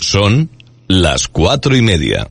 [0.00, 0.48] Son
[0.86, 2.28] las cuatro y media.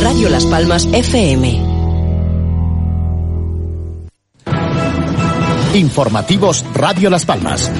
[0.00, 1.62] Radio Las Palmas FM.
[5.74, 7.72] Informativos Radio Las Palmas.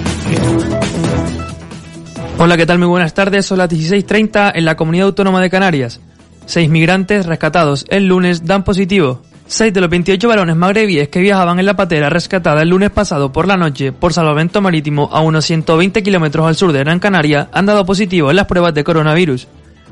[2.39, 2.79] Hola, ¿qué tal?
[2.79, 3.47] Muy buenas tardes.
[3.47, 6.01] Son las 16.30 en la Comunidad Autónoma de Canarias.
[6.47, 9.23] Seis migrantes rescatados el lunes dan positivo.
[9.47, 13.31] Seis de los 28 varones magrebíes que viajaban en la patera rescatada el lunes pasado
[13.31, 17.49] por la noche por salvamento marítimo a unos 120 kilómetros al sur de Gran Canaria
[17.53, 19.47] han dado positivo en las pruebas de coronavirus.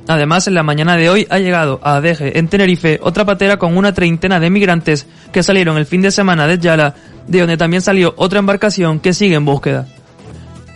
[0.09, 3.77] Además, en la mañana de hoy ha llegado a Adeje, en Tenerife, otra patera con
[3.77, 6.95] una treintena de migrantes que salieron el fin de semana de Yala,
[7.29, 9.87] de donde también salió otra embarcación que sigue en búsqueda.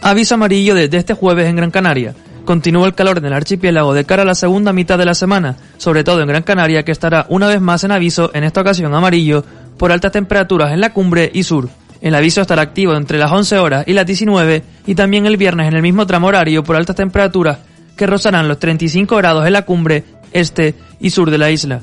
[0.02, 2.14] Aviso amarillo desde este jueves en Gran Canaria.
[2.46, 5.56] Continúa el calor en el archipiélago de cara a la segunda mitad de la semana,
[5.78, 8.94] sobre todo en Gran Canaria, que estará una vez más en aviso, en esta ocasión
[8.94, 9.44] amarillo,
[9.76, 11.68] por altas temperaturas en la cumbre y sur.
[12.00, 15.66] El aviso estará activo entre las 11 horas y las 19 y también el viernes
[15.66, 17.58] en el mismo tramo horario por altas temperaturas
[17.96, 21.80] que rozarán los 35 grados en la cumbre este y sur de la isla.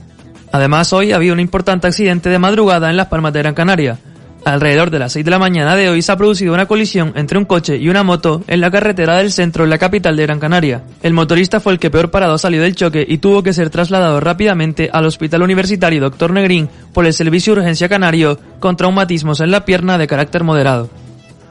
[0.53, 3.99] Además, hoy ha habido un importante accidente de madrugada en Las Palmas de Gran Canaria.
[4.45, 7.37] Alrededor de las 6 de la mañana de hoy se ha producido una colisión entre
[7.37, 10.39] un coche y una moto en la carretera del centro en la capital de Gran
[10.39, 10.83] Canaria.
[11.01, 14.19] El motorista fue el que peor parado salió del choque y tuvo que ser trasladado
[14.19, 16.31] rápidamente al Hospital Universitario Dr.
[16.31, 20.89] Negrín por el Servicio de Urgencia Canario con traumatismos en la pierna de carácter moderado.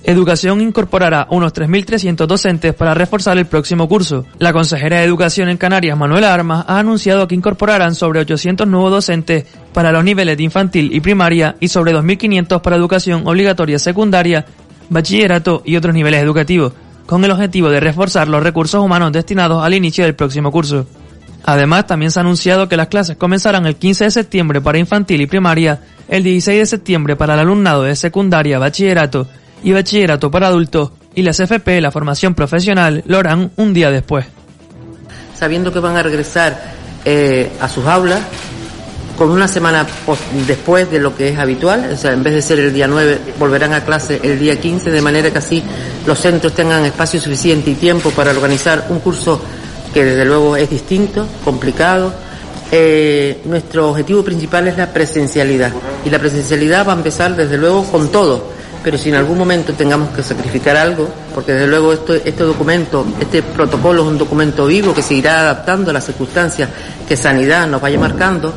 [0.05, 4.27] Educación incorporará unos 3.300 docentes para reforzar el próximo curso.
[4.39, 8.91] La consejera de Educación en Canarias, Manuela Armas, ha anunciado que incorporarán sobre 800 nuevos
[8.91, 14.45] docentes para los niveles de infantil y primaria y sobre 2.500 para educación obligatoria secundaria,
[14.91, 16.73] bachillerato y otros niveles educativos,
[17.07, 20.85] con el objetivo de reforzar los recursos humanos destinados al inicio del próximo curso.
[21.45, 25.21] Además, también se ha anunciado que las clases comenzarán el 15 de septiembre para infantil
[25.21, 29.29] y primaria, el 16 de septiembre para el alumnado de secundaria, bachillerato
[29.63, 34.27] y bachillerato para adultos y las FP, la formación profesional, lo harán un día después.
[35.39, 36.59] Sabiendo que van a regresar
[37.05, 38.21] eh, a sus aulas
[39.17, 39.87] con una semana
[40.47, 43.19] después de lo que es habitual, o sea, en vez de ser el día 9,
[43.39, 45.63] volverán a clase el día 15, de manera que así
[46.07, 49.41] los centros tengan espacio suficiente y tiempo para organizar un curso
[49.93, 52.13] que desde luego es distinto, complicado.
[52.75, 55.73] Eh, nuestro objetivo principal es la presencialidad
[56.07, 59.73] y la presencialidad va a empezar desde luego con todo pero si en algún momento
[59.73, 64.67] tengamos que sacrificar algo, porque desde luego esto, este documento, este protocolo es un documento
[64.67, 66.69] vivo que se irá adaptando a las circunstancias
[67.07, 68.53] que Sanidad nos vaya marcando.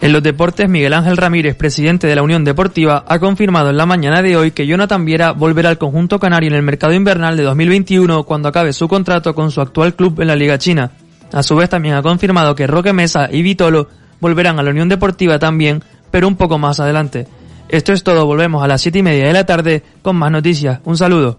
[0.00, 3.84] En los deportes, Miguel Ángel Ramírez, presidente de la Unión Deportiva, ha confirmado en la
[3.84, 7.42] mañana de hoy que Jonathan Viera volverá al conjunto canario en el mercado invernal de
[7.42, 10.92] 2021 cuando acabe su contrato con su actual club en la Liga China.
[11.32, 13.88] A su vez también ha confirmado que Roque Mesa y Vitolo
[14.20, 15.82] volverán a la Unión Deportiva también,
[16.12, 17.26] pero un poco más adelante.
[17.68, 20.80] Esto es todo, volvemos a las 7 y media de la tarde con más noticias.
[20.84, 21.38] Un saludo.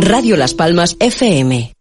[0.00, 1.74] Radio Las Palmas FM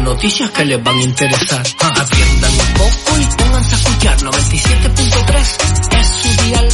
[0.00, 1.60] noticias que les van a interesar.
[1.60, 6.68] Atiendan un poco y pónganse a escuchar 97.3 es su dial.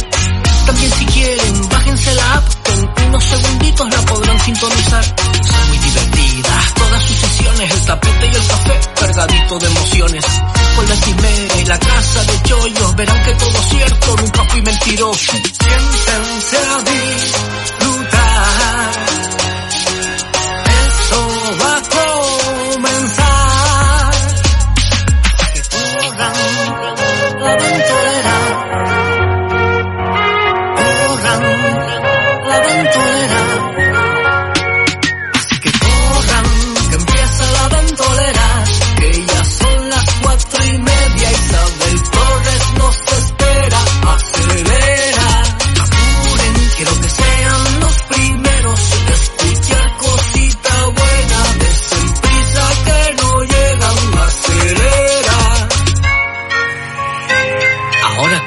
[0.65, 5.03] También si quieren, bájense la app, con unos segunditos la podrán sintonizar.
[5.03, 10.25] Son muy divertidas todas sus sesiones, el tapete y el café cargadito de emociones.
[10.75, 10.95] Con la
[11.63, 15.31] y la casa de chollos verán que todo cierto, nunca fui mentiroso.
[15.31, 17.82] Siéntense a disfrutar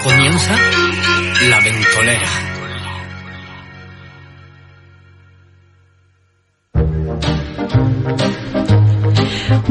[0.07, 0.57] comienza
[1.49, 2.56] La Ventolera.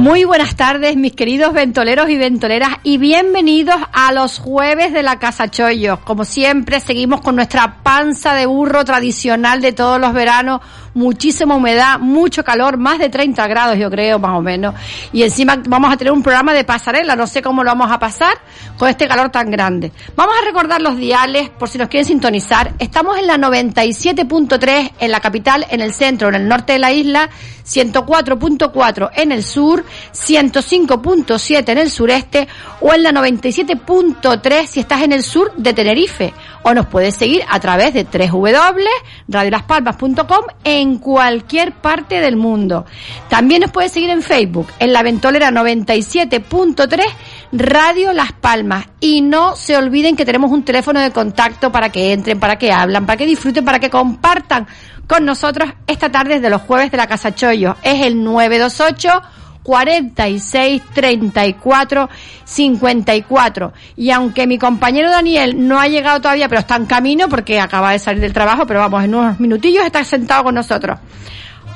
[0.05, 5.17] Muy buenas tardes, mis queridos ventoleros y ventoleras, y bienvenidos a los jueves de la
[5.17, 5.97] Casa Chollos.
[6.01, 10.61] Como siempre, seguimos con nuestra panza de burro tradicional de todos los veranos,
[10.93, 14.75] muchísima humedad, mucho calor, más de 30 grados yo creo, más o menos.
[15.11, 17.97] Y encima vamos a tener un programa de pasarela, no sé cómo lo vamos a
[17.97, 18.37] pasar
[18.77, 19.91] con este calor tan grande.
[20.15, 22.73] Vamos a recordar los diales por si nos quieren sintonizar.
[22.77, 26.91] Estamos en la 97.3 en la capital, en el centro, en el norte de la
[26.91, 27.29] isla,
[27.65, 29.83] 104.4 en el sur,
[30.13, 32.47] 105.7 en el sureste
[32.81, 36.33] o en la 97.3 si estás en el sur de Tenerife.
[36.63, 42.85] O nos puedes seguir a través de www.radiolaspalmas.com en cualquier parte del mundo.
[43.29, 47.03] También nos puedes seguir en Facebook, en la ventolera 97.3
[47.51, 48.87] Radio Las Palmas.
[48.99, 52.71] Y no se olviden que tenemos un teléfono de contacto para que entren, para que
[52.71, 54.65] hablan, para que disfruten, para que compartan
[55.07, 57.75] con nosotros esta tarde de los jueves de la Casa Chollo.
[57.83, 59.21] Es el 928
[59.65, 62.09] 46 34
[62.43, 63.73] 54.
[63.97, 67.91] Y aunque mi compañero Daniel no ha llegado todavía, pero está en camino porque acaba
[67.91, 70.99] de salir del trabajo, pero vamos, en unos minutillos está sentado con nosotros.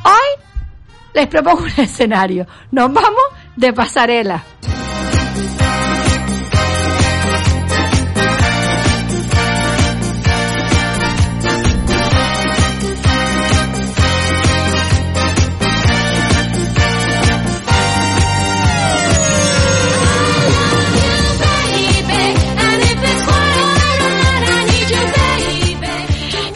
[0.04, 0.44] Hoy
[1.16, 2.46] les propongo un escenario.
[2.72, 3.24] Nos vamos
[3.56, 4.44] de pasarela.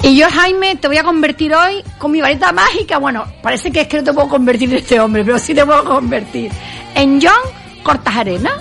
[0.05, 2.97] Y yo, Jaime, te voy a convertir hoy con mi varita mágica.
[2.97, 5.65] Bueno, parece que es que no te puedo convertir en este hombre, pero sí te
[5.65, 6.51] puedo convertir
[6.93, 7.31] en John
[7.83, 8.51] Cortajarena.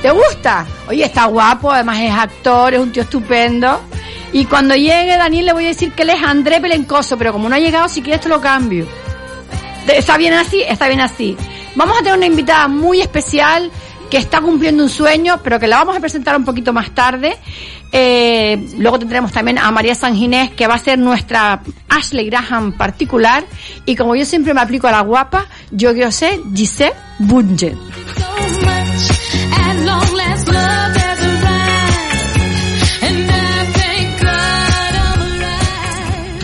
[0.00, 0.64] ¿Te gusta?
[0.86, 3.80] Oye, está guapo, además es actor, es un tío estupendo.
[4.32, 7.48] Y cuando llegue Daniel le voy a decir que él es André Pelencoso, pero como
[7.48, 8.86] no ha llegado, si quieres te lo cambio.
[9.88, 10.62] ¿Está bien así?
[10.62, 11.36] Está bien así.
[11.74, 13.68] Vamos a tener una invitada muy especial
[14.14, 17.36] que está cumpliendo un sueño, pero que la vamos a presentar un poquito más tarde.
[17.90, 22.74] Eh, luego tendremos también a María San Ginés, que va a ser nuestra Ashley Graham
[22.74, 23.44] particular.
[23.84, 27.74] Y como yo siempre me aplico a la guapa, yo quiero ser Giselle Bunge.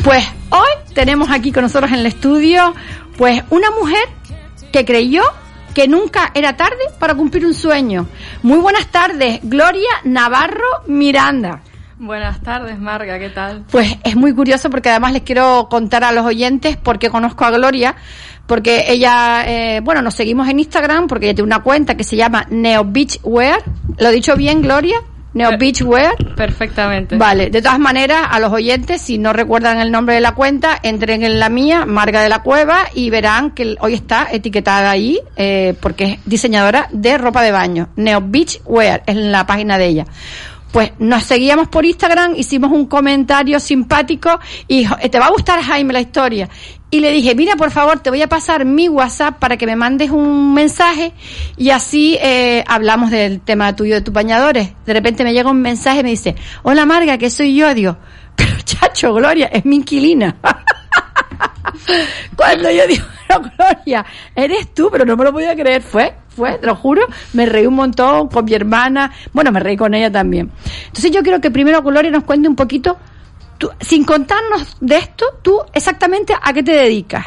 [0.02, 2.74] Pues hoy tenemos aquí con nosotros en el estudio,
[3.16, 4.08] pues una mujer
[4.72, 5.22] que creyó
[5.74, 8.06] que nunca era tarde para cumplir un sueño.
[8.42, 11.62] Muy buenas tardes, Gloria Navarro Miranda.
[11.98, 13.64] Buenas tardes, Marga, ¿qué tal?
[13.70, 17.50] Pues es muy curioso porque además les quiero contar a los oyentes porque conozco a
[17.50, 17.94] Gloria,
[18.46, 22.16] porque ella, eh, bueno, nos seguimos en Instagram porque ella tiene una cuenta que se
[22.16, 23.62] llama Neo Beach Wear.
[23.98, 24.96] ¿Lo he dicho bien, Gloria?
[25.32, 26.16] Neo Beach Wear.
[26.34, 27.16] Perfectamente.
[27.16, 30.78] Vale, de todas maneras, a los oyentes, si no recuerdan el nombre de la cuenta,
[30.82, 35.20] entren en la mía, Marga de la Cueva, y verán que hoy está etiquetada ahí,
[35.36, 37.88] eh, porque es diseñadora de ropa de baño.
[37.96, 40.06] Neo Beach Wear, es la página de ella.
[40.72, 45.60] Pues nos seguíamos por Instagram, hicimos un comentario simpático y dijo, te va a gustar
[45.60, 46.48] Jaime la historia.
[46.92, 49.76] Y le dije, mira, por favor, te voy a pasar mi WhatsApp para que me
[49.76, 51.12] mandes un mensaje
[51.56, 54.72] y así eh, hablamos del tema tuyo de tus bañadores.
[54.84, 57.96] De repente me llega un mensaje y me dice, hola Marga, que soy yo, digo,
[58.34, 60.36] pero chacho, Gloria, es mi inquilina.
[62.36, 63.04] Cuando yo digo,
[63.56, 64.04] Gloria,
[64.34, 67.66] eres tú, pero no me lo podía creer, fue, fue, te lo juro, me reí
[67.66, 70.50] un montón con mi hermana, bueno, me reí con ella también.
[70.86, 72.98] Entonces yo quiero que primero Gloria nos cuente un poquito
[73.60, 77.26] Tú, sin contarnos de esto, tú exactamente a qué te dedicas.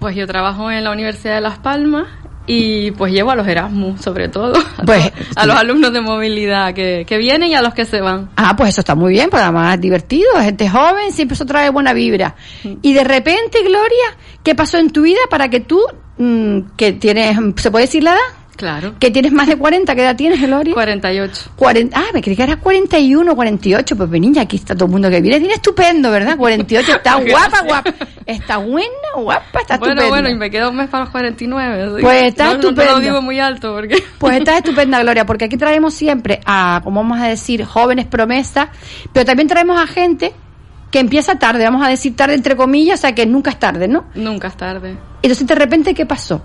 [0.00, 2.08] Pues yo trabajo en la Universidad de Las Palmas
[2.48, 6.00] y pues llevo a los Erasmus, sobre todo, a, Pues, to- a los alumnos de
[6.00, 8.30] movilidad que, que vienen y a los que se van.
[8.36, 11.70] Ah, pues eso está muy bien, pues además es divertido, gente joven, siempre eso trae
[11.70, 12.34] buena vibra.
[12.82, 15.80] Y de repente, Gloria, ¿qué pasó en tu vida para que tú,
[16.18, 18.20] mm, que tienes, ¿se puede decir la edad?
[18.56, 18.94] Claro.
[19.00, 20.74] Que tienes más de 40, ¿qué edad tienes, Gloria?
[20.74, 21.52] 48.
[21.56, 23.96] 40, ah, me creí que eras 41, 48.
[23.96, 25.38] Pues niña, aquí está todo el mundo que viene.
[25.40, 26.36] Tiene estupendo, ¿verdad?
[26.36, 27.94] 48, está guapa, guapa.
[28.26, 30.08] Está buena, guapa, está Bueno, estupenda.
[30.08, 31.82] bueno, y me queda un mes para los 49.
[31.82, 32.92] así Pues está no, no- No, estupendo.
[32.92, 34.02] lo digo muy alto porque...
[34.18, 38.68] Pues estás estupenda, Gloria, porque aquí traemos siempre a, como vamos a decir, jóvenes promesas,
[39.12, 40.32] pero también traemos a gente
[40.92, 43.88] que empieza tarde, vamos a decir tarde entre comillas, o sea que nunca es tarde,
[43.88, 44.04] ¿no?
[44.14, 44.96] Nunca es tarde.
[45.22, 46.42] Entonces de repente, ¿qué pasó?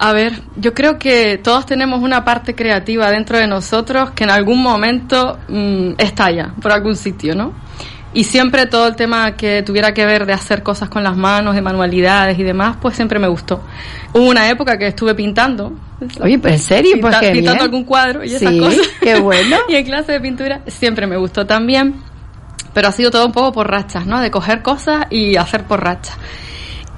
[0.00, 4.30] A ver, yo creo que todos tenemos una parte creativa dentro de nosotros que en
[4.30, 7.52] algún momento mm, estalla por algún sitio, ¿no?
[8.14, 11.54] Y siempre todo el tema que tuviera que ver de hacer cosas con las manos,
[11.54, 13.60] de manualidades y demás, pues siempre me gustó.
[14.14, 15.72] Hubo una época que estuve pintando.
[16.20, 17.64] Oye, pues en serio, pues Pinta- qué pintando bien.
[17.64, 18.88] algún cuadro y esas cosas.
[19.00, 19.56] qué bueno.
[19.68, 21.96] y en clase de pintura siempre me gustó también,
[22.72, 24.20] pero ha sido todo un poco por rachas, ¿no?
[24.20, 26.16] De coger cosas y hacer por rachas.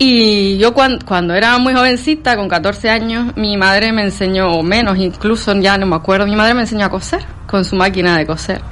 [0.02, 4.62] Y yo cuando, cuando era muy jovencita, con 14 años, mi madre me enseñó, o
[4.62, 8.16] menos incluso, ya no me acuerdo, mi madre me enseñó a coser con su máquina
[8.16, 8.62] de coser.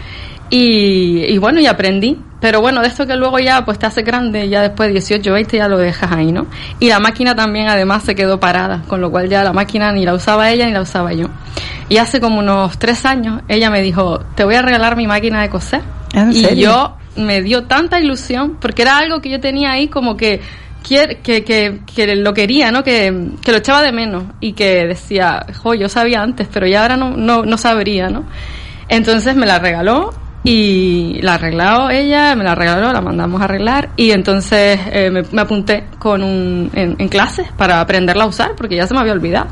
[0.49, 2.19] Y, y bueno, y aprendí.
[2.41, 5.31] Pero bueno, de esto que luego ya pues te hace grande, ya después de 18,
[5.31, 6.47] 20 ya lo dejas ahí, ¿no?
[6.81, 10.07] Y la máquina también además se quedó parada, con lo cual ya la máquina ni
[10.07, 11.27] la usaba ella ni la usaba yo.
[11.91, 15.43] Y hace como unos tres años ella me dijo, te voy a regalar mi máquina
[15.43, 15.83] de coser.
[16.15, 16.71] ¿En y serio?
[16.71, 20.41] yo me dio tanta ilusión, porque era algo que yo tenía ahí como que
[20.89, 22.83] que, que, que lo quería, ¿no?
[22.83, 26.83] Que, que lo echaba de menos y que decía, jo, yo sabía antes, pero ya
[26.83, 28.25] ahora no, no, no sabría, ¿no?
[28.89, 30.15] Entonces me la regaló
[30.45, 35.23] y la arregló ella, me la regaló, la mandamos a arreglar y entonces eh, me,
[35.31, 39.01] me apunté con un, en, en clases para aprenderla a usar porque ya se me
[39.01, 39.49] había olvidado.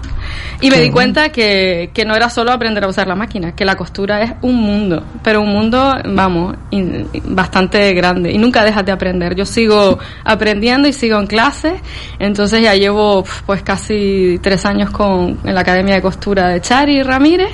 [0.61, 3.53] Y me Qué di cuenta que, que no era solo aprender a usar la máquina,
[3.55, 8.65] que la costura es un mundo, pero un mundo, vamos, in- bastante grande y nunca
[8.65, 9.35] dejas de aprender.
[9.35, 11.75] Yo sigo aprendiendo y sigo en clases,
[12.19, 17.03] entonces ya llevo pues casi tres años con, en la Academia de Costura de Chari
[17.03, 17.51] Ramírez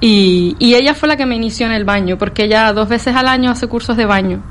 [0.00, 3.14] y, y ella fue la que me inició en el baño, porque ella dos veces
[3.14, 4.42] al año hace cursos de baño.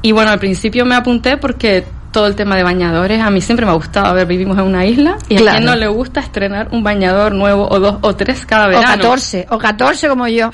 [0.00, 3.66] Y bueno, al principio me apunté porque todo el tema de bañadores a mí siempre
[3.66, 4.06] me ha gustado.
[4.06, 7.34] A ver, vivimos en una isla y a quien no le gusta estrenar un bañador
[7.34, 8.86] nuevo o dos o tres cada O verano.
[8.86, 10.50] 14, o 14 como yo.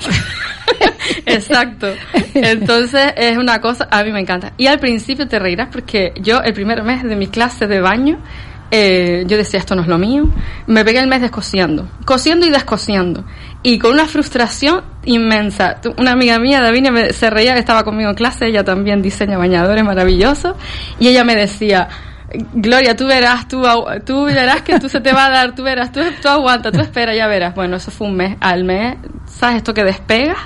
[1.25, 1.87] Exacto.
[2.33, 4.53] Entonces es una cosa, a mí me encanta.
[4.57, 8.19] Y al principio te reirás porque yo el primer mes de mi clase de baño,
[8.71, 10.29] eh, yo decía esto no es lo mío.
[10.67, 13.25] Me pegué el mes descosiendo, cosiendo y descosiendo.
[13.61, 15.77] Y con una frustración inmensa.
[15.97, 19.83] Una amiga mía, Davinia, me- se reía estaba conmigo en clase, ella también diseña bañadores
[19.83, 20.55] maravillosos,
[20.99, 21.89] y ella me decía,
[22.53, 23.63] Gloria, tú verás, tú,
[24.05, 26.79] tú verás que tú se te va a dar, tú verás, tú, tú aguanta, tú
[26.79, 27.55] espera, ya verás.
[27.55, 28.37] Bueno, eso fue un mes.
[28.39, 30.37] Al mes, ¿sabes esto que despegas?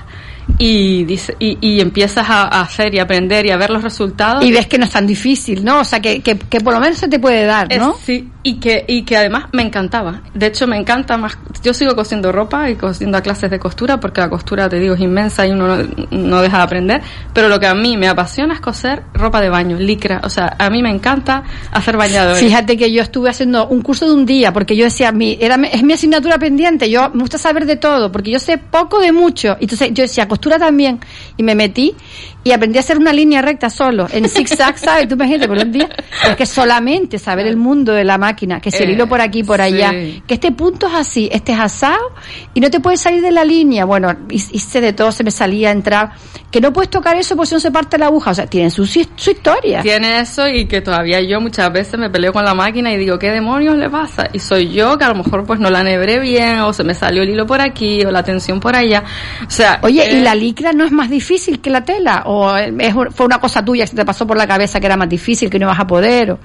[0.60, 4.46] Y, dice, y, y empiezas a, a hacer y aprender y a ver los resultados.
[4.46, 5.80] Y ves que no es tan difícil, ¿no?
[5.80, 7.96] O sea, que, que, que por lo menos se te puede dar, Es- ¿no?
[8.02, 10.22] sí, y que, y que además me encantaba.
[10.34, 11.38] De hecho, me encanta más.
[11.64, 14.96] Yo sigo cosiendo ropa y cosiendo a clases de costura porque la costura, te digo,
[14.96, 17.02] es inmensa y uno no, no deja de aprender.
[17.34, 20.22] Pero lo que a mí me apasiona es coser ropa de baño, licra.
[20.24, 22.42] O sea, a mí me encanta hacer bañadores.
[22.44, 25.56] Fíjate que yo estuve haciendo un curso de un día porque yo decía, mi, era,
[25.72, 29.12] es mi asignatura pendiente, yo me gusta saber de todo porque yo sé poco de
[29.14, 29.56] mucho.
[29.60, 31.00] Entonces yo decía, costura también.
[31.38, 31.96] Y me metí
[32.44, 35.08] y aprendí a hacer una línea recta solo, en zigzag, ¿sabes?
[35.08, 35.88] Tú imagínate por un día.
[36.28, 39.22] Es que solamente saber el mundo de la máquina, que si el Eh, hilo por
[39.22, 40.22] aquí, por allá, sí.
[40.28, 42.12] que este punto es así, este es asado
[42.54, 43.86] y no te puedes salir de la línea.
[43.86, 46.12] Bueno, hi- hice de todo, se me salía, entrar.
[46.52, 48.32] Que no puedes tocar eso porque si no se parte la aguja.
[48.32, 49.00] O sea, tienen su, su
[49.32, 49.82] historia.
[49.82, 53.18] Tiene eso y que todavía yo muchas veces me peleo con la máquina y digo,
[53.18, 54.30] ¿qué demonios le pasa?
[54.34, 56.94] Y soy yo que a lo mejor pues no la nebré bien o se me
[56.94, 59.04] salió el hilo por aquí o la tensión por allá.
[59.48, 62.24] O sea, Oye, ¿y eh, licra no es más difícil que la tela?
[62.26, 64.98] ¿O es, fue una cosa tuya que se te pasó por la cabeza que era
[64.98, 66.32] más difícil, que no ibas a poder?
[66.32, 66.40] o-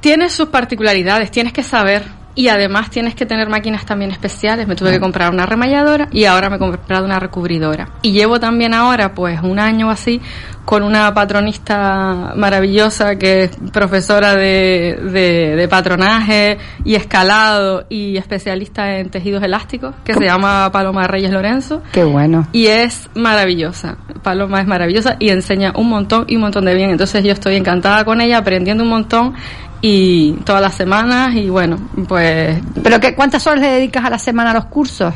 [0.00, 2.04] tiene sus particularidades, tienes que saber
[2.36, 4.68] y además tienes que tener máquinas también especiales.
[4.68, 7.88] Me tuve que comprar una remalladora y ahora me he comprado una recubridora.
[8.02, 10.20] Y llevo también ahora pues un año o así
[10.66, 18.98] con una patronista maravillosa que es profesora de, de, de patronaje y escalado y especialista
[18.98, 21.82] en tejidos elásticos que se llama Paloma Reyes Lorenzo.
[21.92, 22.48] Qué bueno.
[22.52, 23.96] Y es maravillosa.
[24.22, 26.90] Paloma es maravillosa y enseña un montón y un montón de bien.
[26.90, 29.34] Entonces yo estoy encantada con ella, aprendiendo un montón
[29.80, 31.78] y todas las semanas y bueno,
[32.08, 35.14] pues ¿Pero qué, cuántas horas le dedicas a la semana a los cursos?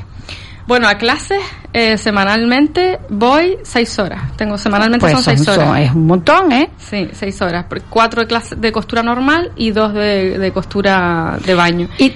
[0.67, 4.37] bueno, a clases eh, semanalmente voy seis horas.
[4.37, 5.67] Tengo semanalmente Pues son seis horas.
[5.69, 6.71] son- es un montón, ¿eh?
[6.79, 7.67] Sí, seis horas.
[7.89, 11.89] Cuatro de clases de costura normal y dos de, de costura de baño.
[11.99, 12.13] Y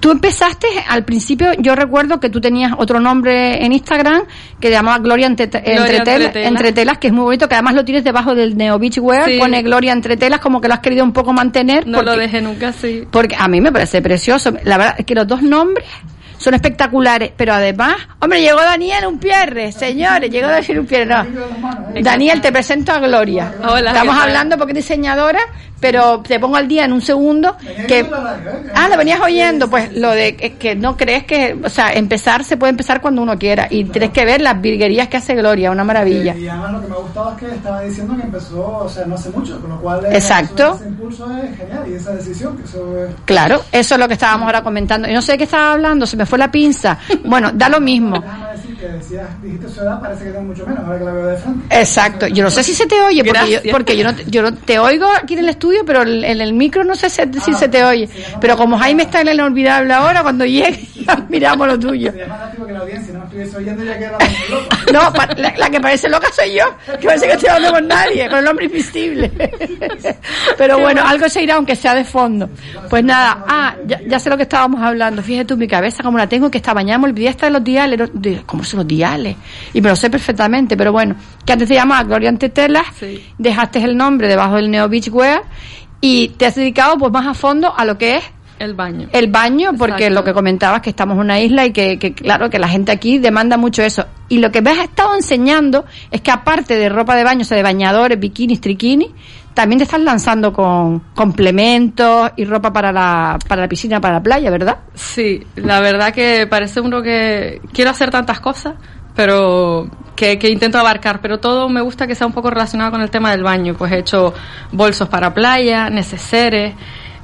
[0.00, 4.22] tú empezaste, al principio yo recuerdo que tú tenías otro nombre en Instagram
[4.58, 6.48] que te llamaba Gloria Entre, Gloria entre, Entre Tela- Telas.
[6.48, 9.26] Entre Telas, que es muy bonito, que además lo tienes debajo del Neo Beach Wear,
[9.28, 9.38] Sí.
[9.38, 11.86] pone Gloria Entre Telas, como que lo has querido un poco mantener.
[11.86, 13.04] No lo dejé nunca así.
[13.10, 14.52] Porque a mí me parece precioso.
[14.64, 15.86] La verdad es que los dos nombres
[16.38, 21.24] son espectaculares, pero además, hombre, llegó Daniel Unpierre, señores, llegó Daniel Unpierre, no.
[22.00, 23.52] Daniel, te presento a Gloria.
[23.66, 25.40] Hola, Estamos hablando porque es diseñadora,
[25.90, 28.08] pero te pongo al día en un segundo que
[28.74, 32.42] Ah, lo venías oyendo, pues lo de que- que no crees que, o sea, empezar
[32.44, 35.70] se puede empezar cuando uno quiera y tienes que ver las virguerías que hace Gloria,
[35.70, 36.34] una maravilla.
[36.34, 39.04] Y además lo que me ha gustado es que estaba diciendo que empezó, o sea,
[39.06, 40.74] no hace mucho, con lo cual eh, Exacto.
[40.76, 43.10] ese impulso es genial y esa decisión, que eso es...
[43.24, 45.08] Claro, eso es lo que estábamos ahora comentando.
[45.08, 46.98] Y no sé de qué estaba hablando, se me fue la pinza.
[47.24, 48.22] Bueno, da lo mismo.
[48.54, 51.26] Decir que decías, dijiste su edad, parece que tengo mucho menos, ahora que la veo
[51.26, 51.80] de frente.
[51.80, 52.26] Exacto.
[52.28, 54.78] Yo no sé si se te oye, porque, yo, porque yo, no, yo no te
[54.78, 57.68] oigo aquí en el estudio, pero el- en el micro no sé si, si se
[57.68, 58.08] te oye.
[58.40, 60.86] Pero como Jaime está en el inolvidable ahora, cuando llegue,
[61.28, 62.12] miramos lo tuyo.
[62.12, 62.18] Que
[62.72, 64.68] la audiencia, no me estuviese oyendo ya que era muy loco.
[64.92, 66.64] No, pa- la, la que parece loca soy yo,
[66.98, 69.30] que parece que estoy hablando con nadie, con el hombre invisible.
[70.58, 72.48] Pero bueno, algo se irá aunque sea de fondo.
[72.90, 75.22] Pues nada, ah, ya, ya sé lo que estábamos hablando.
[75.22, 77.64] Fíjate tú, mi cabeza como la tengo, que esta mañana me olvidé hasta de los
[77.64, 78.00] diales.
[78.46, 79.36] ¿Cómo son los diales?
[79.72, 83.24] Y me lo sé perfectamente, pero bueno, que antes te llamaba Gloria Antetelas, Sí.
[83.38, 85.42] dejaste el nombre debajo del Neo Beach Wear
[86.00, 88.24] y te has dedicado pues más a fondo a lo que es
[88.58, 89.08] El baño.
[89.12, 90.14] el baño, porque Exacto.
[90.14, 92.92] lo que comentabas que estamos en una isla y que, que, claro que la gente
[92.92, 94.04] aquí demanda mucho eso.
[94.28, 97.44] Y lo que me has estado enseñando es que aparte de ropa de baño, o
[97.44, 99.08] sea, de bañadores, bikinis, triquinis,
[99.54, 104.22] también te estás lanzando con complementos y ropa para la, para la piscina, para la
[104.22, 104.78] playa, ¿verdad?
[104.94, 108.74] Sí, la verdad que parece uno que quiero hacer tantas cosas,
[109.14, 113.00] pero que, que intento abarcar, pero todo me gusta que sea un poco relacionado con
[113.00, 113.74] el tema del baño.
[113.74, 114.34] Pues he hecho
[114.72, 116.74] bolsos para playa, neceseres.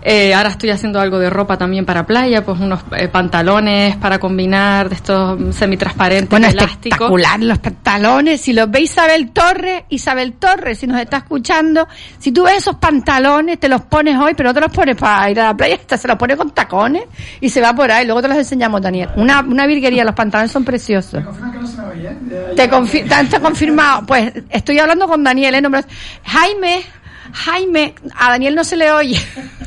[0.02, 4.19] Eh, ahora estoy haciendo algo de ropa también para playa, pues unos eh, pantalones para
[4.19, 6.76] combinar de estos semitransparentes Bueno, elásticos.
[6.92, 8.40] espectacular los pantalones.
[8.40, 11.87] Si los ve Isabel Torres, Isabel Torres, si nos está escuchando,
[12.19, 15.30] si tú ves esos pantalones, te los pones hoy, pero no te los pones para
[15.30, 17.04] ir a la playa, hasta se los pone con tacones
[17.40, 18.07] y se va por ahí.
[18.07, 19.11] Luego te los enseñamos, Daniel.
[19.16, 21.23] Una, una virguería, los pantalones son preciosos.
[21.25, 22.16] Confirman que no se me oye, ¿eh?
[22.30, 24.07] Ya- Te, confi- te- te confirmado.
[24.07, 25.61] Pues estoy hablando con Daniel, ¿eh?
[25.61, 25.85] No me lo-
[26.25, 26.83] Jaime,
[27.32, 29.20] Jaime, a Daniel no se le oye.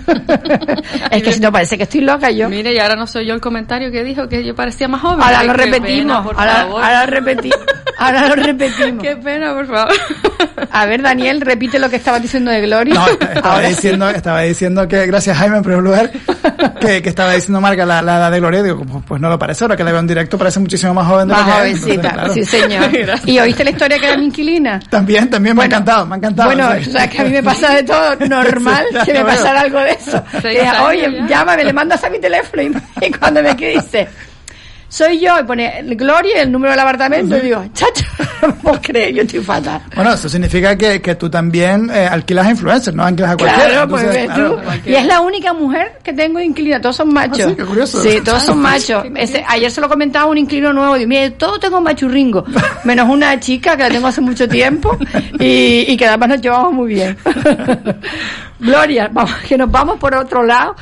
[1.11, 2.49] es que si no parece que estoy loca yo.
[2.49, 5.21] Mire, y ahora no soy yo el comentario que dijo que yo parecía más joven.
[5.21, 6.83] Ahora Ay, lo repetimos, pena, por ahora, favor.
[6.83, 7.59] ahora lo repetimos,
[8.05, 9.03] ahora lo repetimos.
[9.03, 9.93] Qué pena, por favor.
[10.71, 12.95] A ver, Daniel, repite lo que estabas diciendo de Gloria.
[12.95, 13.75] No, estaba Ahora sí.
[13.75, 16.11] diciendo, estaba diciendo que, gracias Jaime en primer lugar,
[16.79, 19.63] que, que estaba diciendo Marca la, edad de Gloria, digo, pues, pues no lo parece,
[19.63, 21.93] ahora que la veo en directo parece muchísimo más joven de Más lo que jovencita,
[21.93, 22.33] Entonces, claro.
[22.33, 22.91] sí señor.
[23.03, 23.27] Gracias.
[23.27, 24.79] ¿Y oíste la historia que era mi inquilina?
[24.89, 26.49] También, también me ha encantado, me ha encantado.
[26.49, 29.61] Bueno, o sea, que a mí me pasa de todo normal Sí, que me pasara
[29.61, 30.23] algo de eso.
[30.87, 31.27] Oye, ya.
[31.27, 32.71] llámame, le mandas a mi teléfono y,
[33.05, 34.07] y cuando me quede dice,
[34.93, 38.05] soy yo, y pone Gloria el número del apartamento, y digo, chacho,
[38.43, 39.81] no puedo creer, yo estoy fatal.
[39.95, 43.69] Bueno, eso significa que, que tú también eh, alquilas a influencers, no alquilas a cualquiera.
[43.69, 44.89] Claro, pues Entonces, ves claro, tú.
[44.91, 47.39] Y es la única mujer que tengo inquilina, todos son machos.
[47.39, 48.03] Ah, sí, qué curioso.
[48.03, 49.03] Sí, todos son machos.
[49.15, 52.45] Ese- ayer se lo comentaba un inquilino nuevo, y mire, todos tengo machurringo,
[52.83, 54.95] menos una chica que la tengo hace mucho tiempo
[55.39, 57.17] y, y que además nos llevamos muy bien.
[58.59, 60.75] Gloria, vamos, que nos vamos por otro lado.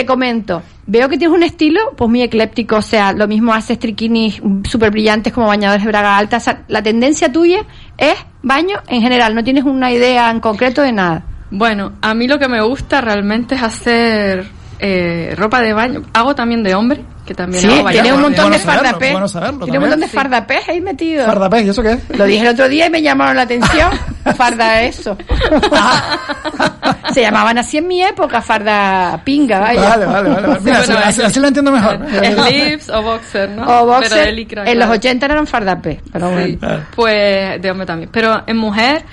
[0.00, 3.78] Te comento, veo que tienes un estilo pues muy ecléptico, o sea, lo mismo haces
[3.78, 7.66] triquinis súper brillantes como bañadores de braga alta, o sea, la tendencia tuya
[7.98, 11.22] es baño en general, no tienes una idea en concreto de nada.
[11.50, 14.46] Bueno, a mí lo que me gusta realmente es hacer
[14.78, 16.02] eh, ropa de baño.
[16.14, 19.12] Hago también de hombre, que también Sí, hago tiene un montón bueno de fardapés.
[19.12, 19.28] bueno
[19.62, 21.24] Tiene un montón de fardapés ahí metido.
[21.26, 22.18] Fardapés, ¿y eso qué es?
[22.18, 23.88] Lo dije el otro día y me llamaron la atención.
[24.36, 25.16] Farda eso.
[27.14, 29.80] Se llamaban así en mi época, farda pinga, vaya.
[29.80, 30.46] Vale, vale, vale.
[30.48, 30.60] vale.
[30.60, 31.98] Mira, bueno, así, así- lo entiendo mejor.
[32.08, 33.62] Slips o boxer, ¿no?
[33.62, 34.24] O Pero boxer.
[34.26, 34.98] de licra, en los claro.
[34.98, 35.98] 80 eran fardapés.
[36.12, 36.84] Pero Sí, bueno.
[36.96, 38.10] Pues de hombre también.
[38.12, 39.04] Pero en mujer,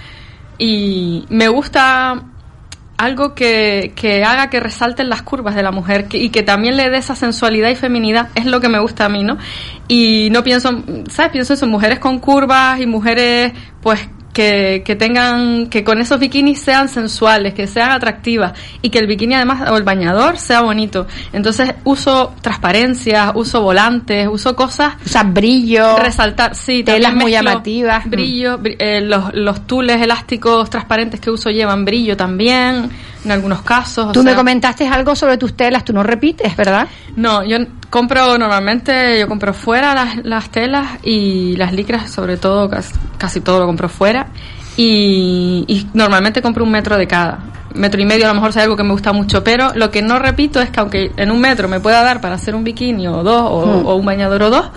[0.57, 2.21] y me gusta
[2.97, 6.89] algo que, que haga que resalten las curvas de la mujer y que también le
[6.89, 9.37] dé esa sensualidad y feminidad, es lo que me gusta a mí, ¿no?
[9.87, 11.31] Y no pienso, ¿sabes?
[11.31, 16.61] Pienso en mujeres con curvas y mujeres, pues, que, que tengan, que con esos bikinis
[16.61, 21.07] sean sensuales, que sean atractivas y que el bikini además, o el bañador sea bonito.
[21.33, 25.97] Entonces uso transparencias, uso volantes, uso cosas O sea, brillo.
[25.97, 28.07] resaltar, sí, telas muy llamativas.
[28.07, 32.91] Brillo, bri- eh, los, los tules elásticos transparentes que uso llevan brillo también,
[33.27, 34.07] en algunos casos.
[34.07, 36.87] o Tú me sea, comentaste algo sobre tus telas, tú no repites, ¿verdad?
[37.15, 37.57] No, yo
[37.89, 43.41] compro normalmente, yo compro fuera las, las telas y las licras, sobre todo, casi, casi
[43.41, 44.27] todo lo compro fuera.
[44.75, 47.39] Y, y normalmente compro un metro de cada.
[47.73, 50.01] Metro y medio a lo mejor hay algo que me gusta mucho, pero lo que
[50.01, 53.07] no repito es que aunque en un metro me pueda dar para hacer un bikini
[53.07, 53.85] o dos, o, Mm.
[53.85, 54.69] o un bañador o dos,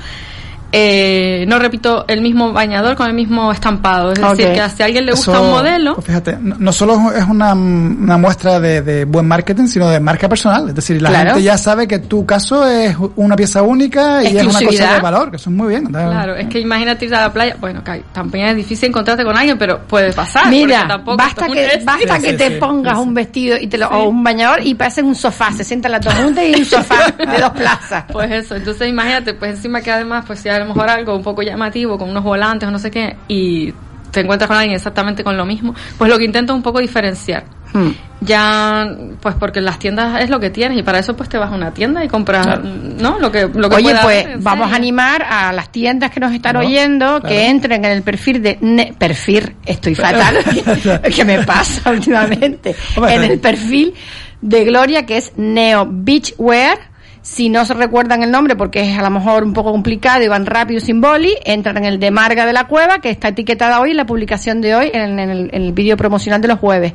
[0.72, 4.12] eh, no repito el mismo bañador con el mismo estampado.
[4.12, 6.72] Es decir, que si a alguien le gusta Eso, un modelo, pues fíjate, no, no
[6.72, 10.68] solo es una, una muestra de, de buen marketing, sino de marca personal.
[10.68, 11.30] Es decir, la Claro.
[11.30, 15.00] gente ya sabe que tu caso es una pieza única y es una cosa de
[15.00, 15.86] valor, que eso es muy bien.
[15.86, 19.36] Claro, es que imagínate ir a la playa, bueno, que también es difícil encontrarte con
[19.36, 20.48] alguien, pero puede pasar.
[20.48, 23.56] Mira, porque tampoco basta es que, basta Sí, que sí, te sí, pongas un vestido
[23.60, 26.44] y te lo, o un bañador y parecen un sofá, se sientan las dos juntas
[26.46, 28.04] y un sofá de dos plazas.
[28.12, 31.22] Pues eso, entonces imagínate, pues encima que además, pues si a lo mejor algo un
[31.22, 33.72] poco llamativo, con unos volantes o no sé qué, y
[34.10, 36.80] te encuentras con alguien exactamente con lo mismo, pues lo que intento es un poco
[36.80, 37.44] diferenciar.
[37.72, 37.90] Hmm.
[38.20, 41.52] Ya, pues porque las tiendas es lo que tienes y para eso pues te vas
[41.52, 43.18] a una tienda y compras, ¿no?
[43.20, 46.32] Lo que, lo que Oye, pueda pues vamos a animar a las tiendas que nos
[46.34, 50.38] están oyendo que entren en el perfil de ne- perfil, estoy fatal,
[51.14, 53.94] que me pasa últimamente, Hombre, en el perfil
[54.40, 56.90] de Gloria que es Neo Beachwear.
[57.22, 60.28] Si no se recuerdan el nombre porque es a lo mejor un poco complicado y
[60.28, 63.80] van rápido sin boli, entran en el de Marga de la Cueva, que está etiquetada
[63.80, 66.94] hoy en la publicación de hoy, en, el, en vídeo promocional de los jueves.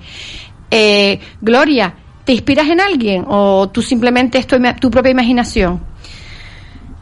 [0.72, 5.96] Eh, Gloria, ¿te inspiras en alguien o tú simplemente es tu, tu propia imaginación?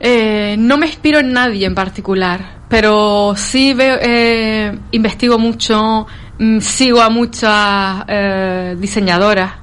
[0.05, 6.05] Eh, no me inspiro en nadie en particular, pero sí veo, eh, investigo mucho,
[6.39, 9.53] mm, sigo a muchas eh, diseñadoras,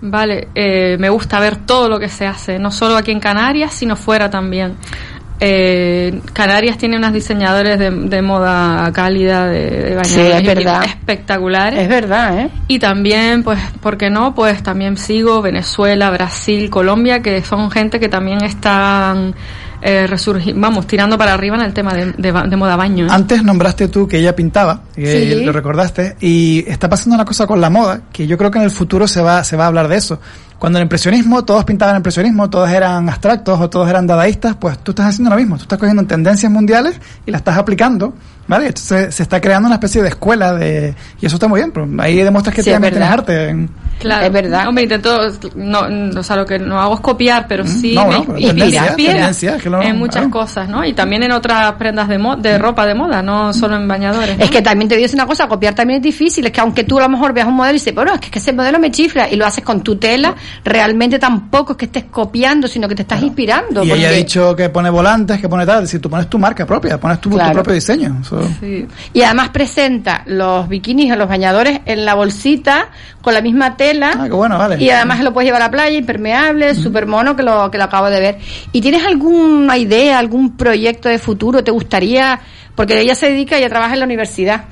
[0.00, 0.48] ¿vale?
[0.54, 3.96] Eh, me gusta ver todo lo que se hace, no solo aquí en Canarias, sino
[3.96, 4.74] fuera también.
[5.38, 10.84] Eh, Canarias tiene unos diseñadores de, de moda cálida, de, de bañadores Sí, es verdad.
[10.84, 11.78] espectaculares.
[11.80, 12.50] Es verdad, ¿eh?
[12.68, 14.34] Y también, pues, ¿por qué no?
[14.34, 19.34] Pues también sigo Venezuela, Brasil, Colombia, que son gente que también están
[19.82, 23.06] eh, resurgi- vamos, tirando para arriba en el tema de, de, ba- de moda baño.
[23.06, 23.10] ¿eh?
[23.10, 25.44] Antes nombraste tú que ella pintaba, que Sí.
[25.44, 28.64] lo recordaste, y está pasando una cosa con la moda, que yo creo que en
[28.64, 30.20] el futuro se va, se va a hablar de eso.
[30.58, 34.92] Cuando el impresionismo todos pintaban impresionismo, todos eran abstractos o todos eran dadaístas, pues tú
[34.92, 38.14] estás haciendo lo mismo, tú estás cogiendo tendencias mundiales y las estás aplicando,
[38.48, 38.66] ¿vale?
[38.68, 40.94] Entonces se está creando una especie de escuela de...
[41.20, 43.48] Y eso está muy bien, pero ahí demuestras que Sí, tienes arte.
[43.48, 44.68] en- Claro, Es verdad.
[44.68, 45.18] Hombre, intento,
[45.54, 48.24] no, no, o sea, lo que no hago es copiar, pero sí no, me no,
[48.26, 50.30] pero inspira, inspira tendencia, que lo- en muchas claro.
[50.30, 50.84] cosas, ¿no?
[50.84, 54.36] Y también en otras prendas de, mo- de ropa de moda, no solo en bañadores.
[54.36, 54.44] ¿no?
[54.44, 56.98] Es que también te digo una cosa, copiar también es difícil, es que aunque tú
[56.98, 58.78] a lo mejor veas un modelo y dices, bueno, es que, es que ese modelo
[58.78, 62.88] me chifla y lo haces con tu tela, realmente tampoco es que estés copiando, sino
[62.88, 63.82] que te estás inspirando.
[63.82, 66.28] Y ella ha porque- dicho que pone volantes, que pone tal, es decir, tú pones
[66.28, 68.20] tu marca propia, pones tu, propio diseño.
[68.40, 68.86] Eso- Sí.
[69.12, 72.88] Y además presenta los bikinis o los bañadores en la bolsita
[73.20, 74.12] con la misma tela.
[74.18, 74.82] Ah, qué bueno, vale.
[74.82, 77.84] Y además lo puedes llevar a la playa, impermeable, súper mono que lo, que lo
[77.84, 78.38] acabo de ver.
[78.72, 81.62] ¿Y tienes alguna idea, algún proyecto de futuro?
[81.64, 82.40] ¿Te gustaría?
[82.76, 84.64] Porque ella se dedica, ella trabaja en la universidad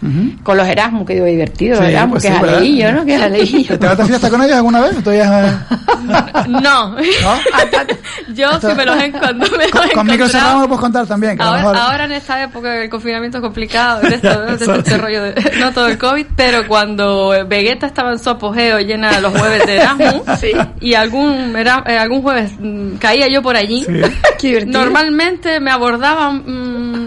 [0.43, 2.57] con los Erasmus, que digo divertido, los Sí, Erasmus, pues que sí, es ¿verdad?
[2.59, 3.05] aleillo, ¿no?
[3.07, 3.79] Que es aleillo.
[3.79, 4.99] ¿Te vas de fiesta con ellos alguna vez?
[4.99, 5.67] ¿O todavía-
[6.49, 6.97] No.
[8.35, 11.07] Yo sí me los en- cuando me Con, los con micro cerrado lo puedes contar
[11.07, 11.37] también.
[11.37, 14.79] Que a lo Ahora, mejor- ahora en esta época del confinamiento complicado, de, esto, de
[14.79, 19.13] este rollo de, no todo el COVID, pero cuando Vegeta estaba en su apogeo llena
[19.13, 20.23] de los jueves de Erasmus,
[20.81, 23.85] y algún, era- eh, algún jueves mm, caía yo por allí,
[24.39, 24.81] Qué divertido.
[24.81, 27.04] normalmente me abordaban mm, eh,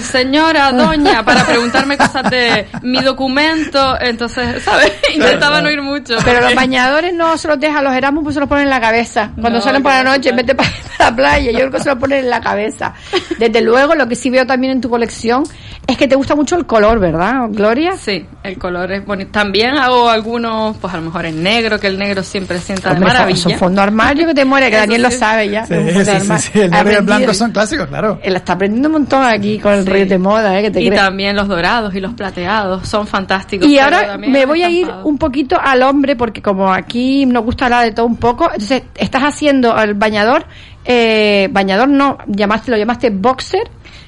[0.00, 4.92] señora, doña, para preguntarme cosas de mi documento, entonces, ¿sabes?
[5.14, 6.16] Intentaba no ir mucho.
[6.24, 8.80] Pero los bañadores no se los dejan los Erasmus, pues se los ponen en la
[8.80, 9.30] cabeza.
[9.40, 11.70] Cuando No, salen por la no, noche, en vez de para la playa, yo creo
[11.70, 12.94] que se los ponen en la cabeza.
[13.38, 15.44] Desde luego, lo que sí veo también en tu colección
[15.86, 17.96] es que te gusta mucho el color, ¿verdad, Gloria?
[17.96, 19.30] Sí, el color es bonito.
[19.32, 22.94] También hago algunos, pues a lo mejor en negro, que el negro siempre sienta de
[22.94, 23.42] Hombre, son- maravilla.
[23.42, 25.66] son fondo armario que te muere, que Daniel lo sabe ya.
[25.66, 28.18] Sí, sí, sí, el negro y el blanco son clásicos, claro.
[28.22, 29.90] Él está aprendiendo un montón aquí con el Sí.
[29.90, 30.62] rollo de moda, ¿eh?
[30.62, 31.02] Que te y crees.
[31.02, 33.66] también los dorados y los plateados son fantásticos.
[33.66, 37.64] Y ahora me voy a ir un poquito al hombre, porque como aquí nos gusta
[37.64, 40.46] hablar de todo un poco, entonces estás haciendo el bañador,
[40.84, 43.62] eh, bañador no, llamaste, lo llamaste boxer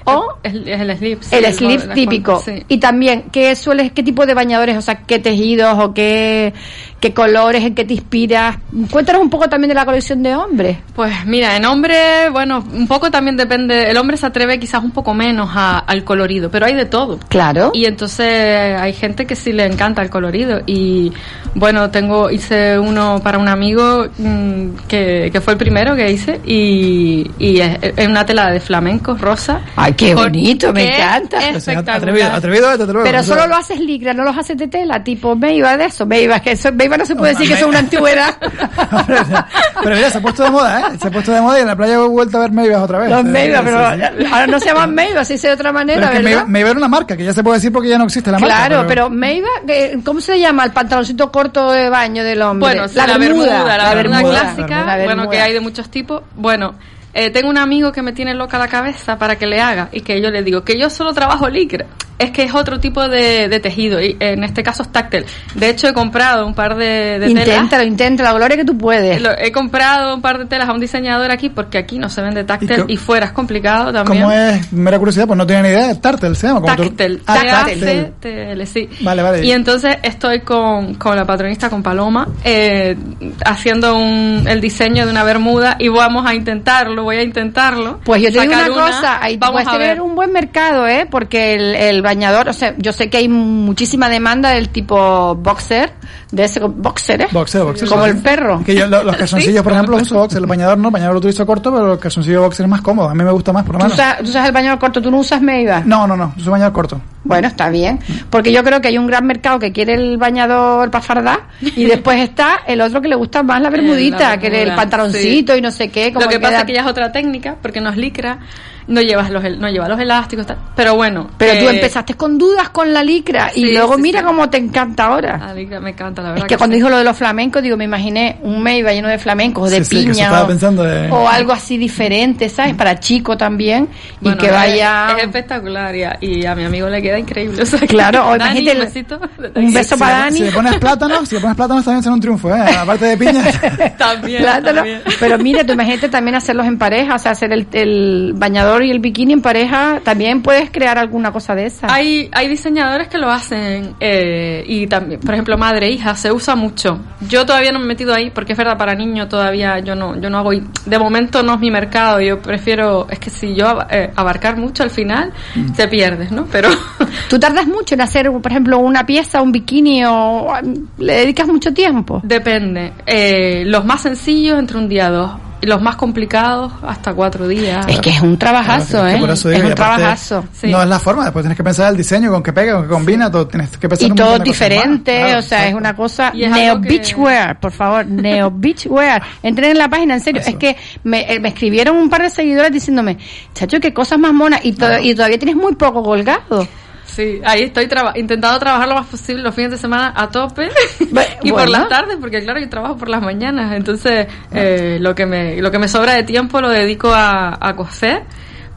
[0.05, 1.23] o es el slip.
[1.23, 2.40] sí, el slip típico.
[2.43, 2.67] cuenta, sí.
[2.69, 6.53] Y también, ¿qué sueles, qué tipo de bañadores, o sea, qué tejidos o qué,
[7.01, 8.57] qué colores, en qué te inspiras?
[8.90, 10.79] Cuéntanos un poco también de la colección de hombres.
[10.95, 13.90] Pues mira, en hombre, bueno, un poco también depende.
[13.90, 17.19] El hombre se atreve quizás un poco menos a- al colorido, pero hay de todo.
[17.29, 17.71] Claro.
[17.75, 20.61] Y entonces hay gente que sí le encanta el colorido.
[20.67, 21.12] Y
[21.55, 26.40] bueno, tengo hice uno para un amigo mm, que, que fue el primero que hice
[26.45, 29.61] y, y es, es una tela de flamenco rosa.
[29.77, 31.38] Ay, qué bonito, me encanta.
[31.38, 31.96] es Pues, Espectacular.
[31.96, 33.02] Atrevido, atrevido, luego.
[33.04, 36.07] Pero sea, solo lo haces licra, no los haces de tela, tipo Meiva de eso.
[36.07, 38.37] Meiva, que eso, Meiva no se puede decir que eso es una antigüedad.
[39.83, 40.98] Pero mira, se ha puesto de moda, ¿eh?
[41.00, 42.98] Se ha puesto de moda y en la playa he vuelto a ver Maybach otra
[42.98, 43.11] vez.
[43.11, 44.26] Los Sí, Meiva, sí, pero sí.
[44.33, 46.46] ahora no se llaman Meiva, se dice de otra Pero manera, que ¿verdad?
[46.46, 48.54] Maybach era una marca que ya se puede decir porque ya no existe la marca.
[48.57, 52.68] Claro, pero Meiva, eh, ¿cómo se llama el pantaloncito corto de baño del hombre?
[52.68, 55.44] Bueno, sí, la, bermuda, la, bermuda, clásica, La bueno, que bermuda.
[55.44, 56.22] hay de muchos tipos.
[56.35, 56.74] Bueno,
[57.14, 60.00] eh, tengo un amigo que me tiene loca la cabeza para que le haga y
[60.00, 61.87] que yo le digo que yo solo trabajo licra.
[62.16, 65.24] Es que es otro tipo de, de tejido y en este caso es táctil.
[65.57, 67.48] De hecho, he comprado un par de, de telas.
[67.57, 69.20] Inténtalo, inténtalo, la gloria que tú puedes.
[69.20, 72.22] Lo- he comprado un par de telas a un diseñador aquí porque aquí no se
[72.22, 74.22] vende táctil y, fuera es complicado también.
[74.22, 74.72] ¿Cómo es?
[74.72, 76.00] Mera curiosidad, pues no tenía ni idea.
[76.00, 76.61] Tartel se llama.
[76.61, 77.81] como tú- Táctil, Ah, táctil.
[77.81, 78.88] Sí.
[79.00, 79.44] Vale, vale.
[79.44, 82.96] Y entonces estoy con, con la patronista, con Paloma, eh,
[83.44, 88.01] haciendo un, el diseño de una bermuda y vamos a intentarlo, voy a intentarlo.
[88.05, 90.01] Pues yo te digo una cosa, ahí vamos puedes a tener ver.
[90.01, 91.07] un buen mercado, ¿eh?
[91.11, 95.93] Porque el, el, bañador, o sea, yo sé que hay muchísima demanda del tipo boxer,
[96.33, 97.29] de ese boxer, ¿eh?
[97.31, 97.88] Boxer, boxer.
[97.88, 98.11] Como sí.
[98.11, 98.62] el perro.
[98.64, 100.40] Que yo, lo- los calzoncillos, por ejemplo, uso boxer.
[100.40, 103.09] El bañador no, el bañador lo utilizo corto, pero el calzoncillo boxer es más cómodo.
[103.09, 103.99] A mí me gusta más, por lo ¿Tú menos.
[103.99, 105.83] usas, tú usas el bañador corto, tú no usas Meiba.
[105.85, 107.01] No, no, no, uso bañador corto.
[107.27, 110.90] Bueno, está bien, porque yo creo que hay un gran mercado que quiere el bañador
[110.90, 114.49] para fardar y después está el otro que le gusta más la bermudita, la que
[114.49, 116.12] el pantaloncito y no sé qué.
[116.12, 118.38] Como Lo que pasa queda- es que ya es otra técnica, porque no es licra,
[118.87, 120.59] no llevas los, el- no lleva los elásticos, tal.
[120.77, 121.31] pero bueno.
[121.38, 124.27] Pero tú eh, empezaste con dudas con la licra y luego sí, mira sí.
[124.27, 125.38] cómo te encanta ahora.
[125.38, 126.44] La licra me encanta, la verdad.
[126.44, 126.79] Es que cuando sí.
[126.81, 129.81] dijo lo de los flamencos, digo, me imaginé un Meiba lleno de flamencos, o de
[129.83, 132.75] piña, o, pensando de- o algo así diferente, ¿sabes?
[132.75, 133.88] Para chico también,
[134.20, 135.14] Bueno, y que vaya...
[135.16, 137.62] Es, espectacular y a, y a mi amigo le queda increíble.
[137.62, 139.20] o sea que- Claro, o Dani, imagínate un el- besito.
[139.61, 140.37] un beso Si para Dani.
[140.38, 142.61] Si le pones plátanos, si le pones plátanos también será un triunfo, ¿eh?
[142.77, 143.42] Aparte de piña.
[143.99, 144.75] También, Plátano.
[144.77, 145.03] también.
[145.20, 148.91] Pero mira, tú imagínate también hacerlos en pareja, o sea, hacer el, el bañador y
[148.91, 151.93] el bikini en pareja, también puedes crear alguna cosa de esa.
[151.93, 156.33] Hay, hay diseñadores que lo hacen eh, y también, por ejemplo, madre e hija se
[156.33, 156.99] usa mucho.
[157.29, 160.21] Yo todavía no me he metido ahí porque es verdad para niños todavía yo no
[160.21, 162.21] yo no hago y de momento no es mi mercado.
[162.21, 165.33] Yo prefiero es que si yo eh, abarcar mucho al final
[165.77, 166.47] te pierdes, ¿no?
[166.51, 166.69] Pero
[167.29, 170.53] ¿Tú tardas mucho en hacer, por ejemplo, una pieza, un bikini o
[170.99, 172.21] le dedicas mucho tiempo?
[172.25, 172.93] depende.
[173.07, 177.46] Eh, los más sencillos entre un día a dos y los más complicados hasta cuatro
[177.48, 177.87] días.
[177.88, 179.20] Es que es un trabajazo, Claro, ¿eh?
[179.20, 180.44] por eso es un trabajazo.
[180.53, 180.70] Sí.
[180.70, 182.88] No es la forma, después tienes que pensar el diseño, con qué pega, con qué
[182.88, 186.33] combina, todo, tienes que pensar Y un todo diferente, Claro, o sea, es una cosa
[186.35, 189.22] es Neo que- Beachwear, por favor, Neo Beachwear.
[189.42, 190.50] Entren en la página, en serio, Eso.
[190.50, 193.18] es que me, eh, me escribieron un par de seguidores diciéndome,
[193.55, 196.66] chacho, qué cosas más monas, y, to- y todavía tienes muy poco colgado.
[197.14, 200.68] Sí, ahí estoy traba- intentando trabajar lo más posible los fines de semana a tope.
[201.11, 201.31] Bueno.
[201.42, 205.24] y por las tardes, porque claro, yo trabajo por las mañanas, entonces eh, lo que
[205.27, 208.24] me lo que me sobra de tiempo lo dedico a, a coser,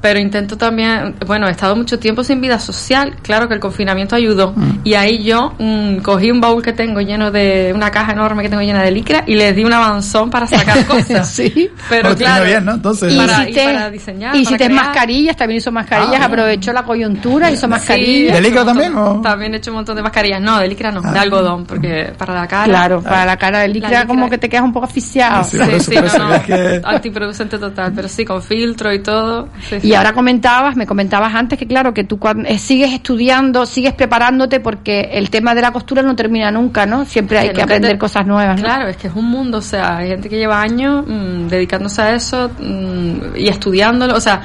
[0.01, 4.15] pero intento también, bueno, he estado mucho tiempo sin vida social, claro que el confinamiento
[4.15, 8.43] ayudó y ahí yo mm, cogí un baúl que tengo lleno de una caja enorme
[8.43, 11.27] que tengo llena de licra y les di un avanzón para sacar cosas.
[11.29, 11.69] Sí.
[11.89, 12.73] Pero claro, bien, ¿no?
[12.73, 14.85] Entonces- Y para, y hiciste, para diseñar, hiciste para crear.
[14.85, 16.25] mascarillas, también hizo mascarillas, Ah, bueno.
[16.25, 18.33] aprovechó la coyuntura, hizo Sí, mascarillas.
[18.33, 19.21] ¿De he hecho licra también, o?
[19.21, 20.41] También he hecho un montón de mascarillas.
[20.41, 21.21] No, de licra no, de Ah.
[21.21, 22.65] algodón, porque para la cara.
[22.65, 25.43] Claro, para la cara de licra, licra- como que te quedas un poco asfixiado.
[25.43, 29.49] Sí, Sí, sí, no, que- antiproducente total, pero sí, con filtro y todo.
[29.69, 29.86] sí, sí.
[29.87, 34.59] Y ahora comentabas, me comentabas antes que claro, que tú eh, sigues estudiando, sigues preparándote
[34.59, 37.05] porque el tema de la costura no termina nunca, ¿no?
[37.05, 38.63] Siempre hay Que aprender te- cosas nuevas, ¿no?
[38.63, 42.01] Claro, es que es un mundo, o sea, hay gente que lleva años mm, dedicándose
[42.01, 44.41] a eso mm, y estudiándolo, o sea,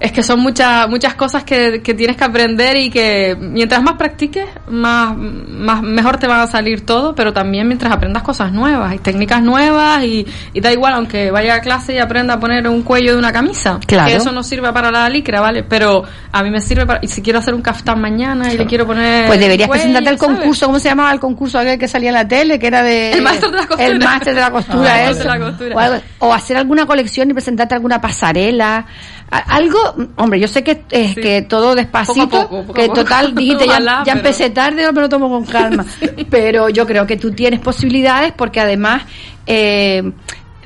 [0.00, 3.94] es que son muchas muchas cosas que, que tienes que aprender y que mientras más
[3.94, 8.94] practiques, más, más mejor te van a salir todo, pero también mientras aprendas cosas nuevas
[8.94, 12.68] y técnicas nuevas y, y da igual, aunque vaya a clase y aprenda a poner
[12.68, 14.08] un cuello de una camisa, Claro.
[14.08, 15.64] que eso no sirve para la licra, ¿vale?
[15.64, 18.66] Pero a mí me sirve para, y si quiero hacer un caftán mañana y le
[18.66, 19.26] quiero poner...
[19.26, 22.14] Pues deberías cuello, presentarte al concurso, ¿cómo se llamaba el concurso aquel que salía en
[22.14, 22.58] la tele?
[22.58, 23.12] Que era de...
[23.14, 23.86] El máster de la costura.
[23.86, 25.10] El máster de la costura, Ah, eso.
[25.10, 25.74] máster de la costura.
[25.74, 28.86] O, algo- o hacer alguna colección y presentarte alguna pasarela.
[29.30, 29.78] Algo,
[30.16, 31.20] hombre, yo sé que es Sí.
[31.20, 34.16] que todo despacito, Poco a poco, poco que a total, dijiste, ya, Ojalá, ya pero-
[34.18, 35.84] empecé tarde, me lo tomo con calma.
[36.30, 39.02] Pero yo creo que tú tienes posibilidades porque además...
[39.46, 40.02] Eh,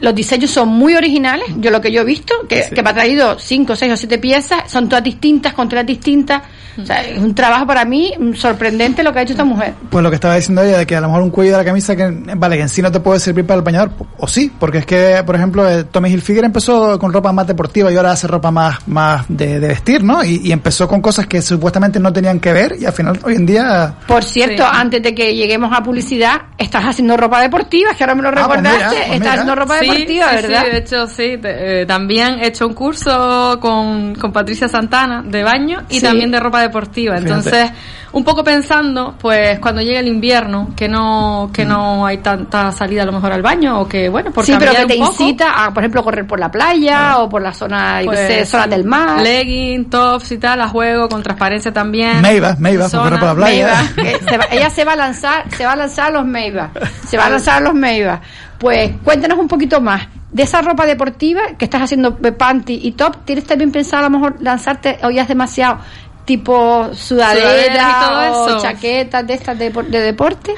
[0.01, 2.92] los diseños son muy originales, yo lo que yo he visto, que, que me ha
[2.92, 6.42] traído cinco, seis o siete piezas, son todas distintas, con telas distintas.
[6.81, 9.75] O sea, es un trabajo para mí sorprendente lo que ha hecho esta mujer.
[9.91, 11.65] Pues lo que estaba diciendo ella, de que a lo mejor un cuello de la
[11.65, 14.51] camisa que, vale, que en sí no te puede servir para el bañador, o sí,
[14.59, 18.13] porque es que, por ejemplo, eh, Tommy Hilfiger empezó con ropa más deportiva y ahora
[18.13, 20.25] hace ropa más, más de, de vestir, ¿no?
[20.25, 23.35] Y, y empezó con cosas que supuestamente no tenían que ver y al final hoy
[23.37, 23.95] en día...
[24.07, 24.69] Por cierto, Sí.
[24.73, 28.29] antes de que lleguemos a publicidad, estás haciendo ropa deportiva, es que ahora me lo
[28.29, 30.63] Ah, pues recordaste, mira, pues estás haciendo ropa Sí, deportiva, sí, ¿verdad?
[30.65, 31.41] Sí, de hecho, sí.
[31.45, 36.01] eh, también he hecho un curso con, con Patricia Santana de baño y Sí.
[36.03, 37.16] también de ropa deportiva.
[37.16, 37.33] Fíjate.
[37.33, 37.70] Entonces,
[38.12, 43.03] un poco pensando, pues cuando llegue el invierno, que no que no hay tanta salida
[43.03, 45.11] a lo mejor al baño o que, bueno, por sí, pero que cambiar te poco,
[45.22, 48.46] incita a, por ejemplo, correr por la playa o por la zona, yo pues, sé,
[48.46, 49.20] zona del mar.
[49.20, 52.20] Legging, tops y tal, a juego, con transparencia también.
[52.20, 53.83] Meiva, Meiva, Zona- porque por la playa.
[54.29, 56.70] Se va- ella se va a lanzar, se va a lanzar a los Meiva,
[57.07, 58.20] se va a lanzar a los Meiva.
[58.59, 62.92] Pues cuéntanos un poquito más de esa ropa deportiva que estás haciendo de panty y
[62.92, 63.25] top.
[63.25, 65.79] ¿Tienes también pensado a lo mejor lanzarte o ya es demasiado
[66.25, 68.63] tipo sudadera Sudaderas y todo o eso.
[68.63, 70.55] chaquetas de estas de, de deporte?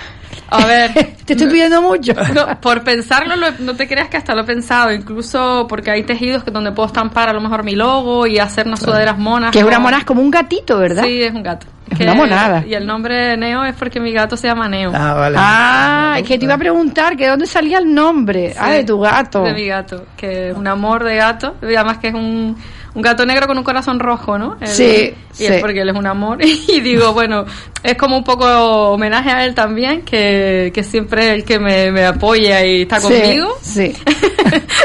[0.50, 0.92] A ver.
[1.24, 2.12] Te estoy pidiendo mucho.
[2.34, 6.02] No, por pensarlo, lo- no te creas que hasta lo he pensado, incluso porque hay
[6.02, 9.50] tejidos que donde puedo estampar a lo mejor mi logo y hacer unas sudaderas monas.
[9.52, 11.04] Que es una mona, es como un gatito, ¿verdad?
[11.04, 11.66] Sí, es un gato.
[11.90, 12.62] Es una monada.
[12.66, 14.92] Y el nombre Neo es porque mi gato se llama Neo.
[14.94, 15.36] Ah, vale.
[15.38, 18.54] Ah, es que te iba a preguntar que de dónde salía el nombre.
[18.58, 19.42] Ah, de tu gato.
[19.44, 21.56] De mi gato, que es un amor de gato.
[21.62, 22.54] Y además que es un,
[22.94, 24.56] un gato negro con un corazón rojo, ¿no?
[24.60, 25.46] Él- Sí, y sí.
[25.46, 26.38] es porque él es un amor.
[26.68, 27.44] Y digo, bueno,
[27.82, 28.44] es como un poco
[28.92, 33.00] homenaje a él también, que, que siempre es el que me, me apoya y está
[33.00, 33.48] Sí, conmigo.
[33.60, 33.92] Sí.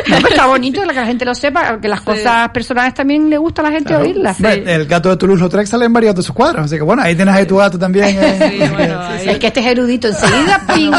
[0.08, 3.38] No, pero está bonito que la gente lo sepa, que las cosas personales también le
[3.38, 4.38] gusta a la gente oírlas.
[4.38, 7.16] Hombre, El gato de Toulouse-Lautrec sale en varios de sus cuadros, así que bueno, ahí
[7.16, 8.06] tienes ahí tu gato también.
[8.18, 9.20] eh.
[9.30, 10.92] Es que este es erudito enseguida, ping.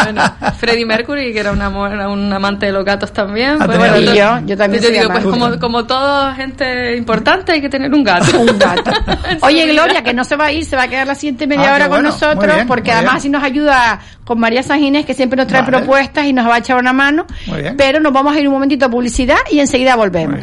[0.58, 3.56] Freddie Mercury, que era un, amor, era un amante de los gatos también.
[3.60, 6.94] Ah, pues bueno, Y yo, yo también te soy digo, pues como, como toda gente
[7.00, 8.40] importante hay que tener un gato.
[8.40, 8.90] Un gato.
[9.42, 11.72] Oye, Gloria, que no se va a ir, se va a quedar la siguiente media
[11.72, 13.18] Ah, hora con nosotros, bien, porque además bien.
[13.18, 15.78] así nos ayuda con María San Ginés, que siempre nos trae Vale.
[15.78, 17.26] propuestas y nos va a echar una mano.
[17.46, 17.76] Muy bien.
[17.76, 20.38] Pero nos vamos a ir un momentito a publicidad y enseguida volvemos.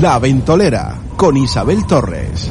[0.00, 2.50] La Ventolera con Isabel Torres.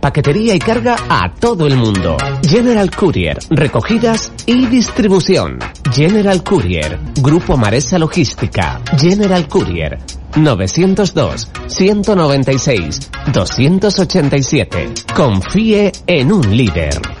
[0.01, 2.17] paquetería y carga a todo el mundo.
[2.45, 5.59] General Courier, recogidas y distribución.
[5.93, 8.81] General Courier, Grupo Maresa Logística.
[8.97, 9.99] General Courier,
[10.35, 14.89] 902 196 287.
[15.15, 17.20] Confíe en un líder.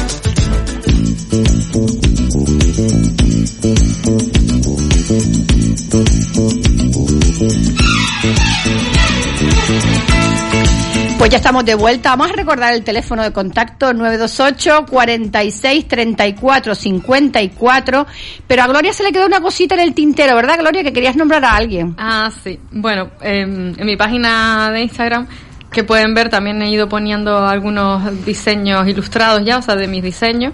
[11.21, 12.09] Pues ya estamos de vuelta.
[12.09, 18.07] Vamos a recordar el teléfono de contacto 928 46 34 54.
[18.47, 20.81] Pero a Gloria se le quedó una cosita en el tintero, ¿verdad, Gloria?
[20.81, 21.93] Que querías nombrar a alguien.
[21.99, 22.57] Ah, sí.
[22.71, 25.27] Bueno, em, en mi página de Instagram,
[25.71, 30.01] que pueden ver, también he ido poniendo algunos diseños ilustrados ya, o sea, de mis
[30.01, 30.53] diseños.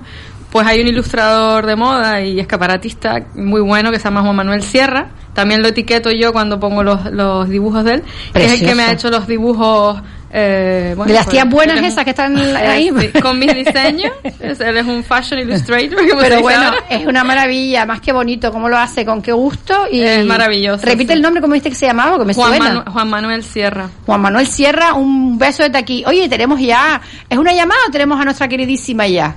[0.51, 4.63] Pues hay un ilustrador de moda y escaparatista muy bueno que se llama Juan Manuel
[4.63, 5.11] Sierra.
[5.33, 8.03] También lo etiqueto yo cuando pongo los, los dibujos de él.
[8.33, 9.07] que Es el que me ha Precioso.
[9.07, 10.01] hecho los dibujos...
[10.31, 12.91] Eh, bueno, de las pues, tías buenas esas que están ahí.
[12.99, 14.11] sí, con mis diseños.
[14.39, 16.07] Él es un fashion illustrator.
[16.09, 16.77] como Pero bueno, ahora.
[16.89, 19.87] es una maravilla, más que bonito, cómo lo hace, con qué gusto.
[19.91, 21.13] Y Es maravilloso, Repite sí.
[21.13, 22.17] el nombre, ¿cómo viste que se llamaba?
[22.19, 22.65] Que me Juan, suena.
[22.83, 23.89] Manu- Juan Manuel Sierra.
[24.05, 26.03] Juan Manuel Sierra, un beso desde aquí.
[26.05, 26.99] Oye, tenemos ya.
[27.29, 29.35] ¿Es una llamada o tenemos a nuestra queridísima ya?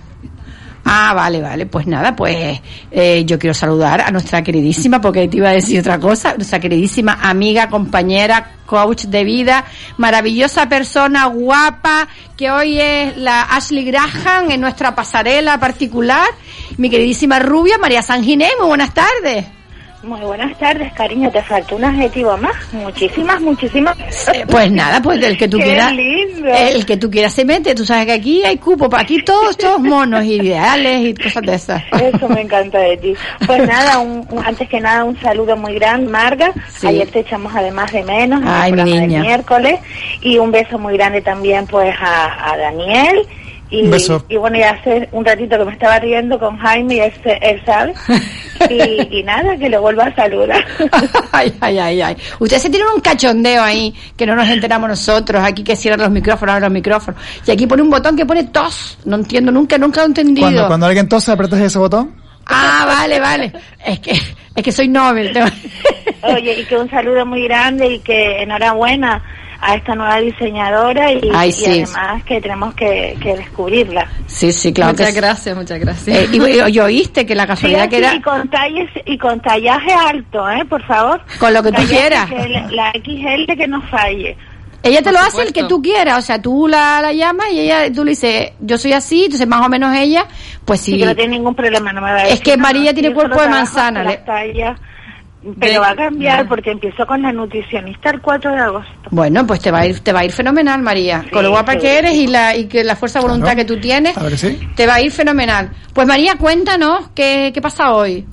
[0.93, 1.67] Ah, vale, vale.
[1.67, 5.79] Pues nada, pues eh, yo quiero saludar a nuestra queridísima, porque te iba a decir
[5.79, 9.65] otra cosa, nuestra queridísima amiga, compañera, coach de vida,
[9.99, 16.27] maravillosa persona, guapa, que hoy es la Ashley Graham en nuestra pasarela particular,
[16.77, 18.51] mi queridísima rubia, María San Ginés.
[18.59, 19.60] Muy buenas tardes.
[20.03, 21.31] Muy buenas tardes, cariño.
[21.31, 22.55] Te faltó un adjetivo más.
[22.73, 23.95] Muchísimas, muchísimas.
[24.51, 25.93] Pues nada, pues del que tú Qué quieras.
[25.93, 26.49] lindo.
[26.49, 27.75] El que tú quieras se mete.
[27.75, 28.89] Tú sabes que aquí hay cupo.
[28.89, 31.83] para Aquí todos, todos monos, ideales y cosas de esas.
[32.15, 33.15] Eso me encanta de ti.
[33.47, 36.51] Pues nada, un, un- antes que nada un saludo muy grande, Marga.
[36.71, 36.87] Sí.
[36.87, 39.21] Ayer te echamos además de menos en el Ay, mi del niña.
[39.21, 39.81] miércoles
[40.23, 43.27] y un beso muy grande también pues a, a Daniel.
[43.71, 44.25] Y, Un beso.
[44.29, 47.63] y bueno, ya hace un ratito que me estaba riendo con Jaime y él, él
[47.65, 47.95] sabe.
[48.69, 50.63] Y, y nada, que lo vuelva a saludar.
[51.33, 52.17] Ay, ay, ay, ay.
[52.39, 55.43] Ustedes se tienen un cachondeo ahí que no nos enteramos nosotros.
[55.43, 57.19] Aquí que cierran los micrófonos, abren los micrófonos.
[57.47, 58.99] Y aquí pone un botón que pone tos.
[59.07, 60.45] No entiendo, nunca, nunca lo he entendido.
[60.47, 62.15] Cuando, cuando alguien tose, apretas ese botón.
[62.45, 63.53] Ah, vale, vale.
[63.83, 65.33] Es que, es que soy Nobel.
[66.23, 69.23] Oye, y que un saludo muy grande y que enhorabuena
[69.63, 71.65] a esta nueva diseñadora y, Ay, y sí.
[71.85, 74.09] además que tenemos que, que descubrirla.
[74.27, 76.17] Sí, sí, claro muchas que gracias, muchas gracias.
[76.17, 79.19] Eh, y, y- y oíste que la casualidad Sí, que era y con talles y
[79.19, 80.65] con tallaje alto, ¿eh?
[80.65, 81.21] Por favor.
[81.39, 82.29] Con lo que tú quieras.
[82.31, 84.37] que la, la XL que no falle.
[84.83, 87.49] Ella te Por lo hace el que tú quieras, o sea, tú la, la llamas
[87.53, 90.25] y ella, tú le dices, yo soy así, entonces más o menos ella,
[90.65, 90.93] pues sí.
[90.93, 93.13] Sí, que no tiene ningún problema, no me va a Es que María no, tiene
[93.13, 94.81] cuerpo de manzana, Las tallas,
[95.59, 98.93] pero va a cambiar porque empiezo con la nutricionista el 4 de agosto.
[99.11, 101.25] Bueno, pues te va a ir, te va a ir fenomenal, María.
[101.33, 103.79] con lo guapa que eres y la, y que la fuerza de voluntad que tú
[103.81, 104.15] tienes,
[104.77, 105.71] te va a ir fenomenal.
[105.95, 108.27] Pues María, cuéntanos qué, qué pasa hoy.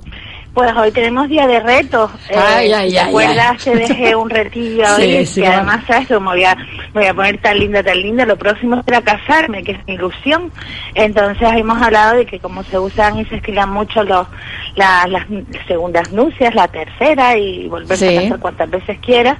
[0.58, 2.10] Pues hoy tenemos día de retos.
[2.36, 3.62] Ay, eh, ay, ¿Te ay, acuerdas?
[3.62, 5.56] Te dejé un retillo Sí, hoy sí, claro.
[5.58, 6.10] además, ¿sabes?
[6.10, 8.26] Me voy, a, me voy a poner tan linda, tan linda.
[8.26, 10.50] Lo próximo será casarme, que es mi ilusión.
[10.96, 14.26] Entonces hemos hablado de que como se usan y se estilan mucho los,
[14.74, 15.26] la- las
[15.68, 18.16] segundas nupcias, la tercera y volverse Sí.
[18.16, 19.36] a casar cuantas veces quiera,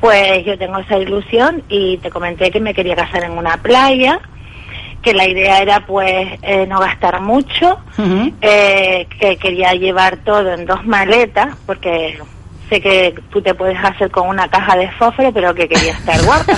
[0.00, 4.18] pues yo tengo esa ilusión y te comenté que me quería casar en una playa
[5.02, 7.78] que la idea era pues eh, no gastar mucho,
[8.40, 12.18] eh, que quería llevar todo en dos maletas, porque
[12.70, 16.22] sé que tú te puedes hacer con una caja de fósforo, pero que quería estar
[16.22, 16.52] guapa.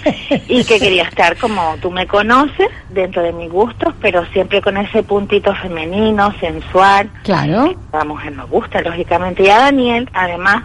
[0.48, 4.76] y que quería estar como tú me conoces, dentro de mis gustos, pero siempre con
[4.78, 7.10] ese puntito femenino, sensual.
[7.22, 7.74] Claro.
[7.92, 9.44] A la mujer nos gusta, lógicamente.
[9.44, 10.64] Y a Daniel, además,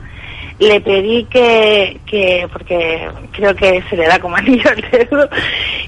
[0.60, 5.30] le pedí que, que, porque creo que se le da como anillo al dedo,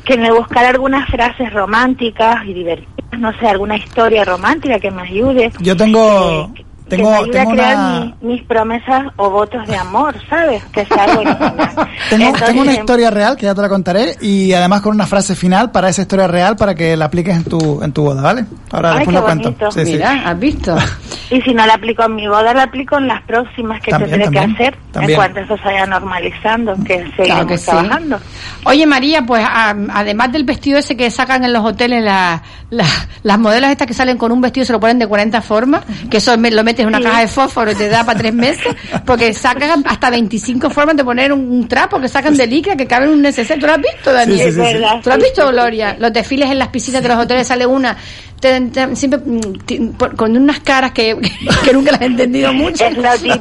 [0.04, 5.04] que me buscara algunas frases románticas y divertidas, no sé, alguna historia romántica que me
[5.04, 5.52] ayude.
[5.60, 6.52] Yo tengo,
[6.90, 10.16] que me tengo, ayude tengo a crear una, mi- mis promesas o votos de amor,
[10.30, 10.64] ¿sabes?
[10.66, 11.06] Que sea
[12.10, 15.06] tengo, Entonces, tengo una historia real que ya te la contaré y además con una
[15.08, 18.22] frase final para esa historia real para que la apliques en tu, en tu boda,
[18.22, 18.46] ¿vale?
[18.72, 19.44] Ahora Ay, después lo cuento.
[19.52, 19.72] bonito.
[19.72, 19.92] Sí, sí.
[19.94, 20.76] Mira, ¿has visto?
[21.30, 24.12] Y si no la aplico en mi boda, la aplico en las próximas que También,
[24.12, 25.18] tendré también, que hacer en también.
[25.18, 27.66] cuanto eso se vaya normalizando, que seguimos que sí.
[27.66, 28.18] trabajando.
[28.64, 32.86] Oye María, pues a- además del vestido ese que sacan en los hoteles la- la-
[33.24, 36.16] las modelos estas que salen con un vestido se lo ponen de 40 formas, que
[36.16, 37.04] eso me- lo metes una Sí.
[37.04, 38.76] caja de fósforo y te da para tres meses,
[39.06, 42.86] porque sacan hasta 25 formas de poner un, un trapo que sacan de licra que
[42.88, 43.60] cabe en un neceser.
[43.60, 44.38] ¿Tú lo has visto, Daniel?
[44.40, 44.74] Sí, sí, sí, sí.
[44.74, 45.96] Verdad, ¿Tú lo has visto, Gloria?
[46.00, 47.98] Los desfiles en las piscinas de los hoteles sale una
[48.40, 51.18] te- te- siempre mm, por- con unas caras que,
[51.66, 52.86] que nunca las he entendido mucho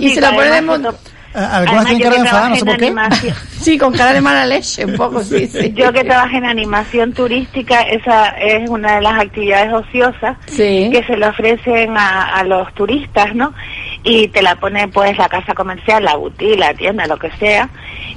[0.01, 0.87] y se la ponen
[1.41, 3.32] de además, Algunas tienen cara de que enfadada, no sé por qué.
[3.61, 5.72] Sí, con cara de mala leche, un poco, sí, sí.
[5.74, 10.89] Yo que trabajé en animación turística, esa es una de las actividades ociosas Sí.
[10.93, 13.53] que se le ofrecen a, a los turistas, ¿no?
[14.05, 17.68] Y te la pone pues la casa comercial, la boutique, la tienda, lo que sea,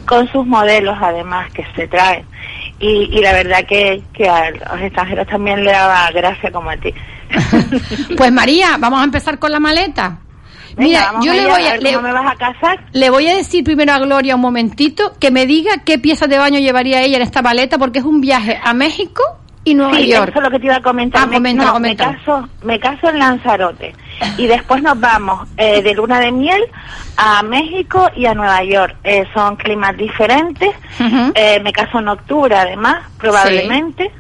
[0.06, 2.26] con sus modelos además que se traen.
[2.80, 6.78] Y, y la verdad que, que a los extranjeros también le daba gracia como a
[6.78, 6.94] ti.
[8.18, 10.18] Pues María, vamos a empezar con la maleta.
[10.78, 12.80] Venga, Mira, yo le voy a, ver le, ¿Cómo me vas a casar?
[12.92, 16.38] le voy a decir primero a Gloria un momentito que me diga qué piezas de
[16.38, 19.22] baño llevaría ella en esta maleta porque es un viaje a México
[19.66, 20.30] y Nueva Sí, York.
[20.30, 21.22] eso es lo que te iba a comentar.
[21.24, 22.08] Ah, Me- comenta, no, comenta.
[22.12, 23.96] Me caso, me caso en Lanzarote
[24.38, 26.62] y después nos vamos eh, de luna de miel
[27.18, 28.96] a México y a Nueva York.
[29.04, 30.70] Eh, son climas diferentes.
[31.36, 34.12] Eh, me caso en octubre, además, probablemente.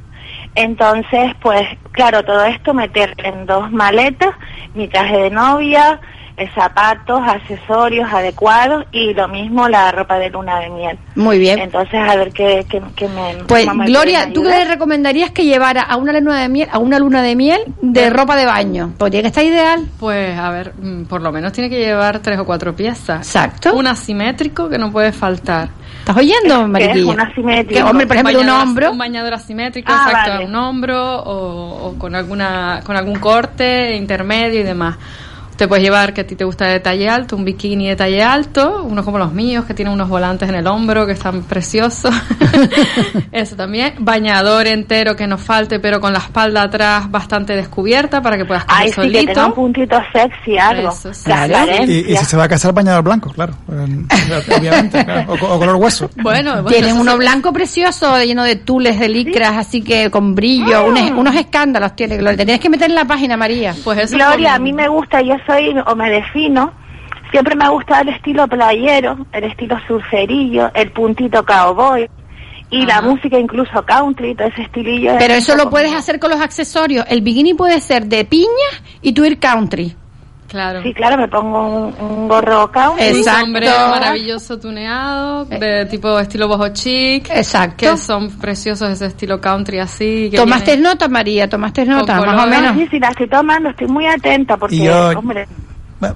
[0.55, 4.29] Entonces, pues, claro, todo esto meter en dos maletas,
[4.73, 5.99] mi traje de novia,
[6.47, 10.97] zapatos, accesorios adecuados y lo mismo la ropa de luna de miel.
[11.15, 11.59] Muy bien.
[11.59, 13.35] Entonces, a ver qué, qué, qué me...
[13.47, 16.99] Pues Gloria, ¿tú qué le recomendarías que llevara a una luna de miel, a una
[16.99, 18.93] luna de miel de ropa de baño?
[18.97, 19.85] Podría que está ideal.
[19.99, 23.25] Pues a ver, mm, por lo menos tiene que llevar tres o cuatro piezas.
[23.25, 23.73] Exacto.
[23.75, 25.69] Un asimétrico que no puede faltar.
[25.99, 27.11] ¿Estás oyendo, ¿Qué es Mariquilla?
[27.13, 27.73] un asimétrico?
[27.73, 28.91] Que, hombre, por ejemplo, un bañador- hombro.
[28.91, 30.45] Un bañador asimétrico, Ah, exacto, vale.
[30.45, 34.97] un hombro o, o con alguna con algún corte intermedio y demás.
[35.59, 38.23] Te puedes llevar que a ti te gusta de talle alto, un bikini de talle
[38.23, 42.15] alto, unos como los míos que tienen unos volantes en el hombro que están preciosos.
[43.33, 43.95] Eso también.
[43.99, 48.63] Bañador entero que no falte, pero con la espalda atrás bastante descubierta para que puedas
[48.63, 49.33] comer Ay, sí, que solito.
[49.33, 50.89] tenga un puntito sexy, algo.
[50.91, 51.23] Eso, sí.
[51.25, 51.85] Transparencia.
[52.09, 53.53] Y, y si se va a casar bañador blanco, claro.
[53.67, 55.33] Obviamente, claro.
[55.33, 56.09] O, co- o color hueso.
[56.21, 57.17] Bueno, bueno, Tienen uno sí.
[57.17, 62.17] blanco precioso lleno de tules de licras, así que con brillo, unos, unos escándalos tiene
[62.17, 62.37] Gloria.
[62.45, 63.75] Tienes que meter en la página, María.
[63.83, 66.71] Pues eso Gloria, a mí me gusta, yo soy, o me defino,
[67.31, 72.09] siempre me ha gustado el estilo playero, el estilo surferillo, el puntito cowboy,
[72.71, 75.13] y la música incluso country, todo ese estilillo.
[75.17, 77.05] Pero es eso lo puedes hacer con los accesorios.
[77.09, 78.47] El bikini puede ser de piña
[79.01, 79.95] y tú ir country.
[80.49, 80.81] Claro.
[80.81, 83.05] Sí, claro, me pongo un, un gorro country.
[83.05, 83.41] Es- Un Exacto.
[83.45, 87.29] sombrero maravilloso tuneado, de tipo estilo boho chic.
[87.29, 87.75] Exacto.
[87.77, 90.27] Que son preciosos ese estilo country así.
[90.31, 91.47] Que ¿Tomaste viene- nota, María?
[91.47, 92.19] ¿Tomaste nota?
[92.19, 92.75] Más o menos.
[92.75, 95.47] Sí, sí, la estoy tomando, estoy muy atenta porque, yo- hombre,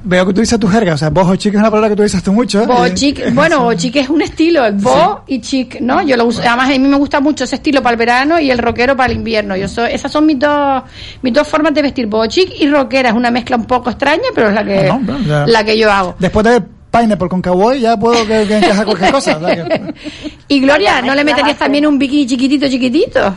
[0.03, 2.03] Veo que tú dices tu jerga, o sea, bojo chic es una palabra que tú
[2.03, 2.61] dices tú mucho.
[2.61, 2.65] ¿eh?
[2.65, 6.01] Bo chic, bueno, bo chic es un estilo, el bo y chic, ¿no?
[6.01, 8.49] Yo lo uso, además a mí me gusta mucho ese estilo para el verano y
[8.49, 9.57] el rockero para el invierno.
[9.57, 10.83] Yo soy, esas son mis dos,
[11.21, 13.09] mis dos formas de vestir, bo chic y rockera.
[13.09, 15.45] Es una mezcla un poco extraña, pero es la que, No, no, ya.
[15.47, 16.15] la que yo hago.
[16.17, 19.37] Después de ver Pineapple con Cowboy, ya puedo que, que encaja cualquier cosa.
[19.39, 19.93] que-
[20.47, 23.35] Y Gloria, ¿no le meterías también un bikini chiquitito, chiquitito?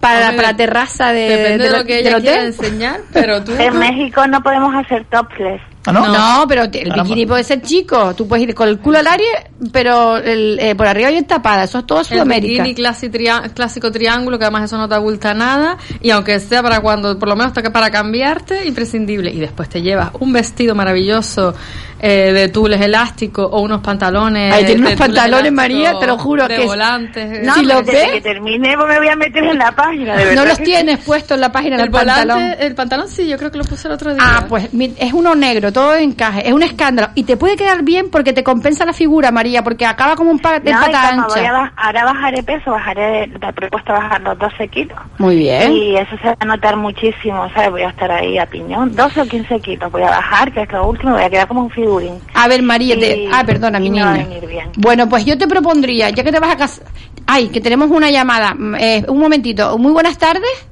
[0.00, 3.52] Para, Hombre, para la terraza de, Depende de, lo que ella quiera enseñar, pero tú...
[3.58, 5.60] en México no podemos hacer topless.
[5.86, 6.06] ¿Ah, no?
[6.40, 7.04] No, pero te- el Caramba.
[7.04, 8.14] bikini puede ser chico.
[8.14, 9.24] Tú puedes ir con el culo al aire,
[9.72, 11.64] pero el, eh, por arriba bien tapada.
[11.64, 12.62] Eso es todo El Sudamérica.
[12.64, 16.62] bikini clasi- tria- clásico triángulo, que además eso no te abulta nada, y aunque sea
[16.62, 19.30] para cuando, por lo menos toque para cambiarte, imprescindible.
[19.30, 21.54] Y después te llevas un vestido maravilloso
[22.00, 24.52] eh, de tules elásticos o unos pantalones.
[24.52, 26.46] Ahí tiene unos pantalones, María, te lo juro.
[26.48, 27.42] De que es- volantes.
[27.44, 30.24] No, si desde ves, que termine pues me voy a meter en la página, de
[30.24, 30.42] verdad.
[30.42, 32.42] no los tienes puesto en la página del pantalón.
[32.58, 34.22] el pantalón sí, yo creo que lo puse el otro día.
[34.24, 34.68] Ah, pues
[34.98, 37.08] es uno negro, todo encaje, es un escándalo.
[37.14, 40.38] Y te puede quedar bien porque te compensa la figura, María, porque acaba como un
[40.38, 41.52] pa de No, pata como voy a ancha.
[41.52, 44.98] baj- ahora bajaré peso, bajaré, la propuesta bajar los 12 kilos.
[45.18, 45.72] Muy bien.
[45.72, 47.70] Y eso se va a notar muchísimo, ¿sabes?
[47.70, 48.94] Voy a estar ahí a piñón.
[48.94, 51.62] 12 o 15 kilos voy a bajar, que es lo último, voy a quedar como
[51.62, 52.20] un figurín.
[52.34, 53.28] A ver, María, te...
[53.32, 54.26] Ah, perdona, mi niña.
[54.48, 54.70] bien.
[54.76, 56.84] Bueno, pues yo te propondría, ya que te vas a casar...
[57.26, 58.54] Ay, que tenemos una llamada.
[58.54, 59.76] Mm, eh, un momentito.
[59.78, 60.68] Muy buenas tardes.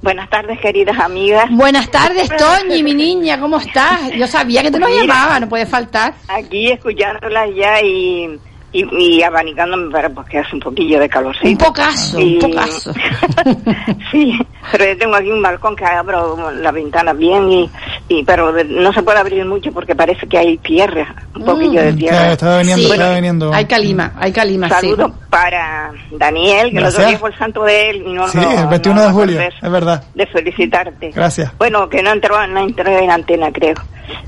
[0.00, 1.50] Buenas tardes, queridas amigas.
[1.50, 4.12] Buenas tardes, Toñi, mi niña, ¿cómo estás?
[4.16, 6.14] Yo sabía que te nos llamaba, no puede faltar.
[6.28, 8.38] Aquí escuchándolas ya y,
[8.72, 8.84] y,
[9.18, 11.48] y abanicándome para pues, que hace un poquillo de calorcito.
[11.48, 12.92] Un pocazo, Y- un pocazo.
[14.10, 14.38] sí,
[14.70, 17.70] pero yo tengo aquí un balcón que abro la ventana bien y,
[18.08, 21.80] y pero de- no se puede abrir mucho porque parece que hay tierra, un poquillo
[21.82, 22.32] de Ya, tierra.
[22.32, 22.92] estaba viniendo, Sí.
[22.92, 23.54] estaba viniendo.
[23.54, 24.74] Hay calima, hay calima, sí.
[24.90, 27.08] Saludos para Daniel, que el otro Gracias.
[27.08, 29.40] día fue el santo de él y no Sí, no- el 21 no de julio,
[29.40, 30.04] es verdad.
[30.14, 31.10] de felicitarte.
[31.10, 31.52] Gracias.
[31.58, 33.74] Bueno, que no entró, no entró en antena, creo.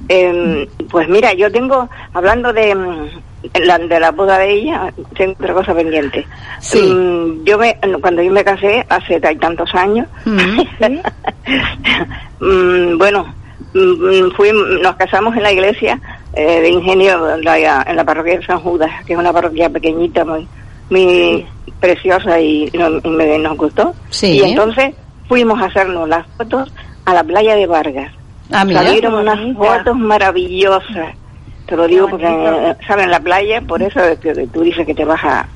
[0.08, 3.06] Eh, pues mira, yo tengo, hablando de, mm,
[3.64, 6.26] la, de la boda de ella, tengo otra cosa pendiente.
[6.60, 6.80] Sí.
[6.80, 10.06] Mm, yo me, cuando yo me casé, hace tantos años,
[12.40, 13.34] mm, bueno,
[13.74, 14.50] mm, fui,
[14.82, 16.00] nos casamos en la iglesia
[16.34, 19.68] eh, de Ingenio, en la, en la parroquia de San Judas, que es una parroquia
[19.70, 20.46] pequeñita, muy,
[20.90, 21.46] muy
[21.80, 23.94] preciosa y, no- me, nos gustó.
[24.10, 24.38] Sí.
[24.38, 24.94] Y entonces
[25.28, 26.72] fuimos a hacernos las fotos
[27.04, 28.12] a la playa de Vargas.
[28.52, 28.82] Ah, mira.
[28.82, 31.14] Salieron unas fotos maravillosas.
[31.70, 33.04] Te lo digo porque, eh, ¿sabes?
[33.04, 35.46] En la playa, por eso es que tú dices que te vas a,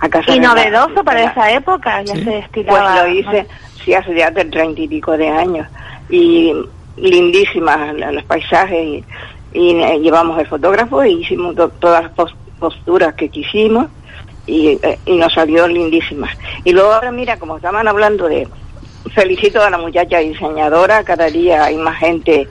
[0.00, 0.34] a casar.
[0.36, 3.02] Y la- novedoso para la- esa época, ya se Pues estilaba.
[3.04, 3.46] lo hice,
[3.84, 5.66] sí, hace ya de treinta y pico de años.
[6.08, 6.52] Y
[6.96, 8.78] lindísimas los paisajes.
[8.82, 9.04] Y,
[9.52, 13.86] y, eh, llevamos el fotógrafo y hicimos to- todas las pos- posturas que quisimos.
[14.46, 16.34] Y, eh, y nos salió lindísimas.
[16.64, 18.48] Y luego ahora, mira, como estaban hablando de.
[19.14, 22.48] Felicito a la muchacha diseñadora, cada día hay más gente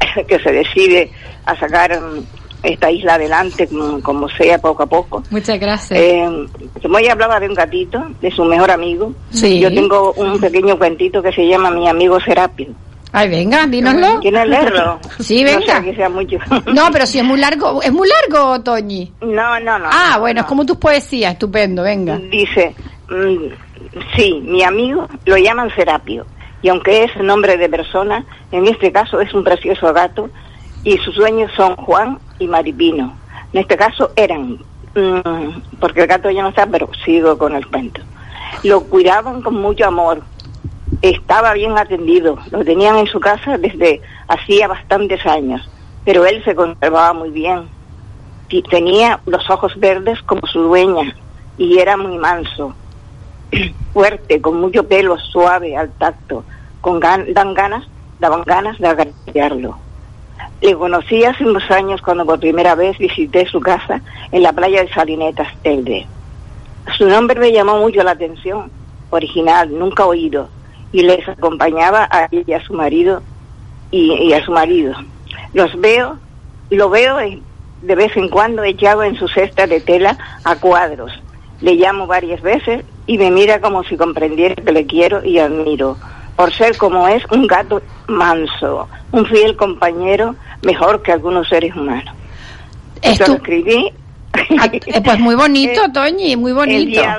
[0.28, 1.10] que se decide
[1.44, 2.24] a sacar mm,
[2.62, 5.22] esta isla adelante, como, como sea, poco a poco.
[5.30, 5.98] Muchas gracias.
[6.00, 6.46] Eh,
[6.82, 9.60] como ella hablaba de un gatito, de su mejor amigo, Sí.
[9.60, 12.68] yo tengo un pequeño cuentito que se llama Mi amigo Serapio.
[13.10, 14.20] Ay, venga, dínoslo.
[14.20, 14.98] ¿Quieres leerlo?
[15.18, 15.78] Sí, No venga.
[15.78, 16.36] sé que sea mucho.
[16.66, 19.10] No, pero si es muy largo, es muy largo, Toñi.
[19.22, 19.88] No, no, no.
[19.90, 20.44] Ah, no, bueno, no.
[20.44, 22.18] es como tus poesías, estupendo, venga.
[22.18, 22.74] Dice,
[23.08, 26.26] mm, sí, mi amigo lo llaman Serapio.
[26.60, 30.28] Y aunque es nombre de persona, en este caso es un precioso gato
[30.84, 33.14] y sus dueños son Juan y Maripino.
[33.52, 34.58] En este caso eran,
[34.94, 38.00] mm, porque el gato ya no está, pero sigo con el cuento.
[38.62, 40.22] Lo cuidaban con mucho amor,
[41.02, 45.68] estaba bien atendido, lo tenían en su casa desde hacía bastantes años,
[46.04, 47.68] pero él se conservaba muy bien.
[48.70, 51.14] Tenía los ojos verdes como su dueña
[51.58, 52.74] y era muy manso,
[53.92, 56.44] fuerte, con mucho pelo suave al tacto,
[56.80, 57.84] con gan- dan ganas,
[58.18, 59.78] daban ganas de acariciarlo.
[60.60, 64.00] Le conocí hace unos años cuando por primera vez visité su casa
[64.32, 66.06] en la playa de Salinetas, Telde.
[66.96, 68.70] Su nombre me llamó mucho la atención,
[69.10, 70.48] original, nunca oído,
[70.90, 73.22] y les acompañaba a ella y a su marido
[73.90, 74.94] y, y a su marido.
[75.54, 76.18] Los veo,
[76.70, 81.12] lo veo de vez en cuando echado en su cesta de tela a cuadros.
[81.60, 85.96] Le llamo varias veces y me mira como si comprendiera que le quiero y admiro,
[86.38, 92.14] por ser como es un gato manso, un fiel compañero, mejor que algunos seres humanos.
[93.02, 93.92] Esto lo escribí
[94.86, 96.90] Eh, Pues muy bonito, Toñi, muy el bonito.
[96.92, 97.18] día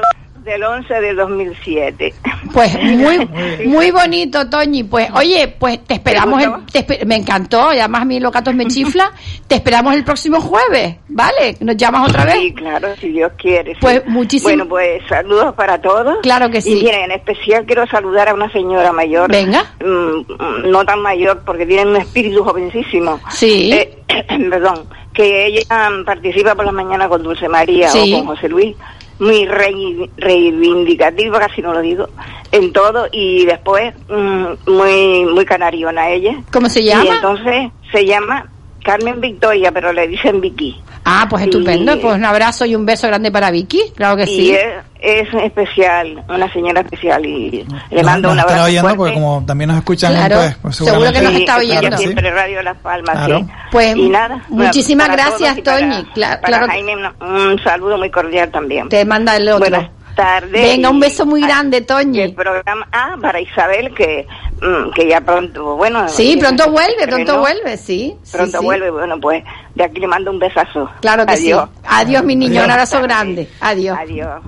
[0.50, 2.14] del 11 de 2007.
[2.54, 3.28] Pues muy,
[3.66, 4.84] muy bonito, Toñi.
[4.84, 6.42] Pues oye, pues te esperamos.
[6.44, 9.12] el- te espe- me encantó, y además a mí los gatos me chifla.
[9.50, 11.58] Te esperamos el próximo jueves, ¿vale?
[11.62, 12.36] ¿Nos llamas otra vez?
[12.36, 13.72] Sí, claro, si Dios quiere.
[13.74, 13.80] sí.
[13.82, 16.18] Pues muchísimo- Bueno, pues saludos para todos.
[16.22, 16.74] Claro que sí.
[16.74, 19.32] Y miren, en especial quiero saludar a una señora mayor.
[19.32, 19.64] Venga.
[19.84, 23.20] Mm, no tan mayor, porque tiene un espíritu jovencísimo.
[23.32, 23.72] Sí.
[23.74, 23.98] Eh,
[24.52, 28.14] perdón, que ella mm, participa por la mañana con Dulce María Sí.
[28.14, 28.76] o con José Luis.
[29.20, 32.08] Muy rei- reivindicativa, casi no lo digo,
[32.52, 33.08] en todo.
[33.12, 36.36] Y después, mm, muy muy canariona ella.
[36.52, 37.16] ¿Cómo se Y llama?
[37.16, 38.46] entonces se llama
[38.84, 40.82] Carmen Victoria, pero le dicen Vicky.
[41.06, 42.00] Ah, pues Y- estupendo.
[42.00, 43.82] Pues un abrazo y un beso grande para Vicky.
[43.96, 44.52] Claro que y sí.
[44.52, 48.98] es, es especial, una señora especial y le mando Nos un estará abrazo oyendo fuerte.
[48.98, 51.98] porque como también nos escuchan, Claro, pues, pues seguro que nos está oyendo.
[51.98, 52.04] Sí.
[52.04, 53.40] siempre Radio Las Palmas, Claro.
[53.40, 53.46] sí.
[53.72, 56.04] Pues, y nada, muchísimas para gracias, para- Toñi.
[56.16, 58.90] Para claro que- Jaime, un, un saludo muy cordial también.
[58.90, 59.60] Te manda el otro.
[59.70, 60.52] Buenas tardes.
[60.52, 62.22] Venga, un beso muy grande, Toñi.
[62.22, 64.28] el programa ah para Isabel que
[64.62, 68.16] mm, que ya pronto bueno Sí, eh, pronto vuelve, pronto vuelve, sí.
[68.32, 68.66] pronto sí.
[68.66, 69.44] vuelve bueno pues
[69.76, 71.70] de aquí le mando un besazo Claro que Adiós.
[71.74, 71.82] sí.
[71.88, 73.48] Adiós, mi niño, un abrazo grande.
[73.62, 73.98] Adiós.
[74.00, 74.42] Adiós.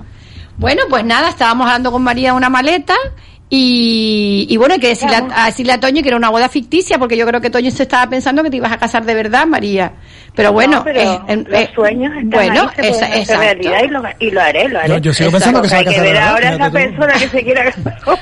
[0.58, 2.94] Bueno, pues nada, estábamos hablando con María de una maleta
[3.54, 6.48] y, y bueno, hay que decirle a, a decirle a Toño que era una boda
[6.48, 9.12] ficticia, porque yo creo que Toño se estaba pensando que te ibas a casar de
[9.14, 9.92] verdad, María.
[10.34, 13.04] Pero bueno, No, pero eh, en- los eh, sueños están bueno, ahí, se pueden esa-
[13.04, 13.42] hacer exacto.
[13.42, 14.88] realidad y lo, y lo haré, lo haré.
[14.88, 16.48] Yo- yo sigo pensando que se va a Hay que casar de ver verdad, ahora
[16.48, 16.96] a esa fíjate tú.
[16.96, 17.64] persona que se quiera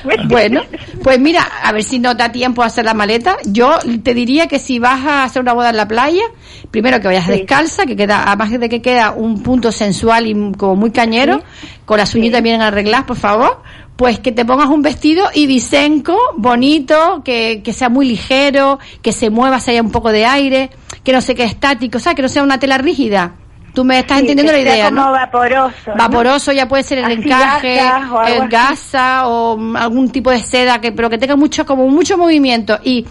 [0.02, 0.26] casar.
[0.28, 0.62] Bueno,
[1.04, 3.36] pues mira, a ver si no da tiempo a hacer la maleta.
[3.46, 6.24] Yo te diría que si vas a hacer una boda en la playa,
[6.72, 10.74] primero que vayas descalza, que queda, además de que queda un punto sensual y como
[10.74, 11.40] muy cañero,
[11.84, 13.62] con las uñitas bien arregladas, por favor,
[14.00, 19.28] pues que te pongas un vestido ibicenco, bonito, que, que sea muy ligero, que se
[19.28, 20.70] mueva, si haya un poco de aire,
[21.04, 23.34] que no se quede estático, o sea, que no sea una tela rígida.
[23.74, 25.12] Tú me estás Sí, entendiendo la que idea, como ¿no?
[25.12, 25.74] vaporoso.
[25.88, 25.96] ¿no?
[25.96, 27.78] Vaporoso ya puede ser el Así encaje,
[28.10, 32.16] o el gasa o algún tipo de seda que pero que tenga mucho como mucho
[32.16, 33.06] movimiento y y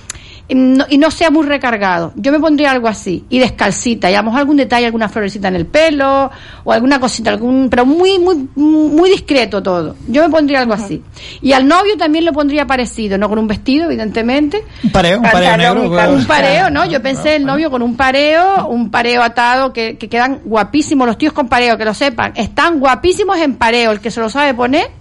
[0.55, 2.13] no, y no sea muy recargado.
[2.15, 5.47] Yo me pondría algo así y descalcita y a lo mejor algún detalle, alguna florecita
[5.47, 6.31] en el pelo
[6.63, 9.95] o alguna cosita, algún pero muy muy muy discreto todo.
[10.07, 11.03] Yo me pondría algo así.
[11.41, 15.23] Y al novio también lo pondría parecido, no con un vestido evidentemente, Un pareo, un
[15.23, 16.13] pareo negro.
[16.13, 16.85] un pareo, ¿no?
[16.85, 21.17] Yo pensé el novio con un pareo, un pareo atado, que, que quedan guapísimos los
[21.17, 22.33] tíos con pareo, que lo sepan.
[22.35, 24.98] Están guapísimos en pareo, el que se lo sabe poner.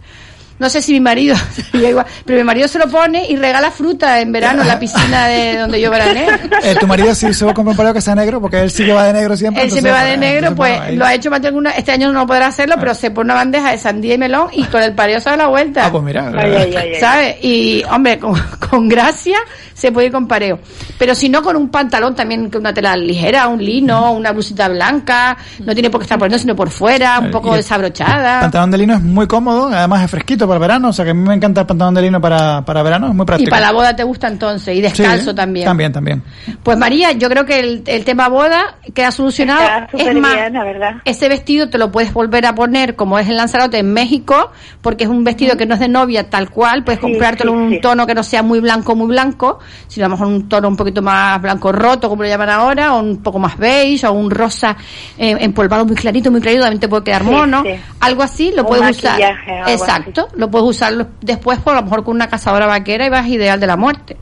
[0.58, 1.36] No sé si mi marido
[1.72, 4.78] sería igual, pero mi marido se lo pone y regala fruta en verano en la
[4.78, 6.26] piscina de donde yo verané.
[6.62, 8.70] Eh, tu marido sí se va a comprar un pareo que sea negro porque él
[8.70, 9.62] sí que va de negro siempre.
[9.62, 11.92] Él siempre va de entonces, negro, pues bueno, lo ha hecho más de alguna, este
[11.92, 14.82] año no podrá hacerlo, pero se pone una bandeja de sandía y melón y con
[14.82, 15.86] el pareo se da la vuelta.
[15.86, 16.32] Ah, pues mira.
[16.36, 17.00] Ay, ay, ay, ay.
[17.00, 17.36] ¿Sabes?
[17.42, 18.34] Y, hombre, con,
[18.70, 19.38] con gracia
[19.78, 20.58] se puede ir con pareo.
[20.98, 24.68] Pero si no, con un pantalón también, con una tela ligera, un lino, una blusita
[24.68, 27.56] blanca, no tiene por qué estar por dentro, sino por fuera, un poco y el
[27.58, 28.40] desabrochada.
[28.40, 31.12] pantalón de lino es muy cómodo, además es fresquito para el verano, o sea que
[31.12, 33.50] a mí me encanta el pantalón de lino para, para verano, es muy Y práctico.
[33.50, 35.66] para la boda te gusta entonces, y descalzo Sí, también.
[35.66, 36.22] También, también.
[36.62, 39.86] Pues María, yo creo que el, el tema boda queda solucionado.
[39.92, 40.92] Es más, bien, la verdad.
[41.04, 44.50] ese vestido te lo puedes volver a poner como es en Lanzarote en México,
[44.82, 47.56] porque es un vestido que no es de novia tal cual, puedes Sí, comprártelo sí,
[47.56, 47.80] en un sí.
[47.80, 50.76] tono que no sea muy blanco, muy blanco, sino a lo mejor un tono un
[50.76, 54.30] poquito más blanco roto, como lo llaman ahora, o un poco más beige, o un
[54.30, 54.76] rosa
[55.18, 57.62] eh, empolvado muy clarito, muy clarito, también te puede quedar Sí, mono.
[57.62, 57.70] sí.
[58.00, 59.20] Algo así lo puedes usar.
[59.66, 63.26] Exacto, lo puedes usar después, por a lo mejor con una cazadora vaquera y vas
[63.28, 64.16] ideal de la muerte.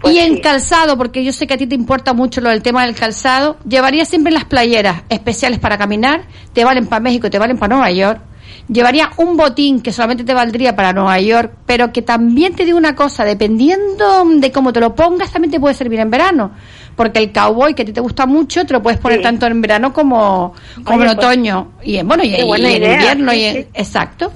[0.00, 0.40] Pues y en sí.
[0.40, 3.56] calzado, porque yo sé que a ti te importa mucho lo del tema del calzado,
[3.68, 6.22] llevaría siempre las playeras especiales para caminar,
[6.52, 8.20] te valen para México, te valen para Nueva York.
[8.68, 12.78] Llevaría un botín que solamente te valdría para Nueva York, pero que también te digo
[12.78, 16.52] una cosa, dependiendo de cómo te lo pongas, también te puede servir en verano.
[16.96, 19.22] Porque el cowboy que a ti te gusta mucho, te lo puedes poner Sí.
[19.24, 20.54] tanto en verano como,
[20.84, 21.72] como Oye, en pues, otoño.
[21.82, 24.32] Y en, bueno, y, en idea, invierno, sí, y en- exacto.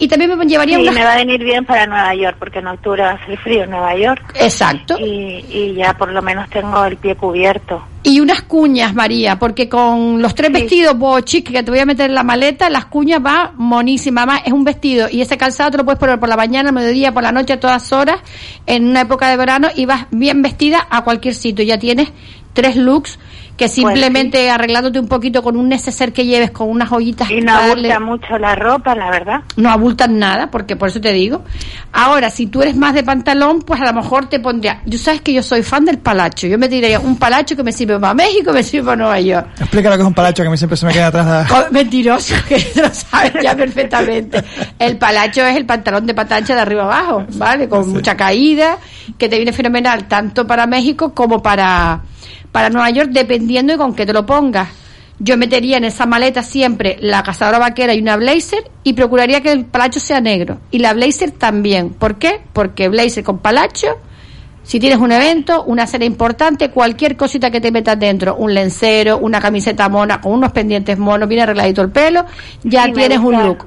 [0.00, 2.60] Y también me llevaría Sí, unas me va a venir bien para Nueva York, porque
[2.60, 4.32] en octubre va a ser frío en Nueva York.
[4.34, 4.96] Exacto.
[4.98, 7.84] Y, y ya por lo menos tengo el pie cubierto.
[8.02, 12.08] Y unas cuñas, María, porque con los tres vestidos bochic que te voy a meter
[12.08, 14.24] en la maleta, las cuñas va monísima.
[14.24, 16.74] Más es un vestido y ese calzado te lo puedes poner por la mañana, al
[16.74, 18.20] mediodía, por la noche, a todas horas,
[18.64, 21.62] en una época de verano y vas bien vestida a cualquier sitio.
[21.62, 22.10] Ya tienes
[22.54, 23.18] tres looks
[23.60, 27.42] que Pues simplemente arreglándote un poquito con un neceser que lleves con unas joyitas Y
[27.42, 29.40] no darle- abulta mucho la ropa, la verdad.
[29.56, 31.42] no abultan nada, porque por eso te digo.
[31.92, 34.80] Ahora, si tú eres más de pantalón, pues a lo mejor te pondría.
[34.86, 36.46] Yo sabes que yo soy fan del palacho.
[36.46, 39.46] Yo me tiraría un palacho que me sirve para México, me sirve para Nueva York.
[39.60, 41.48] Explica lo que es un palacho que a mí siempre se me queda atrás.
[41.48, 44.42] de- Oh, mentiroso, que lo sabes ya perfectamente.
[44.78, 47.68] El palacho es el pantalón de patancha de arriba abajo, ¿vale?
[47.68, 48.78] Con mucha caída,
[49.18, 52.00] que te viene fenomenal tanto para México como para,
[52.52, 54.68] para Nueva York, dependiendo de con qué te lo pongas.
[55.18, 59.52] Yo metería en esa maleta siempre la cazadora vaquera y una blazer y procuraría que
[59.52, 60.60] el palacho sea negro.
[60.70, 61.90] Y la blazer también.
[61.90, 62.40] ¿Por qué?
[62.54, 63.98] Porque blazer con palacho
[64.62, 69.18] si tienes un evento, una cena importante, cualquier cosita que te metas dentro, un lencero,
[69.18, 72.24] una camiseta mona con unos pendientes monos, bien arregladito el pelo,
[72.62, 73.66] ya Sí, tienes un look.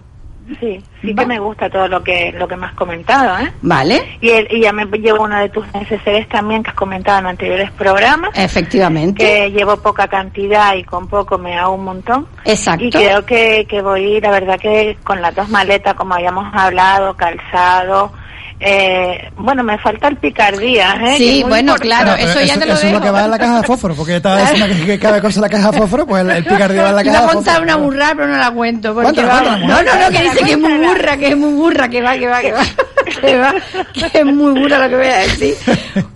[0.60, 3.52] Sí, sí que me gusta todo lo que lo que me has comentado, ¿eh?
[3.62, 4.18] Vale.
[4.20, 7.28] Y, el- y ya me llevo uno de tus necesidades también que has comentado en
[7.28, 8.32] anteriores programas.
[8.36, 9.24] Efectivamente.
[9.24, 12.28] Que llevo poca cantidad y con poco me hago un montón.
[12.44, 12.84] Exacto.
[12.86, 17.16] Y creo que, que voy, la verdad que con las dos maletas, como habíamos hablado,
[17.16, 18.12] calzado,
[18.60, 21.16] eh, bueno, me falta el picardía, ¿eh?
[21.18, 21.88] Sí, bueno, importante.
[21.88, 23.64] claro, Pero eso ya te lo eso es lo que va en la caja de
[23.68, 26.32] fósforo, porque estaba diciendo que, que cada cosa en la caja de fósforo, pues el,
[26.32, 27.62] el picardía va en la caja de fósforo.
[27.64, 28.93] una burrada, pero no la cuento.
[28.93, 31.54] Porque va- no, no, no, que cuéntala, dice que es muy burra, que es muy
[31.54, 32.62] burra, que va, que va, que va.
[33.22, 33.54] Que va,
[33.93, 35.56] que es muy burra lo que voy a decir.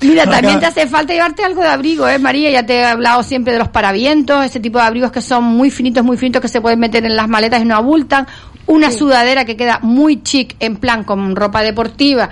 [0.01, 2.49] Mira, también te hace falta llevarte algo de abrigo, ¿eh, María?
[2.49, 5.69] Ya te he hablado siempre de los paravientos, ese tipo de abrigos que son muy
[5.69, 8.25] finitos, muy finitos, que se pueden meter en las maletas y no abultan.
[8.68, 12.30] Una sudadera que queda muy chic, en plan con ropa deportiva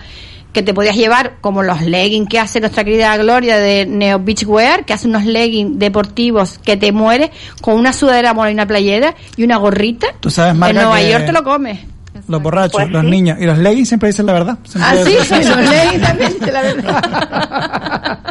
[0.56, 4.46] que te podías llevar como los leggings que hace nuestra querida Gloria de Neo Beach
[4.48, 9.44] Wear, que hace unos leggings deportivos que te mueres con una sudadera una playera y
[9.44, 10.08] una gorrita.
[10.22, 11.95] Tú sabes, en Marga, Nueva que York te lo comes.
[12.28, 13.10] Los borrachos, Pues los sí.
[13.10, 14.58] niños y los leggings siempre dicen la verdad.
[14.80, 18.20] Ah, sí, dicen- los leggings también, la verdad.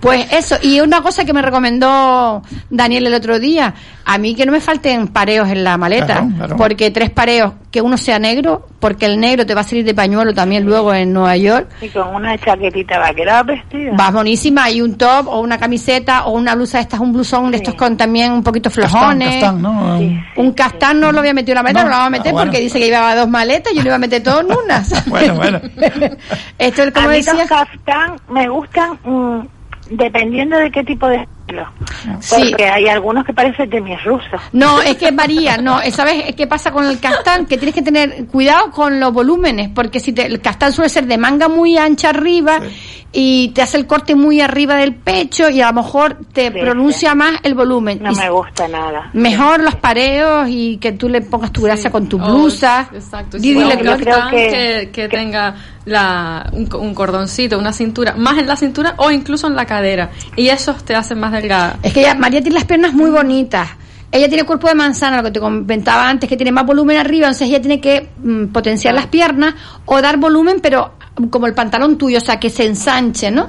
[0.00, 3.72] Pues eso, y una cosa que me recomendó Daniel el otro día,
[4.04, 6.56] a mí que no me falten pareos en la maleta, Claro, claro.
[6.56, 9.94] porque tres pareos, que uno sea negro, porque el negro te va a salir de
[9.94, 11.68] pañuelo también luego en Nueva York.
[11.80, 13.92] Y con una chaquetita vaquera vestida.
[13.94, 17.52] Vas buenísima, hay un top o una camiseta o una blusa de estas, un blusón
[17.52, 19.30] de estos con también un poquito flojones.
[19.40, 20.00] Castán, ¿no?
[20.36, 21.84] Un castán no lo había metido en la maleta, No.
[21.84, 22.50] no lo vamos a meter Ah, bueno.
[22.50, 24.84] porque dice que llevaba dos maletas y yo lo iba a meter todo en una.
[24.84, 25.06] ¿sabes?
[25.08, 25.60] Bueno, bueno.
[26.58, 29.46] Esto es como a mí los kaftán me gustan mm,
[29.90, 31.26] dependiendo de qué tipo de.
[32.20, 32.36] Sí.
[32.50, 34.40] Porque hay algunos que parecen de mis rusos.
[34.52, 37.46] No, es que varía, no, ¿sabes qué pasa con el castán?
[37.46, 41.06] Que tienes que tener cuidado con los volúmenes, porque si te- el castán suele ser
[41.06, 42.60] de manga muy ancha arriba
[43.12, 47.14] y te hace el corte muy arriba del pecho y a lo mejor te pronuncia
[47.14, 47.98] más el volumen.
[48.02, 49.10] No Y me gusta nada.
[49.12, 52.88] Mejor los pareos y que tú le pongas tu gracia con tu Oh, blusa.
[52.92, 53.36] Exacto.
[53.36, 53.96] Di- Sí, dile, creo
[54.30, 59.46] que, que, tenga la, un, un cordoncito, una cintura, más en la cintura o incluso
[59.46, 60.10] en la cadera.
[60.36, 61.78] Y esos te hacen más delgada.
[61.82, 63.68] Es que ella- María tiene las piernas muy bonitas.
[64.10, 67.28] Ella tiene cuerpo de manzana, lo que te comentaba antes, que tiene más volumen arriba,
[67.28, 69.54] entonces ella tiene que mm, potenciar las piernas
[69.86, 70.92] o dar volumen, pero
[71.30, 73.48] como el pantalón tuyo, o sea, que se ensanche, ¿no?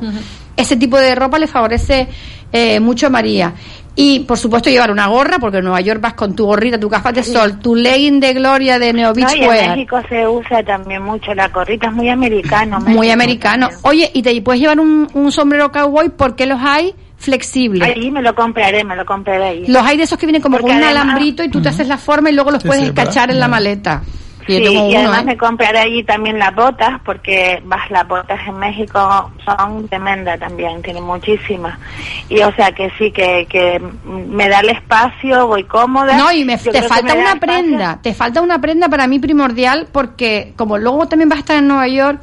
[0.55, 2.07] Ese tipo de ropa le favorece
[2.51, 3.53] eh, mucho a María.
[3.95, 6.89] Y, por supuesto, llevar una gorra, porque en Nueva York vas con tu gorrita, tu
[6.89, 9.69] capa de sol, tu legging de gloria de Neo No, Beach y en Wear.
[9.69, 12.79] México se usa también mucho la corrita, es muy americano.
[12.79, 13.69] Muy México americano.
[13.83, 17.87] Oye, y te puedes llevar un, un sombrero cowboy porque los hay flexibles.
[17.87, 19.67] Ahí me lo compraré, me lo compraré ahí.
[19.67, 21.69] Los hay de esos que vienen como Porque con un además- alambrito y tú te
[21.69, 23.29] haces la forma y luego los Sí, puedes sí, ¿verdad?
[23.29, 24.01] en la maleta.
[24.45, 25.25] Sí, y uno, además ¿eh?
[25.25, 30.81] me compraré allí también las botas, porque vas, las botas en México son tremendas también,
[30.81, 31.77] tienen muchísimas.
[32.29, 36.17] Y o sea que sí, que, que me da el espacio, voy cómoda.
[36.17, 37.39] No, y me, te falta me una espacio.
[37.39, 41.57] prenda, te falta una prenda para mí primordial porque como luego también vas a estar
[41.57, 42.19] en Nueva York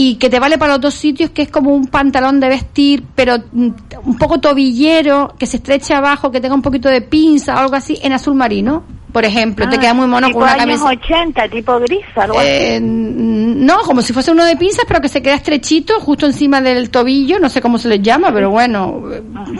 [0.00, 3.02] y que te vale para los dos sitios, que es como un pantalón de vestir,
[3.16, 3.68] pero mm,
[4.04, 7.74] un poco tobillero, que se estreche abajo, que tenga un poquito de pinza o algo
[7.74, 10.80] así, en azul marino, por ejemplo, te Ah, queda muy mono tipo con una años
[10.80, 11.06] camisa.
[11.06, 12.48] 80, tipo gris, algo así.
[12.48, 16.60] Eh, no, como si fuese uno de pinzas, pero que se queda estrechito justo encima
[16.60, 19.02] del tobillo, no sé cómo se les llama, pero bueno,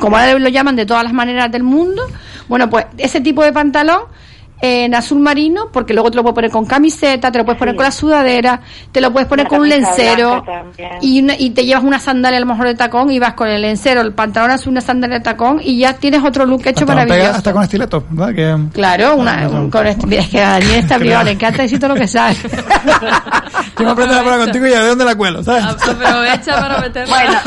[0.01, 2.03] como ahora lo llaman de todas las maneras del mundo.
[2.49, 4.03] Bueno, pues ese tipo de pantalón
[4.61, 7.77] en azul marino, porque luego te lo puedes poner con camiseta, te lo puedes poner
[7.77, 10.45] con la sudadera, te lo puedes poner Una con un lencero
[11.01, 13.49] y, una- y te llevas una sandalia a lo mejor de tacón y vas con
[13.49, 16.81] el lencero, el pantalón azul, una sandalia de tacón y ya tienes otro look hecho
[16.81, 17.37] Hasta, pega maravilloso.
[17.37, 18.35] hasta con estileto, ¿verdad?
[18.35, 21.79] Que, Claro, una, con este- mira, es que a Daniel está vivo, le encanta decir
[21.79, 22.37] todo lo que sabe.
[23.79, 25.65] Yo me aprendo la palabra contigo y a de dónde la cuelo, ¿sabes?
[25.65, 27.15] Aprovecha para meterla.
[27.19, 27.39] Bueno,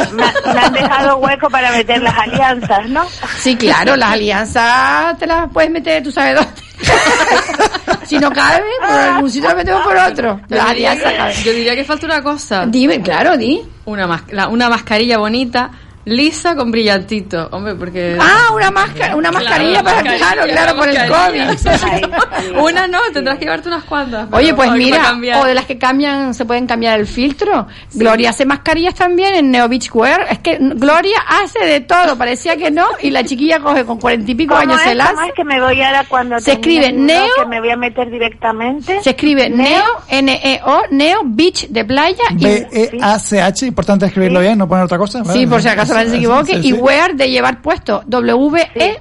[0.45, 3.03] me, me han dejado hueco para meter las alianzas, ¿no?
[3.37, 6.51] Sí, claro, las alianzas te las puedes meter, tú sabes dónde.
[8.05, 10.41] si no cabe, por algún sitio las metemos por otro.
[10.47, 12.65] Diría, que, yo diría que falta una cosa.
[12.65, 13.61] Dime, claro, di.
[13.85, 15.71] Una, mas- la- una mascarilla bonita,
[16.05, 17.47] lisa con brillantito.
[17.51, 18.17] Hombre, porque...
[18.19, 22.57] Ah, una máscara, una mascarilla para, claro, claro, por el COVID.
[22.61, 24.27] una no, tendrás que llevarte unas cuantas.
[24.31, 27.67] Oye, pues mira, o de las que cambian, se pueden cambiar el filtro.
[27.93, 30.27] Gloria hace mascarillas también en Neo Beach Wear.
[30.29, 34.31] Es que Gloria hace de todo, parecía que no, y la chiquilla coge con cuarenta
[34.31, 34.89] y pico ¿Cómo años es?
[34.89, 35.11] se las.
[35.11, 38.09] ¿Cómo es que me voy ahora cuando Se escribe Neo- que me voy a meter
[38.09, 39.01] directamente?
[39.01, 44.85] Se escribe Neo, N-E-O, Neo Beach de playa y B-E-A-C-H, importante escribirlo bien, no poner
[44.85, 45.23] otra cosa.
[45.25, 46.59] Sí, por si acaso gente se equivoque.
[46.61, 48.03] Y wear de llevar puesto.
[48.07, 48.99] W-E-A-R.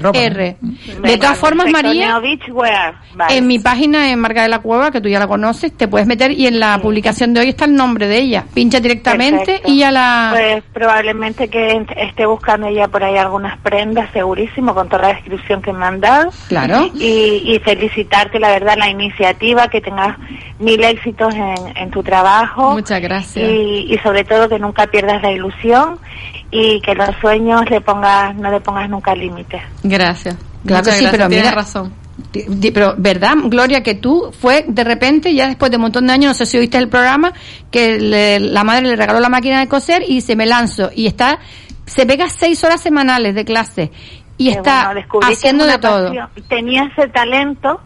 [0.00, 0.56] Ropa, R.
[0.60, 2.20] De Venga, todas formas, María,
[3.28, 6.06] en mi página en Marca de la Cueva, que tú ya la conoces, te puedes
[6.06, 8.44] meter y en la publicación de hoy está el nombre de ella.
[8.54, 9.70] Pincha directamente Perfecto.
[9.70, 10.30] y ya la...
[10.32, 15.62] Pues probablemente que esté buscando ya por ahí algunas prendas, segurísimo, con toda la descripción
[15.62, 16.30] que me han dado.
[16.48, 16.90] Claro.
[16.94, 20.16] Y, y felicitarte, la verdad, la iniciativa, que tengas
[20.58, 22.72] mil éxitos en, en tu trabajo.
[22.72, 23.48] Muchas gracias.
[23.48, 25.98] Y, y sobre todo que nunca pierdas la ilusión
[26.50, 29.59] y que los sueños le pongas, no le pongas nunca límites.
[29.82, 30.36] Gracias.
[30.66, 31.92] Claro que sí, gracias, pero tienes mira- razón.
[32.72, 36.28] Pero, ¿verdad, Gloria, que tú fue de repente, ya después de un montón de años,
[36.28, 37.32] no sé si oíste el programa,
[37.70, 40.90] que le- la madre le regaló la máquina de coser y se me lanzó.
[40.94, 41.38] Y está,
[41.86, 43.90] se pega seis horas semanales de clase
[44.36, 46.08] y Que, está bueno, haciendo de todo.
[46.08, 46.28] pasión.
[46.48, 47.80] Tenía ese talento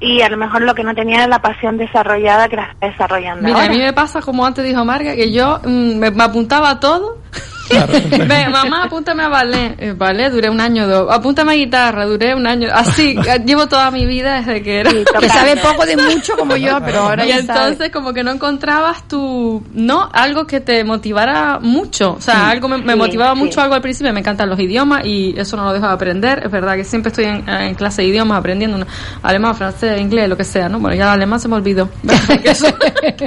[0.00, 2.88] y a lo mejor lo que no tenía era la pasión desarrollada que la está
[2.88, 3.66] desarrollando Mira, ahora.
[3.68, 6.80] a mí me pasa como antes dijo Marga, que yo mm, me, me apuntaba a
[6.80, 7.18] todo.
[8.28, 9.74] Ve, mamá, apúntame a ballet.
[9.78, 11.12] Eh, ballet duré un año o dos.
[11.12, 12.68] Apúntame a guitarra, duré un año.
[12.72, 14.90] Así, eh, llevo toda mi vida desde que era.
[14.90, 17.90] Que sabe poco de mucho como yo, pero ahora y ya entonces sabe.
[17.90, 22.40] como que no encontrabas tu no algo que te motivara mucho o sea Sí.
[22.52, 23.38] algo me, me Sí, motivaba sí.
[23.40, 26.42] mucho algo al principio me encantan los idiomas y eso no lo dejo de aprender
[26.44, 28.86] es verdad que siempre estoy en, en clase de idiomas aprendiendo una-
[29.22, 31.88] alemán francés inglés lo que sea no bueno ya el alemán se me olvidó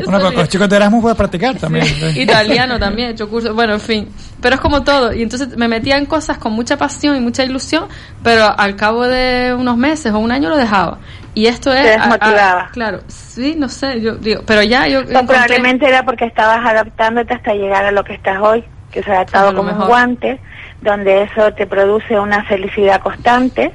[0.05, 1.85] Bueno, con, con los chicos de Erasmus puedes practicar también.
[2.15, 4.07] italiano también he hecho cursos bueno en fin
[4.41, 5.13] pero es como todo.
[5.13, 7.85] Y entonces me metía en cosas con mucha pasión y mucha ilusión
[8.23, 10.99] pero al cabo de unos meses o un año lo dejaba.
[11.33, 12.69] Y esto es Te a- a- desmotivaba.
[12.71, 16.65] claro sí no sé yo digo pero ya yo No, encontré- probablemente era porque estabas
[16.65, 20.39] adaptándote hasta llegar a lo que estás hoy, que se ha adaptado como un guante,
[20.81, 23.73] donde eso te produce una felicidad constante,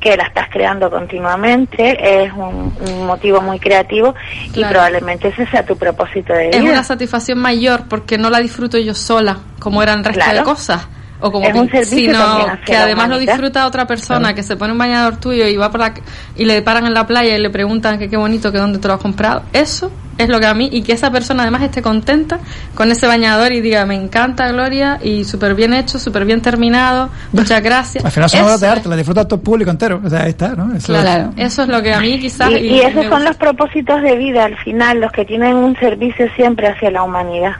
[0.00, 4.14] que la estás creando continuamente, es un, un motivo muy creativo
[4.54, 6.72] y probablemente ese sea tu propósito de es vida.
[6.72, 10.38] una satisfacción mayor porque no la disfruto yo sola, como eran el resto Claro.
[10.38, 10.86] de cosas.
[11.20, 14.34] O como Es un que- servicio sino que además lo disfruta otra persona Claro.
[14.34, 15.94] que se pone un bañador tuyo y va por la
[16.36, 18.86] y le paran en la playa y le preguntan que qué bonito que dónde te
[18.88, 19.42] lo has comprado.
[19.52, 22.38] Eso es lo que a mí y que esa persona además esté contenta
[22.74, 27.08] con ese bañador y diga me encanta Gloria y súper bien hecho, súper bien terminado,
[27.32, 28.04] muchas gracias.
[28.04, 30.00] Al final son obras de arte, la disfruta todo el público entero.
[30.04, 30.74] O sea, ahí está, ¿no?
[30.74, 34.02] Eso- Claro, eso es lo que a mí quizás Y, y esos son los propósitos
[34.02, 37.52] de vida al final, los que tienen un servicio siempre hacia la humanidad.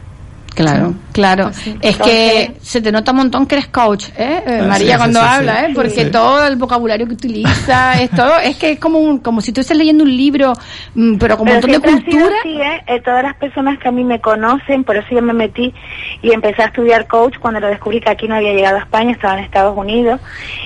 [0.57, 1.51] Claro, claro.
[1.83, 4.43] Es que se te nota un montón que eres coach, ¿eh?
[4.47, 5.65] Eh, Ah, María, sí, cuando sí, sí, habla, sí.
[5.67, 5.73] ¿eh?
[5.75, 6.11] Porque Sí.
[6.11, 9.77] todo el vocabulario que utiliza, es todo, es que es como un, como si estuvieses
[9.77, 10.55] leyendo un libro,
[10.95, 12.37] mm, pero con un montón de cultura.
[12.41, 12.83] así, ¿eh?
[12.87, 15.75] Eh, todas las personas que a mí me conocen, por eso yo me metí
[16.23, 19.13] y empecé a estudiar coach cuando lo descubrí que aquí no había llegado a España,
[19.13, 20.23] estaba en Estados Unidos.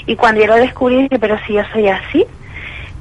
[0.07, 2.25] Y cuando yo lo descubrí dije, pero si yo soy así,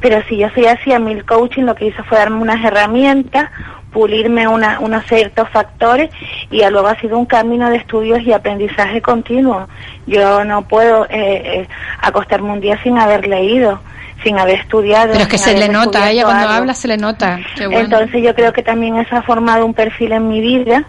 [0.01, 2.63] pero si yo soy así, a mí el coaching lo que hizo fue darme unas
[2.65, 3.49] herramientas,
[3.91, 6.09] pulirme una, unos ciertos factores
[6.51, 9.67] y luego ha sido un camino de estudios y aprendizaje continuo.
[10.07, 11.67] Yo no puedo eh, eh,
[12.01, 13.79] acostarme un día sin haber leído,
[14.23, 15.11] sin haber estudiado.
[15.11, 16.53] Pero es que se le nota, a ella cuando algo.
[16.55, 17.39] habla se le nota.
[17.57, 20.85] Entonces yo creo que también eso ha formado un perfil en mi vida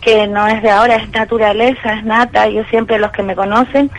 [0.00, 2.48] que no es de ahora, es naturaleza, es nata.
[2.48, 3.90] Yo siempre, los que me conocen,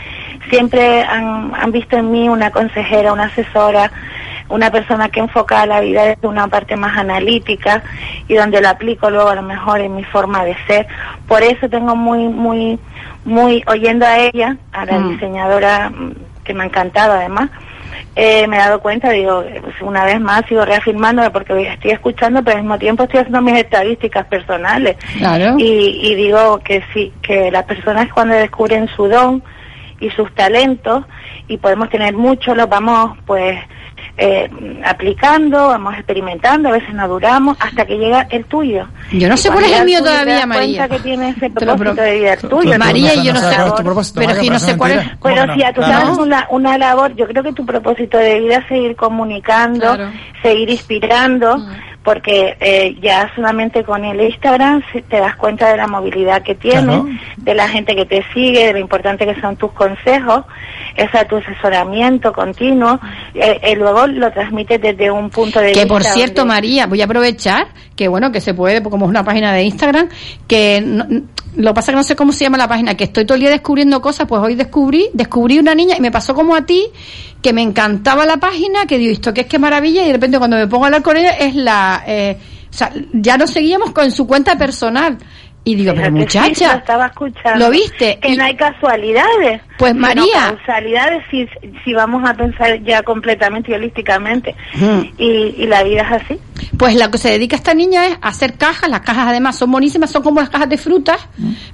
[0.50, 3.92] siempre han, han visto en mí una consejera, una asesora,
[4.50, 7.84] una persona que enfoca la vida desde una parte más analítica
[8.28, 10.88] y donde lo aplico luego a lo mejor en mi forma de ser.
[11.28, 12.80] Por eso tengo muy, muy,
[13.26, 15.10] muy, oyendo a ella, a la Mm.
[15.10, 17.50] diseñadora mm, que me ha encantado además,
[18.16, 22.42] eh, me he dado cuenta, digo, pues, una vez más sigo reafirmándome porque estoy escuchando,
[22.44, 24.98] pero al mismo tiempo estoy haciendo mis estadísticas personales.
[25.18, 25.56] Claro.
[25.60, 29.44] Y, y digo que sí, que las personas cuando descubren su don
[30.00, 31.06] y sus talentos,
[31.48, 33.58] y podemos tener muchos, los vamos pues
[34.18, 34.50] eh,
[34.84, 38.88] aplicando, vamos experimentando, a veces no duramos, hasta que llega el tuyo.
[39.12, 40.78] Yo no Y sé cuál es el mío todavía, María.
[40.88, 42.80] cuenta que tiene ese propósito pro- de vida el tuyo.
[42.80, 44.92] María, y yo no sé, cuál es tu propósito, pero María, si no sé cuál
[44.92, 44.98] es.
[44.98, 45.18] mentira.
[45.20, 46.02] ¿Cómo Pero si a tu Claro.
[46.06, 50.12] sabes una, una labor, yo creo que tu propósito de vida es seguir comunicando, Claro.
[50.42, 51.64] seguir inspirando,
[52.08, 56.86] porque eh, ya solamente con el Instagram te das cuenta de la movilidad que tienes,
[56.86, 57.06] Claro.
[57.36, 60.46] de la gente que te sigue, de lo importante que son tus consejos,
[60.96, 62.98] esa tu asesoramiento continuo,
[63.34, 66.88] eh, eh, luego lo transmites desde un punto de Que vista por cierto, donde- María,
[66.88, 70.08] voy a aprovechar que bueno, que se puede, como es una página de Instagram,
[70.48, 71.06] que no-
[71.58, 73.42] lo que pasa que no sé cómo se llama la página, que estoy todo el
[73.42, 76.86] día descubriendo cosas, pues hoy descubrí, descubrí una niña y me pasó como a ti,
[77.42, 80.38] que me encantaba la página, que digo, esto que es que maravilla, y de repente
[80.38, 82.38] cuando me pongo a hablar con ella es la, eh,
[82.70, 85.18] o sea, ya nos seguíamos con su cuenta personal.
[85.64, 87.66] Y digo, pero muchacha, lo estaba escuchando.
[87.66, 88.18] ¿lo viste?
[88.22, 89.62] Que Y- no hay casualidades.
[89.78, 90.56] Pues, María.
[90.56, 91.46] causalidades si,
[91.84, 94.56] si vamos a pensar ya completamente y holísticamente.
[95.18, 96.40] Y, y la vida es así.
[96.78, 99.72] Pues lo que se dedica esta niña es a hacer cajas, las cajas además son
[99.72, 101.18] buenísimas, son como las cajas de frutas,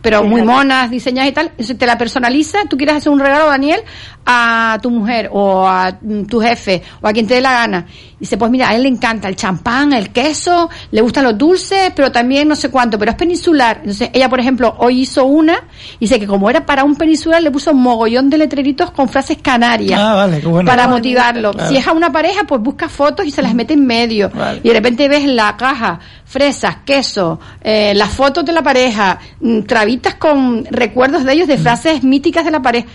[0.01, 1.47] pero muy monas, diseñadas y tal.
[1.47, 3.81] Entonces te la personaliza, tú quieres hacer un regalo, Daniel,
[4.25, 7.85] a tu mujer o a mm, tu jefe o a quien te dé la gana.
[7.89, 11.37] Y dice, pues mira, a él le encanta el champán, el queso, le gustan los
[11.37, 13.77] dulces, pero también no sé cuánto, pero es peninsular.
[13.77, 15.55] Entonces ella, por ejemplo, hoy hizo una
[15.95, 19.09] y dice que como era para un peninsular, le puso un mogollón de letreritos con
[19.09, 20.69] frases canarias Ah, vale, qué bueno.
[20.69, 21.51] para motivarlo.
[21.51, 21.69] Claro.
[21.69, 24.31] Si es a una pareja, pues busca fotos y se las mete en medio.
[24.63, 29.61] Y de repente ves la caja fresas, queso, eh, las fotos de la pareja, mm,
[29.61, 32.87] trabitas con recuerdos de ellos de frases míticas de la pareja.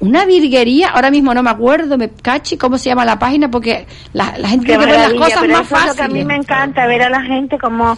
[0.00, 3.86] Una virguería, ahora mismo no me acuerdo, me cachi cómo se llama la página porque
[4.14, 6.08] la, la gente tiene que ver las cosas pero más eso es lo que a
[6.08, 6.26] mí fáciles.
[6.26, 7.96] me encanta, ver a la gente como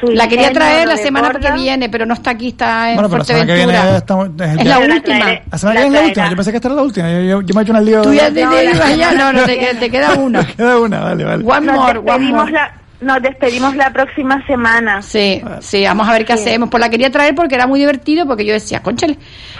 [0.00, 1.56] su La quería traer la semana que desborda.
[1.62, 4.46] viene, pero no está aquí, está en Bueno, pero la semana que viene Fuerteventura.
[4.46, 5.18] es, Es la la última.
[5.18, 5.42] traeré.
[5.50, 6.30] La semana que La viene es la última.
[6.30, 7.10] Yo pensé que esta era la última.
[7.12, 8.02] Yo, yo, yo me he hecho un lío.
[8.02, 10.46] Tú ya te, No, te la- ibas ya, no, no, te, queda- te queda una.
[10.46, 11.44] Queda una, vale, vale.
[11.44, 12.52] One more, one more.
[12.52, 15.00] la, nos despedimos la próxima semana.
[15.02, 16.68] Sí, sí, vamos a ver qué hacemos.
[16.70, 19.16] Pues la quería traer porque era muy divertido, porque yo decía, conchale,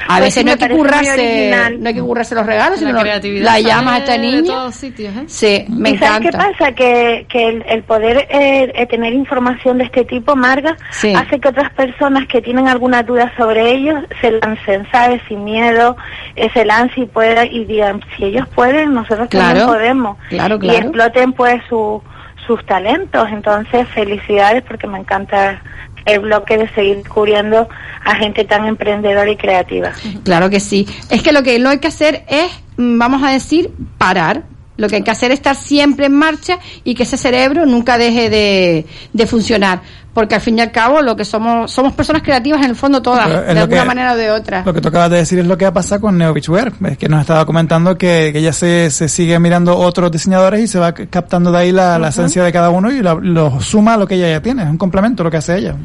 [0.07, 3.01] a Pues veces no hay que currarse, no hay que currarse los regalos, La sino
[3.01, 4.43] creatividad la sale llamas a esta de niña.
[4.53, 5.25] todos sitios, ¿eh?
[5.27, 6.51] Sí, me ¿Y sabes qué encanta.
[6.59, 6.73] pasa?
[6.73, 11.13] Que, que el, el poder eh, eh, tener información de este tipo, Marga, Sí.
[11.15, 15.21] hace que otras personas que tienen alguna duda sobre ellos se lancen, ¿sabes?
[15.29, 15.97] Sin miedo,
[16.37, 20.17] eh, se lancen y, puedan, y digan, si ellos pueden, nosotros Claro, también podemos.
[20.29, 20.79] claro, Y claro.
[20.79, 22.03] exploten pues su,
[22.51, 23.29] sus talentos.
[23.31, 25.63] Entonces, felicidades porque me encanta
[26.05, 27.69] el bloque de seguir descubriendo
[28.05, 29.93] a gente tan emprendedora y creativa.
[30.25, 30.85] Claro que sí.
[31.11, 34.43] Es que lo que no hay que hacer es, mm, vamos a decir, parar.
[34.77, 37.99] Lo que hay que hacer es estar siempre en marcha y que ese cerebro nunca
[37.99, 39.83] deje de, de funcionar.
[40.13, 43.01] Porque al fin y al cabo lo que somos, somos personas creativas en el fondo
[43.01, 44.63] todas, es de alguna que- manera o de otra.
[44.67, 46.73] Lo que tú acabas de decir es lo que ha pasado con Neo Beachwear.
[46.91, 50.67] Es que nos estaba comentando que, que ella se, se sigue mirando otros diseñadores y
[50.67, 53.95] se va captando de ahí la, la esencia de cada uno y lo, lo suma
[53.95, 54.65] a lo que ella ya tiene.
[54.65, 55.77] Es un complemento lo que hace ella.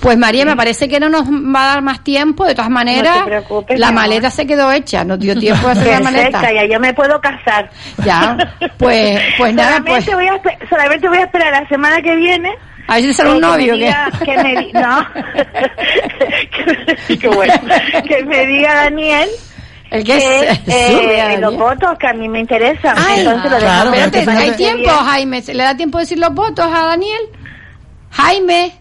[0.00, 2.44] Pues María, me parece que no nos va a dar más tiempo.
[2.46, 4.00] De todas maneras, No te preocupes, la amor.
[4.02, 5.04] maleta se quedó hecha.
[5.04, 6.40] Nos dio tiempo de hacer la maleta.
[6.40, 7.70] Perfecta, ya yo me puedo casar.
[8.04, 8.36] Ya,
[8.76, 10.16] pues, pues nada, solamente pues.
[10.16, 12.50] Voy a, solamente voy a esperar la semana que viene.
[12.88, 15.06] A te sale eh, un que novio, diga- que me di- no.
[17.20, 17.54] que, bueno.
[18.08, 19.28] que me diga Daniel.
[19.90, 22.94] El que que, es- eh, sube a los votos que a mí me interesan.
[22.98, 25.42] Ay, Entonces lo claro, Espérate, que hay tiempo, Jaime.
[25.42, 27.20] ¿Se le da tiempo de decir los votos a Daniel?
[28.10, 28.72] Jaime.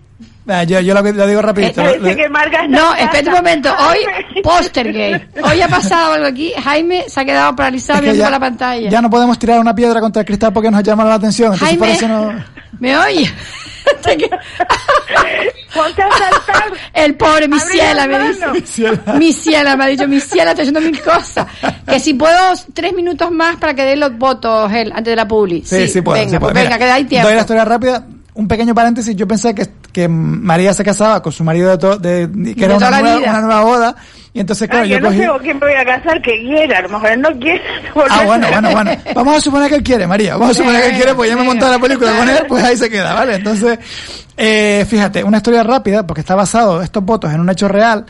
[0.47, 1.83] ah, yo, yo lo, lo digo rapidito.
[1.83, 3.73] Lo- que está No, espérate un momento.
[3.89, 5.21] Hoy, póster gay.
[5.43, 6.53] Hoy ha pasado algo aquí.
[6.63, 8.89] Jaime se ha quedado paralizado es que viendo ya, la pantalla.
[8.89, 11.53] ya no podemos tirar una piedra contra el cristal porque nos llama la atención.
[11.53, 11.97] Entonces por Jaime.
[12.05, 12.56] eso no...
[12.79, 13.31] ¿Me oye?
[15.73, 16.71] Ponte a saltar.
[16.93, 18.91] El pobre, mi ciela, la me dice.
[19.17, 21.47] Mi ciela, me ha dicho, mi ciela, está haciendo mil cosas.
[21.87, 25.27] Que si puedo, tres minutos más para que dé los votos él, antes de la
[25.27, 25.63] publi.
[25.65, 26.17] Sí, sí, puedo.
[26.17, 26.53] Venga, sí puedo.
[26.53, 27.27] pues venga, Mira, que hay tiempo.
[27.27, 28.05] Doy la historia rápida.
[28.37, 29.15] Un pequeño paréntesis.
[29.15, 32.59] Yo pensé que, que María se casaba con su marido de, to- de, de- que
[32.61, 33.95] De era una nueva, una nueva boda.
[34.33, 35.19] Y entonces, claro, Ah, yo yo no cogí...
[35.21, 36.77] sé con quién me voy a casar que quiera.
[36.77, 37.61] A lo mejor él no quiere.
[38.09, 38.91] Ah, bueno, bueno, bueno.
[39.15, 40.33] Vamos a suponer que él quiere, María.
[40.37, 42.43] Vamos a suponer que él quiere, pues ya me he montado la película con él,
[42.47, 43.35] pues ahí se queda, ¿vale?
[43.35, 43.79] Entonces,
[44.37, 48.05] eh, fíjate, una historia rápida, porque está basado estos votos en un hecho real,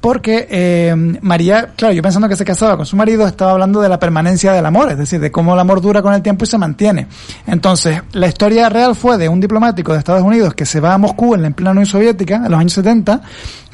[0.00, 3.88] porque eh, María, claro, yo pensando que se casaba con su marido, estaba hablando de
[3.88, 6.48] la permanencia del amor, es decir, de cómo el amor dura con el tiempo y
[6.48, 7.08] se mantiene.
[7.46, 10.98] Entonces, la historia real fue de un diplomático de Estados Unidos que se va a
[10.98, 13.22] Moscú en la en plena Unión Soviética, en los años 70,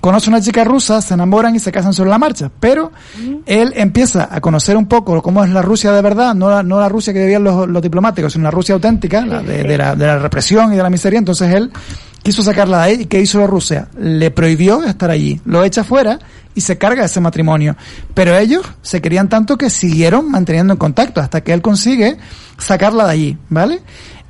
[0.01, 2.51] conoce a una chica rusa, se enamoran y se casan sobre la marcha.
[2.59, 2.93] Pero
[3.45, 6.81] él empieza a conocer un poco cómo es la Rusia de verdad, no la, no
[6.81, 9.95] la Rusia que vivían los, los diplomáticos, sino la Rusia auténtica, la de, de la,
[9.95, 11.19] de la represión y de la miseria.
[11.19, 11.71] Entonces él
[12.25, 13.01] quiso sacarla de ahí.
[13.03, 13.87] ¿Y qué hizo Rusia?
[13.97, 16.19] Le prohibió estar allí, lo echa fuera
[16.57, 17.77] y se carga ese matrimonio.
[18.15, 22.17] Pero ellos se querían tanto que siguieron manteniendo en contacto hasta que él consigue
[22.59, 23.81] sacarla de allí, ¿vale?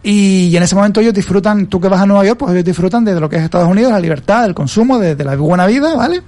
[0.03, 2.65] Y, y en ese momento ellos disfrutan, tú que vas a Nueva York, pues ellos
[2.65, 5.65] disfrutan de lo que es Estados Unidos, la libertad, del consumo, de, de la buena
[5.67, 6.21] vida, ¿vale?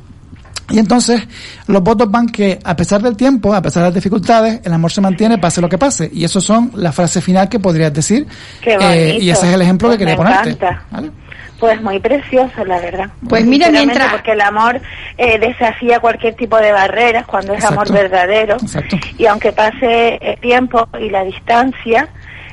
[0.71, 1.23] Y entonces
[1.69, 4.91] los votos van que a pesar del tiempo, a pesar de las dificultades, el amor
[4.91, 6.11] se mantiene pase lo que pase.
[6.13, 8.27] Y eso son la frase final que podrías decir.
[8.63, 10.51] Qué eh, y ese es el ejemplo Pues que quería me ponerte.
[10.51, 10.85] encanta.
[10.91, 11.13] ¿vale?
[11.59, 13.09] Pues muy precioso, la verdad.
[13.29, 14.81] Pues mira, mientras- Porque el amor
[15.17, 18.57] eh, desafía cualquier tipo de barreras cuando es amor verdadero.
[18.57, 18.97] Exacto.
[19.19, 22.09] Y aunque pase el tiempo y la distancia,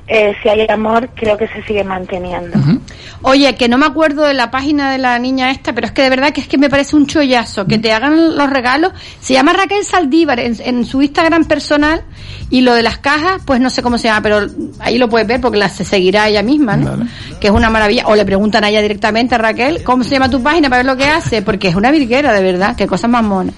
[0.08, 2.58] eh, si hay amor, creo que se sigue manteniendo.
[3.22, 6.02] Oye, que no me acuerdo de la página de la niña esta, pero es que
[6.02, 8.92] de verdad que es que me parece un chollazo que te hagan los regalos.
[9.22, 12.04] Se llama Raquel Saldívar en, en su Instagram personal
[12.50, 14.46] y lo de las cajas, pues no sé cómo se llama, pero
[14.80, 16.92] ahí lo puedes ver porque la se seguirá ella misma, ¿no?
[16.92, 17.06] Vale.
[17.40, 18.04] Que es una maravilla.
[18.08, 20.86] O le preguntan a ella directamente a Raquel, ¿cómo se llama tu página para ver
[20.86, 21.42] lo que hace?
[21.42, 23.56] Porque es una virguera, de verdad, qué cosas más monas.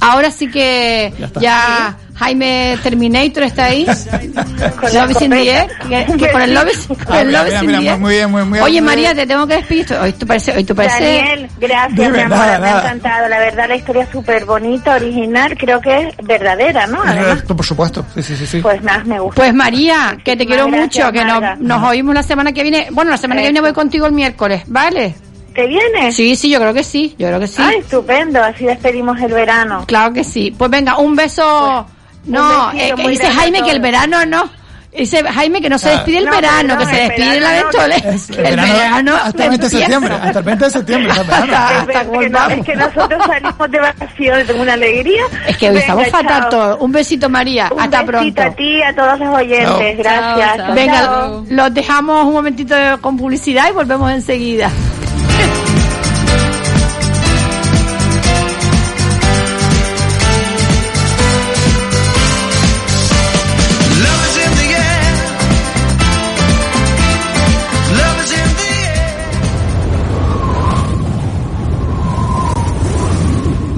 [0.00, 3.84] Ahora sí que Ya ya Jaime Terminator está ahí.
[4.80, 7.48] Con Love in the Air, que, que con el Love, con Ah, el mira, Love
[7.48, 8.00] mira, in the mira, Air.
[8.00, 9.86] muy bien, muy- muy- Oye, muy- María, te tengo que despedir.
[10.00, 11.02] Hoy tú parece, hoy tú parece.
[11.04, 13.28] Daniel, gracias, Dime, mi amor, nada, me ha encantado.
[13.28, 17.02] La verdad, la historia es súper bonita, original, creo que es verdadera, ¿no?
[17.02, 18.46] Además, Por supuesto, sí, sí, sí.
[18.46, 18.60] sí.
[18.60, 19.36] pues más me gusta.
[19.42, 22.62] Pues María, que te quiero Muchísimas mucho, que gracias, nos, nos oímos la semana que
[22.62, 22.88] viene.
[22.92, 25.14] Bueno, la semana que viene voy contigo el miércoles, ¿vale?
[25.56, 26.14] ¿Te vienes?
[26.14, 27.60] Sí, sí, yo creo que sí, yo creo que sí.
[27.62, 29.84] Ay, estupendo, así despedimos el verano.
[29.86, 30.54] Claro que sí.
[30.56, 31.86] Pues venga, un beso.
[32.26, 34.48] no, eh, dice Jaime que el verano no.
[34.96, 35.92] Dice Jaime que no se Ah.
[35.96, 37.94] despide el No, verano, perdón, que se el despide la ventole.
[38.48, 41.12] El verano hasta el 20 de septiembre, hasta el 20 de septiembre.
[41.12, 41.66] hasta el verano.
[41.68, 42.52] Hasta- Es, que no- volvamos.
[42.58, 45.22] es que nosotros salimos de vacaciones, tengo una alegría.
[45.46, 46.78] Es que hoy Venga, estamos fatal todos.
[46.80, 47.68] Un besito, María.
[47.74, 48.42] Un Hasta besito pronto.
[48.42, 49.66] a ti, a todos los oyentes.
[49.68, 49.96] Chao.
[49.98, 50.56] Gracias.
[50.56, 50.74] Chao, chao.
[50.74, 51.44] Venga, Chao.
[51.50, 54.70] los dejamos un momentito con publicidad y volvemos enseguida.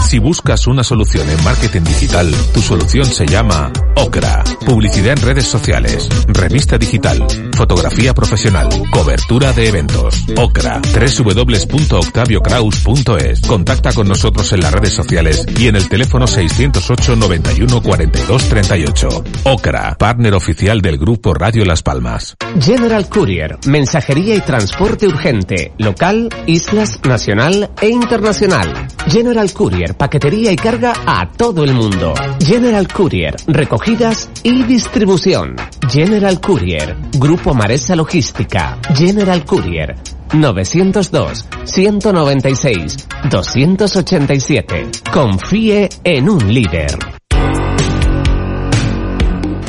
[0.00, 4.44] Si buscas una solución en marketing digital, tu solución se llama Ocra.
[4.64, 7.26] Publicidad en redes sociales, revista digital,
[7.56, 10.24] fotografía profesional, cobertura de eventos.
[10.36, 10.80] Ocra.
[10.80, 13.40] www.octaviocraus.es.
[13.40, 19.08] Contacta con nosotros en las redes sociales y en el teléfono 608 91 42 38.
[19.44, 22.36] Ocra, partner oficial del grupo Radio Las Palmas.
[22.60, 28.88] General Courier, mensajería y transporte urgente, local, islas, nacional e internacional.
[29.08, 32.12] General Courier, paquetería y carga a todo el mundo.
[32.44, 35.56] General Courier, recogidas y distribución.
[35.88, 38.78] General Courier, Grupo Maresa Logística.
[38.94, 39.94] General Courier,
[40.32, 44.88] 902 196 287.
[45.12, 46.96] Confíe en un líder.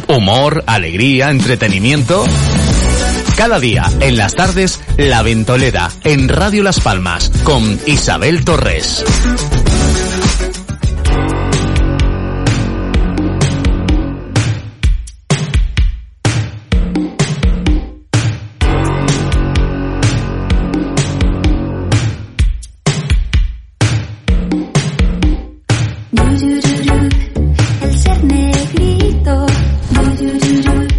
[0.07, 2.23] Humor, alegría, entretenimiento.
[3.35, 9.03] Cada día, en las tardes, La Ventolera, en Radio Las Palmas, con Isabel Torres.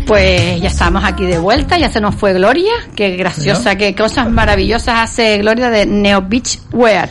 [0.09, 4.31] Pues ya estamos aquí de vuelta, ya se nos fue Gloria, qué graciosa, qué cosas
[4.31, 7.11] maravillosas hace Gloria de Neo Beach Wear.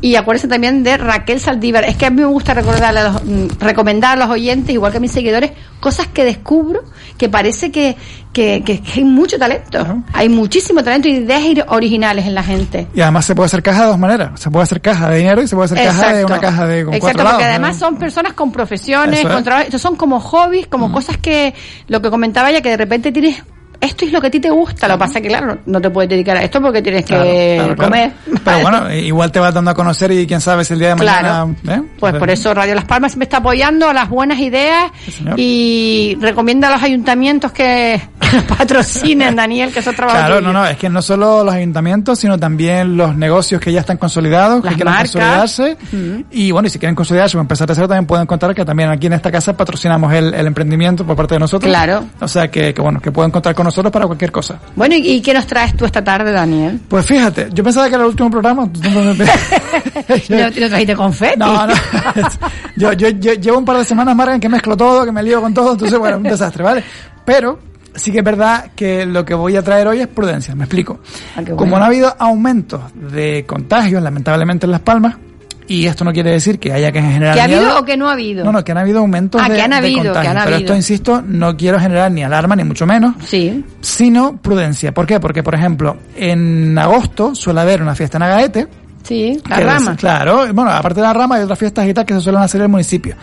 [0.00, 1.84] Y acuérdense también de Raquel Saldívar.
[1.84, 4.92] Es que a mí me gusta recordarle a los, mm, recomendar a los oyentes, igual
[4.92, 6.84] que a mis seguidores, cosas que descubro
[7.16, 7.96] que parece que,
[8.32, 10.02] que, que- que hay mucho talento.
[10.12, 12.86] Hay muchísimo talento y ideas originales en la gente.
[12.94, 14.40] Y además se puede hacer caja de dos maneras.
[14.40, 16.84] Se puede hacer caja de dinero y se puede hacer caja de una caja de
[16.84, 17.54] con Exacto, cuatro porque lados.
[17.58, 17.86] además ¿no?
[17.86, 19.26] son personas con profesiones, es.
[19.26, 19.64] con trabajo.
[19.66, 21.54] Estos son como hobbies, como cosas que,
[21.88, 23.42] lo que comentaba ella, que de repente tienes,
[23.80, 24.88] esto es lo que a ti te gusta.
[24.88, 27.14] Lo que pasa es que, claro, no te puedes dedicar a esto porque tienes que
[27.14, 27.90] Claro, claro, claro.
[27.90, 28.12] comer.
[28.44, 30.94] Pero bueno, igual te vas dando a conocer y quién sabe si el día de
[30.96, 31.46] mañana...
[31.62, 31.82] Claro.
[31.82, 31.88] ¿eh?
[31.98, 34.90] Pues por eso Radio Las Palmas me está apoyando a las buenas ideas
[35.36, 38.00] y recomienda a los ayuntamientos que,
[38.48, 42.18] patrocinen, Daniel, que eso es trabajo Claro, no, no, es que no solo los ayuntamientos,
[42.18, 45.12] sino también los negocios que ya están consolidados, Las que quieren marcas.
[45.12, 45.76] consolidarse.
[46.30, 48.90] Y bueno, y si quieren consolidarse o empezar de cero, también pueden contar que también
[48.90, 51.68] aquí en esta casa patrocinamos el, el emprendimiento por parte de nosotros.
[51.70, 52.04] Claro.
[52.20, 54.58] O sea que, que bueno, que pueden contar con nosotros para cualquier cosa.
[54.74, 56.80] Bueno, ¿y, y qué nos traes tú esta tarde, Daniel?
[56.88, 58.68] Pues fíjate, yo pensaba que era el último programa.
[60.28, 61.38] ¿No, ¿No trajiste confeti?
[61.38, 61.74] No, no.
[62.76, 65.22] yo, yo, yo llevo un par de semanas, Marga, en que mezclo todo, que me
[65.22, 66.82] lío con todo, entonces, bueno, un desastre, ¿vale?
[67.24, 67.58] Pero
[67.94, 71.00] sí que es verdad que lo que voy a traer hoy es prudencia, me explico.
[71.36, 75.16] Ah, Como no ha habido aumentos de contagios, lamentablemente, en Las Palmas,
[75.68, 77.60] y esto no quiere decir que haya que generar ¿Que ha miedo.
[77.60, 78.44] habido o que no ha habido?
[78.44, 80.56] No, no, que han habido aumentos Ah, de, que han de que han Pero habido.
[80.58, 83.64] esto, insisto, no quiero generar ni alarma, ni mucho menos, Sí.
[83.80, 84.92] sino prudencia.
[84.92, 85.20] ¿Por qué?
[85.20, 88.66] Porque, por ejemplo, en agosto suele haber una fiesta en Agaete,
[89.02, 89.92] Sí, la rama.
[89.92, 92.42] es- claro, bueno, aparte de la rama hay otras fiestas y tal que se suelen
[92.42, 93.14] hacer en el municipio.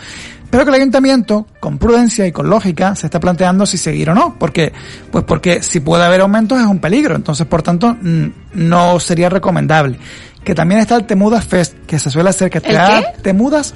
[0.50, 4.16] Pero que el ayuntamiento, con prudencia y con lógica, se está planteando si seguir o
[4.16, 4.36] no.
[4.40, 4.72] porque
[5.12, 7.16] Pues porque si puede haber aumentos es un peligro.
[7.16, 7.98] Entonces, por tanto,
[8.54, 9.98] no sería recomendable.
[10.46, 12.72] Que también está el Temudas Fest, que se suele hacer que te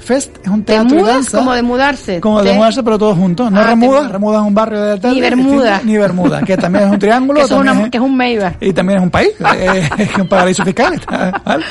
[0.00, 1.38] Fest es un ¿Te teatro y mudas danza.
[1.38, 2.20] como de mudarse?
[2.20, 3.50] Como de Te- mudarse, pero todos juntos.
[3.50, 5.64] No Ah, Remuda, te- Remuda es un barrio de Ni Bermuda.
[5.72, 7.40] distinto, Ni Bermuda, que también es un triángulo.
[7.40, 8.56] Que, es también una- es- que es un Maybar.
[8.60, 10.94] y también es un país, eh, es un paraíso fiscal.
[10.94, 11.64] está, ¿vale?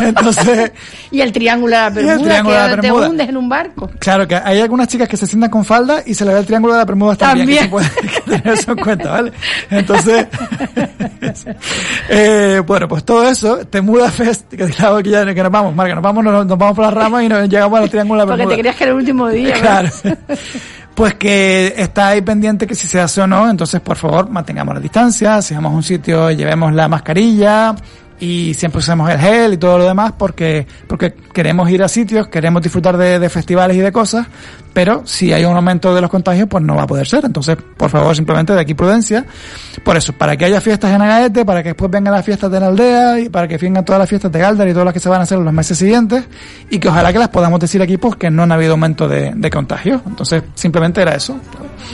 [0.00, 0.72] Entonces,
[1.12, 3.04] Y el triángulo de la el Bermuda, triángulo de la que Bermuda.
[3.04, 3.90] te hundes en un barco.
[3.98, 6.46] claro que hay algunas chicas que se sientan con falda y se le ve el
[6.46, 9.32] triángulo de la Bermuda también, que se puede que tener eso en cuenta, ¿vale?
[9.70, 10.26] Entonces,
[12.08, 15.94] eh, bueno, pues todo eso, Temuda Fest, que claro que ya que nos vamos, Marca,
[15.94, 18.32] nos vamos, nos, nos vamos por las ramas y nos llegamos al triángulo de la
[18.32, 19.54] Porque te creías que era el último día.
[19.54, 19.88] Claro.
[20.92, 24.74] Pues que está ahí pendiente que si se hace o no, entonces por favor mantengamos
[24.74, 27.74] la distancia, a un sitio llevemos la mascarilla
[28.18, 32.28] y siempre usemos el gel y todo lo demás porque, porque queremos ir a sitios,
[32.28, 34.26] queremos disfrutar de, de festivales y de cosas,
[34.72, 37.56] pero si hay un aumento de los contagios pues no va a poder ser, entonces
[37.76, 39.24] por favor simplemente de aquí prudencia,
[39.84, 42.60] por eso, para que haya fiestas en Agaete, para que después vengan las fiestas de
[42.60, 45.00] la aldea y para que vengan todas las fiestas de Galdar y todas las que
[45.00, 46.24] se van a hacer en los meses siguientes
[46.70, 49.32] y que ojalá que las podamos decir aquí pues que no han habido aumento de,
[49.34, 51.36] de contagios, entonces simplemente era eso.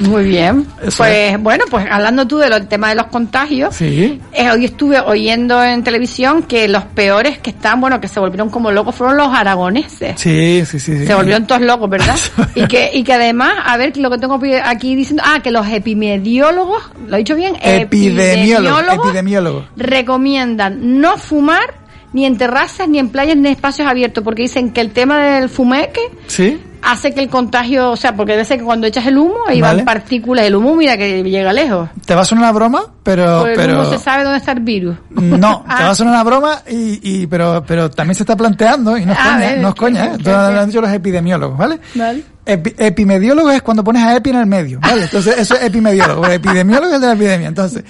[0.00, 0.66] Muy bien.
[0.82, 4.20] Eso pues bueno, pues hablando tú del tema de los contagios, Sí.
[4.32, 8.50] eh, hoy estuve oyendo en televisión que los peores que están, bueno, que se volvieron
[8.50, 10.20] como locos fueron los aragoneses.
[10.20, 10.98] Sí, sí, sí.
[10.98, 11.06] sí.
[11.06, 12.16] Se volvieron todos locos, ¿verdad?
[12.54, 15.66] y que y que además, a ver lo que tengo aquí diciendo, ah, que los
[15.66, 17.56] epidemiólogos, ¿lo he dicho bien?
[17.60, 19.64] Epidemiólogo, epidemiólogo.
[19.76, 21.85] recomiendan no fumar
[22.16, 25.18] ni en terrazas, ni en playas, ni en espacios abiertos, porque dicen que el tema
[25.18, 26.58] del fumeque Sí.
[26.80, 29.76] hace que el contagio, o sea, porque ser que cuando echas el humo, ahí Vale.
[29.76, 31.90] van partículas, el humo mira que llega lejos.
[32.06, 34.52] Te va a sonar una broma, pero, Por el pero humo se sabe dónde está
[34.52, 34.96] el virus.
[35.10, 35.82] no, te Ah.
[35.84, 39.12] va a sonar una broma y, y pero, pero también se está planteando y no
[39.12, 40.18] es A coña, ver, no es ¿qué- coña, ¿eh?
[40.24, 41.78] lo han dicho los epidemiólogos, ¿vale?
[41.94, 42.22] Vale.
[42.46, 45.02] Epi- epimediólogo es cuando pones a epi en el medio, ¿vale?
[45.10, 47.48] Entonces eso es epimediólogo, epidemiólogo es el de la epidemia.
[47.48, 47.84] Entonces,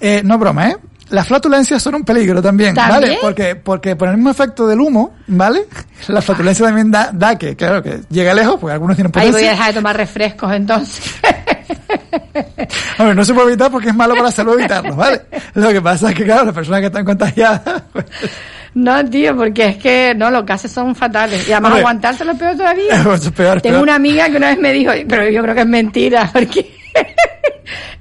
[0.00, 0.76] eh, no broma, ¿eh?
[1.14, 3.18] Las flatulencias son un peligro también, ¿vale?
[3.20, 5.66] Porque, porque por el mismo efecto del humo, ¿vale?
[6.08, 9.28] La flatulencia también da, da que, claro, que llega lejos, porque algunos tienen Ahí voy
[9.28, 9.50] a potencia.
[9.52, 11.14] dejar de tomar refrescos entonces.
[12.98, 15.22] Hombre, no se puede evitar porque es malo para la salud evitarlo, ¿vale?
[15.54, 18.04] Lo que pasa es que, claro, las personas que están contagiadas, pues,
[18.74, 21.48] No, tío, porque es que no, los gases son fatales.
[21.48, 21.80] Y además Hombre.
[21.82, 22.96] aguantárselo es peor todavía.
[23.14, 23.82] Es peor, Tengo peor.
[23.82, 26.74] una amiga que una vez me dijo, pero yo creo que es mentira, porque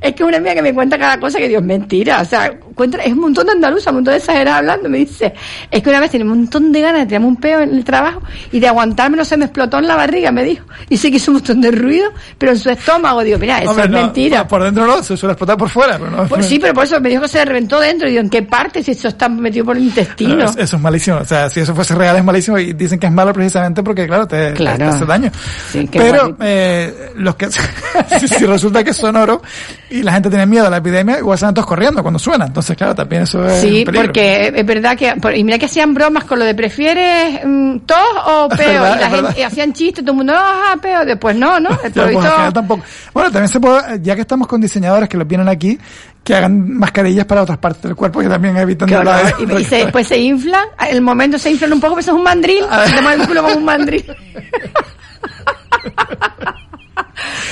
[0.01, 2.21] es que una amiga que me cuenta cada cosa que Dios mentira.
[2.21, 4.89] O sea, cuenta, es un montón de andaluza, un montón de exagerada hablando.
[4.89, 5.33] Me dice,
[5.71, 7.83] es que una vez tenía un montón de ganas de tirarme un peo en el
[7.83, 8.21] trabajo
[8.51, 10.65] y de aguantármelo se me explotó en la barriga, me dijo.
[10.89, 13.69] Y sé que hizo un montón de ruido, pero en su estómago, digo, mira, eso
[13.71, 14.47] Hombre, es no, mentira.
[14.47, 15.97] Por dentro no, se suele explotar por fuera.
[15.97, 18.07] Pero no, Pues sí, pero por eso me dijo que se reventó dentro.
[18.07, 18.83] Y digo, ¿en qué parte?
[18.83, 20.35] Si eso está metido por el intestino.
[20.35, 21.17] No, es- eso es malísimo.
[21.17, 24.05] O sea, si eso fuese real es malísimo y dicen que es malo precisamente porque,
[24.07, 24.77] claro, te, te- Claro.
[24.77, 25.31] te hace daño.
[25.71, 27.47] Sí, Pero eh, los que
[28.19, 29.41] si, si resulta que es sonoro
[29.89, 32.45] y la gente tiene miedo a la epidemia, igual salen todos corriendo cuando suena.
[32.45, 35.93] Entonces, claro, también eso es Sí, un porque es verdad que, y mira que hacían
[35.93, 39.73] bromas con lo de prefieres mm, tos o peo, verdad, y la gente y hacían
[39.73, 41.69] chistes, todo el mundo, no, ajá, peo, después no, ¿no?
[41.83, 42.83] Ya, Por lo pues, tampoco.
[43.13, 45.77] Bueno, también se puede, ya que estamos con diseñadores que los vienen aquí,
[46.23, 49.63] que hagan mascarillas para otras partes del cuerpo que también evitan Qué la- y, y
[49.65, 52.23] se- después se inflan, en el momento se inflan un poco, pero eso es un
[52.23, 54.05] mandril, se te mueve el culo como un mandril.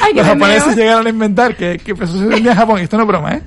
[0.02, 3.04] Ay, que Los japoneses llegaron a inventar, que, que vendía en Japón, y esto no
[3.04, 3.42] es broma, ¿eh?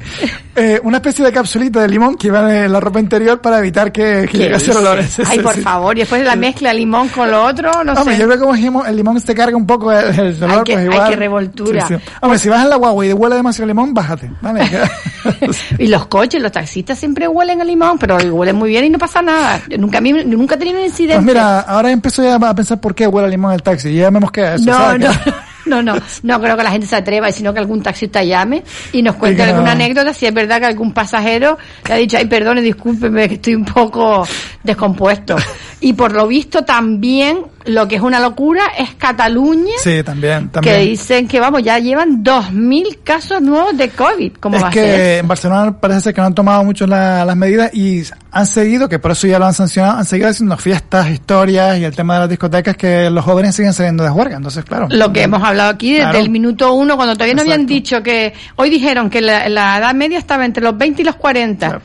[0.56, 3.90] Eh, Una especie de capsulita de limón que iba en la ropa interior para evitar
[3.90, 5.00] que, que ¿Qué llegase el olor.
[5.26, 5.60] Ay, por sí.
[5.62, 8.20] favor, y después de la mezcla limón con lo otro, no Hombre, sé.
[8.20, 10.62] yo creo que como dijimos, el limón se carga un poco el, el olor, Ay,
[10.64, 11.10] qué- pues ay, igual.
[11.10, 11.88] qué revoltura.
[11.88, 12.00] Sí, sí.
[12.20, 14.62] Hombre, si vas en la guagua y huele demasiado limón, bájate, ¿vale?
[15.78, 18.98] Y los coches, los taxistas siempre huelen a limón, pero huelen muy bien y no
[18.98, 19.60] pasa nada.
[19.68, 21.16] Yo nunca, mí, nunca he tenido un incidente.
[21.16, 23.96] Pues mira, ahora empiezo ya a pensar por qué huele a limón el taxi, y
[23.96, 25.00] ya me mosquea eso, no, ¿sabes?
[25.00, 25.34] no, Que-
[25.66, 28.62] no, no, no creo que la gente se atreva, sino que algún taxista llame
[28.92, 32.26] y nos cuente alguna anécdota, si es verdad que algún pasajero le ha dicho, ay,
[32.26, 34.26] perdone, discúlpeme, que estoy un poco
[34.62, 35.36] descompuesto.
[35.80, 40.76] Y por lo visto también, lo que es una locura, es Cataluña, Sí, también, también.
[40.76, 44.32] que dicen que, vamos, ya llevan 2.000 casos nuevos de COVID.
[44.40, 44.96] ¿Cómo va es a ser?
[44.96, 48.46] que en Barcelona parece ser que no han tomado mucho la- las medidas y han
[48.46, 51.94] seguido, que por eso ya lo han sancionado, han seguido haciendo fiestas, historias y el
[51.94, 54.36] tema de las discotecas que los jóvenes siguen saliendo de juerga.
[54.36, 54.88] Entonces, claro.
[54.90, 56.18] Lo que hemos hablado aquí desde Claro.
[56.18, 59.94] el minuto uno, cuando todavía no habían dicho que, hoy dijeron que la, la edad
[59.94, 61.80] media estaba entre los 20 y los 40.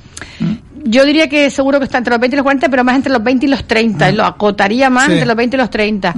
[0.84, 3.12] Yo diría que seguro que está entre los 20 y los 40, pero más entre
[3.12, 4.10] los 20 y los 30.
[4.10, 5.12] y Lo acotaría más Sí.
[5.14, 6.14] entre los 20 y los 30.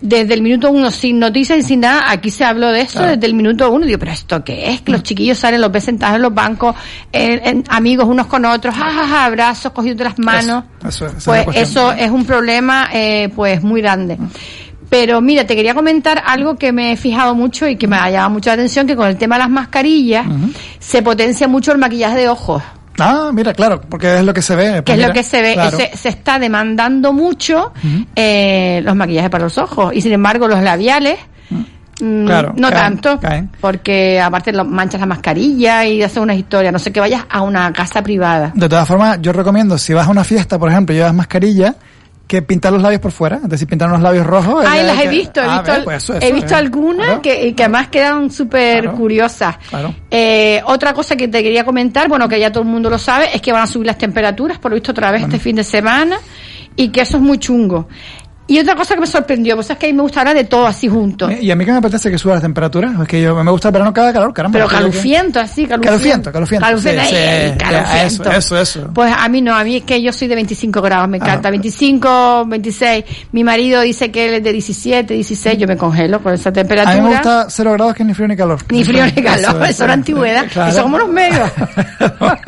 [0.00, 3.12] Desde el minuto uno, sin noticias y sin nada, aquí se habló de eso Claro.
[3.14, 3.86] desde el minuto uno.
[3.86, 4.80] Digo, pero ¿esto qué es?
[4.80, 6.74] Que los chiquillos salen, los ves sentados en los bancos,
[7.12, 10.64] en- en- amigos unos con otros, jajaja, abrazos, cogidos de las manos.
[10.80, 11.64] Eso, eso, es Pues cuestión.
[11.64, 14.18] eso es un problema, eh, pues muy grande.
[14.90, 18.10] Pero mira, te quería comentar algo que me he fijado mucho y que me ha
[18.10, 20.26] llamado mucho la atención, que con el tema de las mascarillas
[20.80, 22.62] se potencia mucho el maquillaje de ojos.
[22.98, 24.64] Ah, mira, claro, porque es lo que se ve.
[24.76, 25.76] que pues es lo mira, que se ve, claro.
[25.76, 27.72] se, se está demandando mucho
[28.16, 31.18] eh, los maquillajes para los ojos y sin embargo los labiales
[32.00, 33.50] mm, Claro, no caen, tanto, caen.
[33.60, 37.42] porque aparte lo- manchas la mascarilla y haces una historia, no sé que vayas a
[37.42, 38.52] una casa privada.
[38.54, 41.74] De todas formas, yo recomiendo, si vas a una fiesta, por ejemplo, y llevas mascarilla,
[42.26, 44.64] que pintar los labios por fuera, es decir, pintar unos labios rojos.
[44.66, 47.06] Ay, eh, las he que- visto, he Ah, visto, pues eso, he eso, visto algunas
[47.06, 47.22] Claro.
[47.22, 49.58] que, y que además quedan súper curiosas.
[49.68, 49.94] Claro.
[50.10, 53.34] Eh, otra cosa que te quería comentar, bueno, que ya todo el mundo lo sabe,
[53.34, 55.64] es que van a subir las temperaturas, por lo visto otra vez este fin de
[55.64, 56.16] semana,
[56.74, 57.88] y que eso es muy chungo.
[58.48, 60.44] Y otra cosa que me sorprendió, pues es que a mí me gusta hablar de
[60.44, 61.30] todo así junto.
[61.30, 63.68] Y a mí que me apetece que suba las temperaturas, es que yo me gusta
[63.68, 64.58] el verano cada calor, caramba.
[64.58, 66.32] Pero calufiento, así, Calufiento, calufiento.
[66.32, 66.66] calufiento.
[66.66, 68.30] Calufiento, sí, sí, calufiento.
[68.30, 68.90] Eso, eso, eso.
[68.92, 71.50] Pues a mí no, a mí es que yo soy de 25 grados, me encanta.
[71.50, 73.04] 25, 26.
[73.30, 76.52] Mi marido dice que él es de 17, 16, yo me congelo con esa A
[76.52, 76.94] temperatura.
[76.96, 78.58] mí me gusta cero grados que ni frío ni calor.
[78.70, 80.46] Ni frío ni calor, eso, es la antigüedad.
[80.52, 80.70] Claro.
[80.72, 81.48] Eso como los medios.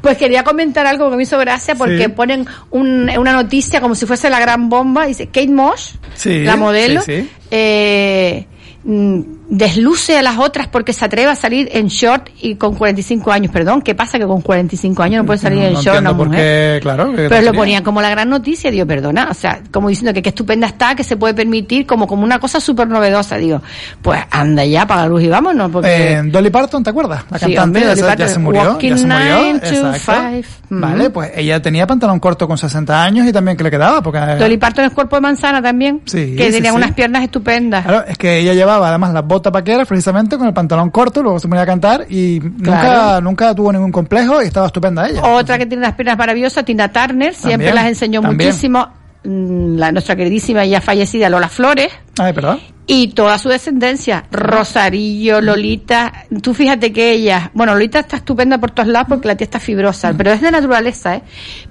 [0.00, 2.08] pues quería comentar algo que me hizo gracia porque Sí.
[2.08, 5.06] ponen un- una noticia como si fuese la gran bomba.
[5.06, 7.30] Dice Kate Moss, Sí, la modelo, sí, sí.
[7.50, 8.46] eh,
[8.84, 9.20] mm,
[9.56, 13.52] desluce a las otras porque se atreve a salir en short y con 45 años.
[13.52, 16.10] Perdón, ¿qué pasa que con 45 años no puede salir No, en no short una
[16.10, 16.74] entiendo por mujer?
[16.76, 17.10] qué, claro.
[17.12, 20.22] que Pero lo ponían como la gran noticia, digo, perdona, o sea, como diciendo que
[20.22, 23.62] qué estupenda está, que se puede permitir, como como una cosa súper novedosa, digo,
[24.02, 26.12] pues anda ya, apaga la luz y vámonos, porque...
[26.14, 27.24] Eh, Dolly Parton, ¿te acuerdas?
[27.30, 28.78] La Sí, cantante hombre, ya, se- ya se murió.
[28.80, 29.46] Ya se murió.
[29.56, 29.98] exacto.
[30.30, 30.44] five.
[30.70, 30.80] Mm.
[30.80, 34.18] Vale, pues ella tenía pantalón corto con 60 años y también que le quedaba, porque...
[34.38, 37.84] Dolly Parton es cuerpo de manzana también, Sí, que sí, tenía unas piernas estupendas.
[37.84, 41.38] Claro, es que ella llevaba además las botas vaqueras precisamente con el pantalón corto, luego
[41.38, 43.20] se ponía a cantar y nunca, Claro.
[43.20, 45.22] nunca tuvo ningún complejo y estaba estupenda ella.
[45.22, 48.48] Otra que tiene unas piernas maravillosas, Tina Turner, siempre También, las enseñó también.
[48.50, 48.88] muchísimo.
[49.26, 51.90] Mm, La, nuestra queridísima y ya fallecida Lola Flores.
[52.18, 52.60] Ay, perdón.
[52.86, 56.12] Y toda su descendencia, Rosarillo, Lolita,
[56.42, 59.58] tú fíjate que ella, bueno, Lolita está estupenda por todos lados porque la tía está
[59.60, 61.22] fibrosa, pero es de naturaleza, ¿eh?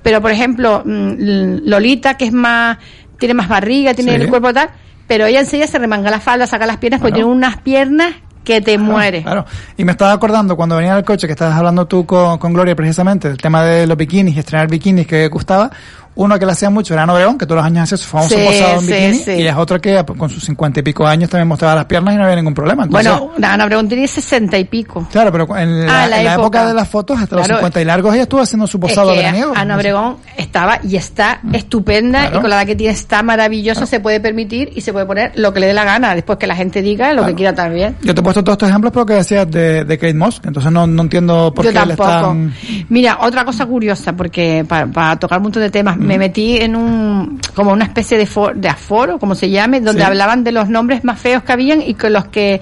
[0.02, 2.78] Pero por ejemplo, mm, Lolita, que es más,
[3.20, 4.22] tiene más barriga, tiene Sí.
[4.24, 4.70] el cuerpo tal,
[5.08, 7.28] pero ella enseguida se remanga la falda, saca las piernas, porque Claro.
[7.28, 8.14] tiene unas piernas
[8.44, 9.24] que te mueres.
[9.24, 9.46] Claro.
[9.78, 12.52] Y me estaba acordando cuando venía en el coche que estabas hablando tú con, con
[12.54, 15.72] Gloria precisamente del tema de los bikinis estrenar bikinis que gustaba.
[16.16, 18.36] Uno que le hacía mucho era Ana Obregón, que todos los años hacía su famoso
[18.36, 19.14] Sí, posado en sí, bikini.
[19.16, 19.32] sí.
[19.32, 22.18] Y es otro que con sus cincuenta y pico años también mostraba las piernas y
[22.18, 22.84] no había ningún problema.
[22.84, 25.08] Entonces, bueno, Ana Obregón tenía sesenta y pico.
[25.12, 26.60] Claro, pero en la, Ah, la en la época.
[26.60, 26.68] época.
[26.68, 27.48] de las fotos, hasta los.
[27.48, 29.54] 50 y largos, ella estuvo haciendo su posado Es que veraniego.
[29.56, 29.76] Ana.
[29.76, 32.38] Obregón estaba y está estupenda Claro.
[32.38, 35.32] y con la edad que tiene está maravillosa, se puede permitir y se puede poner
[35.36, 37.96] lo que le dé la gana, después que la gente diga lo que quiera también.
[38.04, 40.86] Yo te he puesto todos estos ejemplos porque decías de, de Kate Moss, entonces no,
[40.86, 42.10] no entiendo por Yo qué le tampoco.
[42.10, 42.54] están...
[42.90, 47.40] Mira, otra cosa curiosa, porque para, tocar un montón de temas, me metí en un,
[47.56, 50.08] como una especie de, for- de aforo, como se llame, donde Sí.
[50.08, 52.62] hablaban de los nombres más feos que habían y con los que,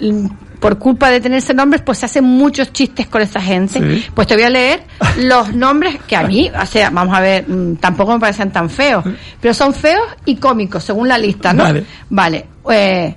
[0.00, 0.26] mm,
[0.60, 3.80] por culpa de tenerse nombres, pues se hacen muchos chistes con esa gente.
[3.80, 4.04] Sí.
[4.14, 4.84] Pues te voy a leer
[5.18, 8.70] los nombres que a mí, o sea, vamos a ver, mm, tampoco me parecen tan
[8.70, 9.04] feos,
[9.40, 11.64] pero son feos y cómicos, según la lista, ¿no?
[11.64, 11.84] Vale.
[12.10, 12.46] Vale.
[12.70, 13.14] Eh,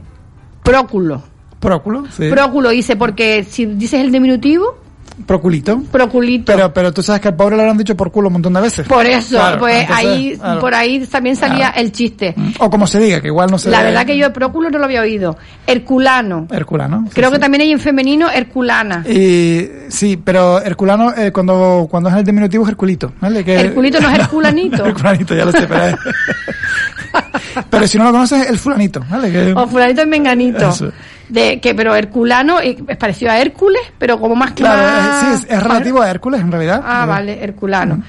[0.64, 1.22] próculo.
[1.60, 2.30] Próculo, sí.
[2.30, 4.78] Próculo dice, porque si dices el diminutivo,
[5.26, 5.82] Proculito.
[5.92, 6.52] proculito.
[6.54, 8.62] Pero, pero tú sabes que al pobre le habrán dicho por culo un montón de
[8.62, 8.86] veces.
[8.88, 10.60] Por eso, Claro, pues entonces, ahí, claro.
[10.60, 12.36] por ahí también salía el chiste.
[12.60, 14.86] O como se diga, que igual no se La verdad que yo próculo no lo
[14.86, 15.38] había oído.
[15.66, 16.48] Herculano.
[16.52, 17.08] Herculano.
[17.14, 19.04] Creo que también hay en femenino Herculana.
[19.08, 23.14] Y sí, pero Herculano, eh, cuando, cuando es el diminutivo es Herculito.
[23.22, 23.44] ¿vale?
[23.44, 24.86] Que, Herculito no es Herculanito.
[24.86, 25.98] Herculanito, ya lo sé, pero,
[27.70, 29.04] pero si no lo conoces, el fulanito.
[29.10, 29.32] ¿vale?
[29.32, 30.70] Que- O fulanito es menganito.
[30.70, 30.92] Eso.
[31.30, 35.46] De que, pero Herculano es parecido a Hércules, pero como más Claro, más- es, sí,
[35.50, 36.82] es, es relativo a Hércules en realidad.
[36.86, 38.02] Ah, vale, Herculano.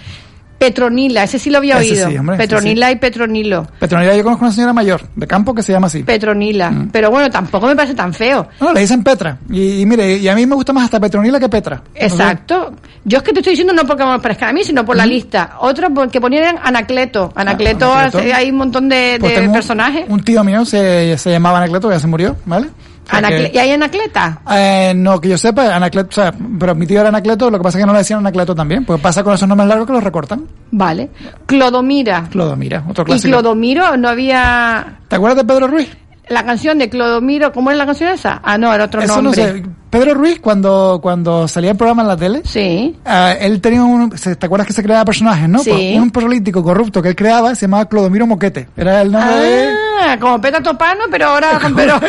[0.59, 2.09] Petronila, ese sí lo había Ese oído.
[2.09, 3.67] sí, hombre, Petronila y Petronilo.
[3.79, 6.03] Petronila, yo conozco una señora mayor de campo que se llama así.
[6.03, 6.71] Petronila.
[6.71, 6.89] Mm.
[6.91, 8.49] Pero bueno, tampoco me parece tan feo.
[8.59, 9.37] No, le dicen Petra.
[9.51, 11.83] Y, y mire, y a mí me gusta más hasta Petronila que Petra.
[11.95, 12.73] Exacto.
[13.05, 15.05] Yo es que te estoy diciendo no porque me parezca a mí, sino por la
[15.05, 15.57] lista.
[15.61, 17.31] Otro porque ponían Anacleto.
[17.37, 18.19] Anacleto, Ah, Anacleto.
[18.19, 20.07] hace- hay un montón de, Pues de personajes.
[20.09, 22.69] Un tío mío se, se llamaba Anacleto, ya se murió, ¿vale?
[23.11, 24.41] Anacle- que- ¿Y hay Anacleta?
[24.51, 27.63] Eh, no, que yo sepa, Anacleto, o sea, pero mi tío era Anacleto, lo que
[27.65, 29.93] pasa es que no le decían Anacleto también, pues pasa con esos nombres largos que
[29.93, 30.45] los recortan.
[30.71, 31.11] Vale.
[31.47, 32.25] Clodomira.
[32.31, 33.29] Clodomira, otro Y clásico.
[33.39, 34.99] Clodomiro no había...
[35.09, 35.97] ¿Te acuerdas de Pedro Ruiz?
[36.29, 38.41] La canción de Clodomiro, ¿cómo era la canción esa?
[38.43, 39.47] Ah, no, era otro Eso nombre.
[39.53, 39.65] no sé.
[39.91, 42.97] Pedro Ruiz, cuando, cuando salía el programa en la tele, sí.
[43.41, 45.61] él tenía un, ¿te acuerdas que se creaba personajes, no?
[45.61, 45.71] Sí.
[45.71, 48.69] Pues un político corrupto que él creaba se llamaba Clodomiro Moquete.
[48.77, 49.71] Era el nombre de...
[49.99, 51.99] Ah, como Pedro Topano, pero ahora con Pedro...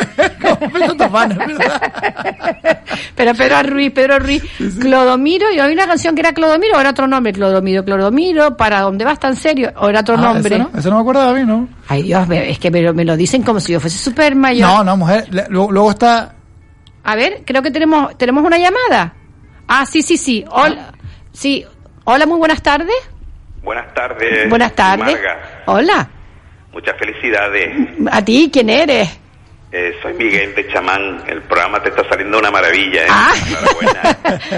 [3.16, 4.44] pero Pedro Ruiz, Pedro Ruiz,
[4.80, 8.82] Clodomiro, y había una canción que era Clodomiro, o era otro nombre, Clodomiro, Clodomiro, ¿para
[8.82, 9.72] dónde vas tan serio?
[9.78, 10.56] O era otro Ah, nombre.
[10.56, 11.68] Eso no, eso no me acuerdo de mí, ¿no?
[11.88, 14.68] Ay Dios, es que me lo, me lo dicen como si yo fuese súper mayor.
[14.68, 15.28] No, no, mujer.
[15.50, 16.34] Luego está...
[17.08, 19.14] A ver, creo que tenemos tenemos una llamada.
[19.66, 20.44] Ah, sí, sí, sí.
[20.52, 20.92] Hola.
[21.32, 21.66] Sí.
[22.04, 22.98] Hola, muy buenas tardes.
[23.64, 24.50] Buenas tardes.
[24.50, 25.16] Buenas tardes.
[25.16, 25.64] Marga.
[25.68, 26.10] Hola.
[26.74, 27.88] Muchas felicidades.
[28.12, 29.08] ¿A ti quién eres?
[29.80, 31.24] Eh, soy Miguel de Chamán.
[31.28, 33.04] El programa te está saliendo una maravilla.
[33.04, 33.08] ¿eh?
[33.12, 33.34] Ah.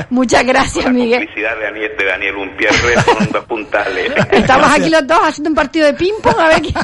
[0.09, 1.19] Muchas gracias, Miguel.
[1.27, 4.13] Felicidad de Daniel, de Daniel Umpierre con dos puntales.
[4.31, 6.75] Estamos aquí los dos haciendo un partido de ping-pong a ver, quién-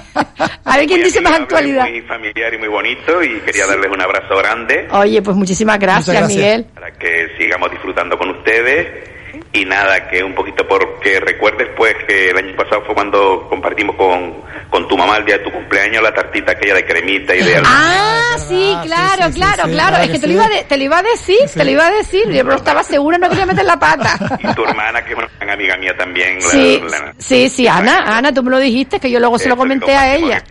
[0.65, 1.87] a ver quién dice más actualidad.
[1.87, 6.17] Muy familiar y muy bonito y quería darles un abrazo grande Oye, pues muchísimas gracias,
[6.17, 6.27] gracias.
[6.37, 6.65] Miguel.
[6.73, 9.14] para que sigamos disfrutando con ustedes.
[9.53, 13.95] Y nada, que un poquito porque recuerdes pues que el año pasado fue cuando compartimos
[13.95, 14.33] con,
[14.69, 17.61] con tu mamá el día de tu cumpleaños la tartita aquella de cremita y de
[17.65, 19.63] Ah, sí, claro, claro, sí, claro.
[19.71, 21.87] claro Es que te lo, iba de- te lo iba a decir, te lo iba
[21.87, 22.29] a decir.
[22.31, 24.17] Yo no estaba segura, no quería meter la pata.
[24.39, 26.35] y tu hermana que es una gran amiga mía también.
[26.39, 29.49] la- Sí, la- sí, sí, Ana, Ana, tú me lo dijiste, que yo luego se
[29.49, 30.43] lo comenté a ella.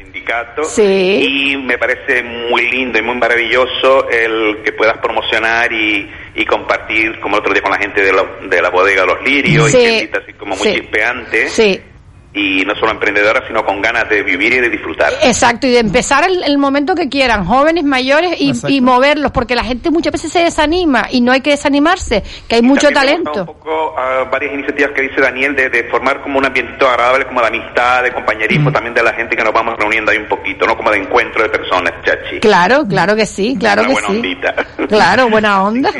[0.68, 1.52] Sí.
[1.52, 7.20] Y me parece muy lindo y muy maravilloso el que puedas promocionar y, y compartir,
[7.20, 9.70] como el otro día con la gente de la, de la bodega de los lirios,
[9.70, 9.78] Sí.
[9.78, 10.74] y gentita así como muy Sí.
[10.74, 11.48] chispeante.
[11.48, 11.80] Sí.
[12.36, 15.12] Y no solo emprendedora, sino con ganas de vivir y de disfrutar.
[15.22, 19.54] Exacto, y de empezar el, el momento que quieran, jóvenes, mayores, y, y moverlos, porque
[19.54, 22.92] la gente muchas veces se desanima y no hay que desanimarse, que hay mucho me
[22.94, 23.40] gusta talento.
[23.40, 27.24] un poco a varias iniciativas que dice Daniel de, de formar como un ambiente agradable,
[27.26, 30.28] como de amistad, de compañerismo, también de la gente que nos vamos reuniendo ahí un
[30.28, 30.76] poquito, ¿no?
[30.76, 32.40] Como de encuentro de personas, chachi.
[32.40, 34.14] Claro, claro que sí, claro Una que buena sí.
[34.16, 34.54] ondita.
[34.88, 35.90] Claro, buena onda.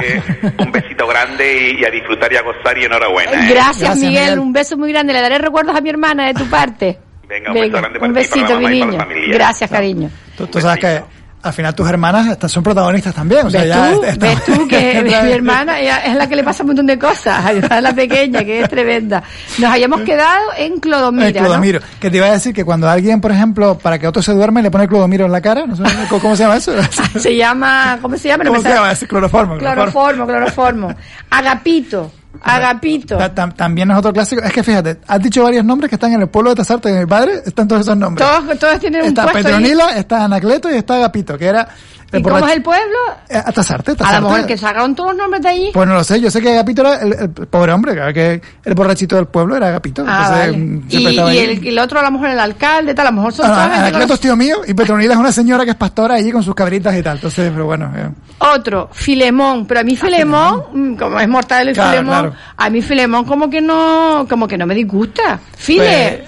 [0.59, 3.33] un besito grande y, y a disfrutar y a gozar y enhorabuena.
[3.33, 3.51] ¿eh?
[3.51, 5.13] Gracias, Miguel, un beso muy grande.
[5.13, 6.99] Le daré recuerdos a mi hermana de tu parte.
[7.29, 8.99] Venga, un para un besito, mi niño.
[9.33, 10.11] Gracias, cariño.
[10.37, 11.03] Tú, tú sabes que
[11.45, 13.47] al final tus hermanas estas son protagonistas también.
[13.47, 14.03] O sea, ¿Ves ya tú?
[14.05, 16.99] esta- ¿Ves tú que mi hermana ella es la que le pasa un montón de
[16.99, 17.45] cosas?
[17.71, 19.23] A la pequeña, que es tremenda.
[19.59, 21.81] Nos habíamos quedado en Clodomira, El clodomiro.
[22.01, 24.63] Que te iba a decir que cuando alguien, por ejemplo, para que otro se duerme,
[24.63, 25.67] le pone clodomiro en la cara.
[25.67, 25.77] No
[26.09, 26.73] ¿Cómo cómo se llama eso?
[27.19, 28.45] Se llama, ¿cómo se llama?
[28.45, 28.93] No ¿Cómo se llama?
[28.93, 29.59] Es cloroformo.
[29.59, 30.95] Cloroformo, cloroformo.
[31.29, 32.11] Agapito,
[32.43, 33.17] agapito.
[33.17, 34.43] Ta- tam- También es otro clásico.
[34.43, 37.01] Es que fíjate, has dicho varios nombres que están en el pueblo de Tasarte de
[37.01, 38.27] mi padre, están todos esos nombres.
[38.27, 39.45] Todos, todos tienen un está puesto ahí.
[39.55, 41.69] Petronila, está Anacleto y está Agapito, que era
[42.19, 42.97] ¿Y cómo es el pueblo?
[43.31, 44.21] A Tasarte, A Tasarte.
[44.23, 45.71] lo mejor que sacaron todos los nombres de allí.
[45.73, 48.75] Pues no lo sé, yo sé que Agapito era el, el pobre hombre, que el
[48.75, 50.05] borrachito del pueblo era Agapito.
[50.07, 50.57] Ah, vale.
[50.57, 51.07] mm, Y,
[51.39, 53.67] el, y el otro a lo mejor el alcalde, tal, a lo mejor son Ah,
[53.69, 56.43] no, Anacleto es tío mío y Petronila es una señora que es pastora allí con
[56.43, 57.17] sus cabritas y tal.
[57.17, 57.93] Entonces, pero bueno.
[57.97, 58.09] eh.
[58.39, 62.35] Otro, Filemón, pero a mí Filemón, mm, como es mortal el Claro, Filemón, claro.
[62.57, 65.39] a mí Filemón como que no, como que no me disgusta.
[65.57, 66.25] File,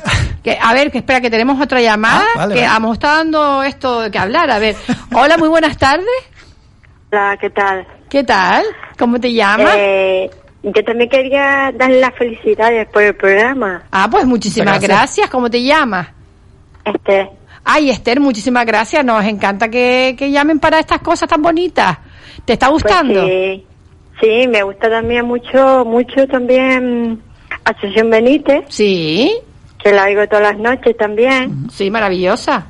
[0.46, 2.92] que, a ver, que espera, que tenemos otra llamada, Ah, vale, que vale.
[2.92, 4.48] está dando esto de que hablar.
[4.48, 4.76] A ver,
[5.12, 6.06] hola, muy buenas tardes.
[7.10, 7.84] Hola, ¿qué tal?
[8.08, 8.62] ¿Qué tal?
[8.96, 9.74] ¿Cómo te llamas?
[9.76, 10.30] Eh,
[10.62, 13.82] yo también quería darle las felicidades por el programa.
[13.90, 14.98] Ah, pues muchísimas Muchas gracias.
[15.16, 15.30] gracias.
[15.30, 16.10] ¿Cómo te llamas?
[16.84, 17.28] Esther.
[17.64, 19.04] Ay, Esther, muchísimas gracias.
[19.04, 21.98] Nos encanta que, que llamen para estas cosas tan bonitas.
[22.44, 23.22] ¿Te está gustando?
[23.22, 23.66] Pues sí,
[24.20, 27.20] sí, me gusta también mucho, mucho también
[27.64, 28.64] Asociación Benítez.
[28.68, 29.36] Sí.
[29.86, 31.68] Que la oigo todas las noches también.
[31.70, 32.66] Sí, maravillosa.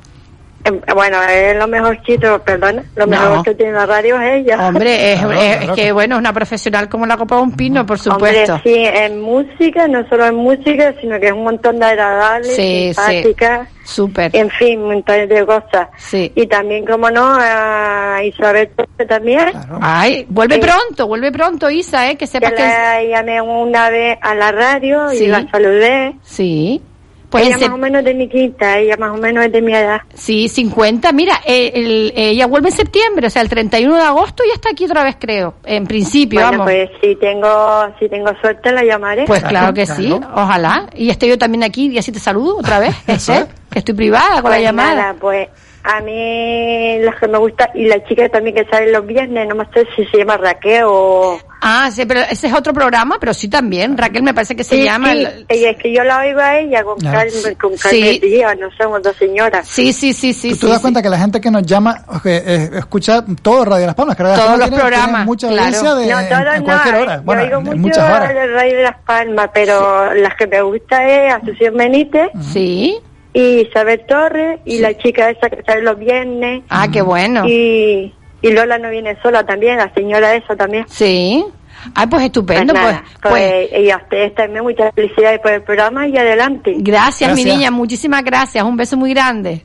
[0.65, 3.11] Eh, Bueno, es lo mejorcito, perdona, lo No.
[3.11, 4.67] mejor que tiene la radio es ella.
[4.67, 7.85] Hombre, es, es- es que bueno, es una profesional como la copa de un pino,
[7.85, 8.55] por supuesto.
[8.55, 12.53] Hombre, sí, en música, no solo en música, sino que es un montón de agradables,
[12.55, 14.35] Sí, simpáticas, Súper.
[14.35, 15.87] en fin, un montón de cosas.
[15.97, 16.31] Sí.
[16.35, 18.69] Y también, como no, a Isabel
[19.07, 19.51] también.
[19.79, 20.61] Ay, vuelve Sí.
[20.61, 22.17] pronto, vuelve pronto, Isa, ¿eh?
[22.17, 22.63] Que sepas que que...
[22.63, 25.23] la llamé una vez a la radio Sí.
[25.25, 26.15] y la saludé.
[26.23, 26.81] Sí.
[27.29, 29.73] Pues ella más o menos de mi quinta, ella más o menos es de mi
[29.73, 29.99] edad.
[30.13, 31.11] Sí, 50.
[31.11, 34.69] Mira, eh, el- ella vuelve en septiembre, o sea, el 31 de agosto ya está
[34.69, 35.55] aquí otra vez, creo.
[35.65, 36.65] En principio, bueno, vamos.
[36.73, 39.25] pues si tengo, si tengo suerte la llamaré.
[39.25, 40.87] Pues claro que sí, ojalá.
[40.95, 44.49] Y estoy yo también aquí y así te saludo otra vez, que estoy privada con
[44.51, 44.95] la Pues llamada.
[44.95, 45.49] nada, pues
[45.89, 49.55] a mí las que me gusta y la chica también que sale los viernes, no
[49.55, 51.39] me sé si se llama Raquel o...
[51.61, 53.97] Ah, sí, pero ese es otro programa, pero sí también.
[53.97, 55.11] Raquel me parece que se Sí, llama...
[55.13, 57.17] sí, el- ella, es que yo la oigo a ella con Claro.
[57.31, 57.83] Carmen, con Sí.
[57.83, 59.67] Carmen Díaz, no somos dos señoras.
[59.67, 60.49] Sí, sí, sí, sí.
[60.49, 60.81] ¿Tú sí, te das sí.
[60.81, 64.15] cuenta que la gente que nos llama eh, escucha todo Radio Las Palmas?
[64.15, 65.95] Que Radio Las Todos Palmas los tiene- tiene programas, mucha claro.
[65.95, 67.15] de, No, en- todas en, no, cualquier eh, hora.
[67.15, 68.29] yo Bueno, oigo en mucho muchas horas.
[68.33, 72.29] de las Palmas, pero las que me gusta es Asunción Benítez.
[72.53, 72.99] Sí.
[73.33, 76.63] Y Isabel Torres y la chica esa que sale los viernes.
[76.69, 77.43] Ah, qué bueno.
[77.47, 80.85] Y, y Lola no viene sola también, la señora esa también.
[80.87, 81.45] Sí.
[81.93, 82.93] Ay, pues estupendo, Pues pues.
[82.95, 86.73] nada, pues- pues, y a ustedes también muchas felicidades por el programa y adelante.
[86.77, 88.63] Gracias, mi niña, muchísimas gracias.
[88.63, 89.63] Un beso muy grande.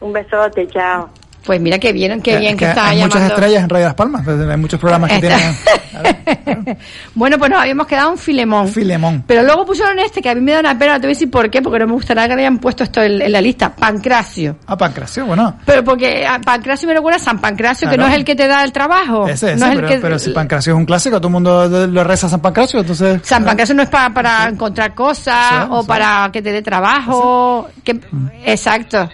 [0.00, 1.08] Un besote, chao.
[1.44, 3.94] Pues mira qué bien, qué bien que, que está hay muchas estrellas en Radio Las
[3.94, 5.54] Palmas, desde- hay muchos programas que tienen
[7.14, 8.68] Bueno, pues nos habíamos quedado en Filemón.
[8.68, 9.24] Filemón.
[9.26, 11.30] Pero luego pusieron este, que a mí me da una pena, te voy a decir
[11.30, 13.74] por qué, porque no me gustaría que hayan puesto esto en, en la lista.
[13.74, 14.56] Pancracio.
[14.66, 15.58] Ah, Pancracio, bueno.
[15.64, 18.46] Pero porque a Pancracio me recuerda a San Pancracio, que no es el que te
[18.48, 19.26] da el trabajo.
[19.28, 21.32] Ese, ese, no es el pero, que, pero si Pancracio es un clásico, todo el
[21.32, 23.20] mundo lo reza a San Pancracio, entonces...
[23.22, 25.88] San Pancracio no es para, para encontrar cosas Sí, o sí.
[25.88, 27.68] para que te dé trabajo.
[27.84, 28.00] Que,
[28.44, 29.08] exacto.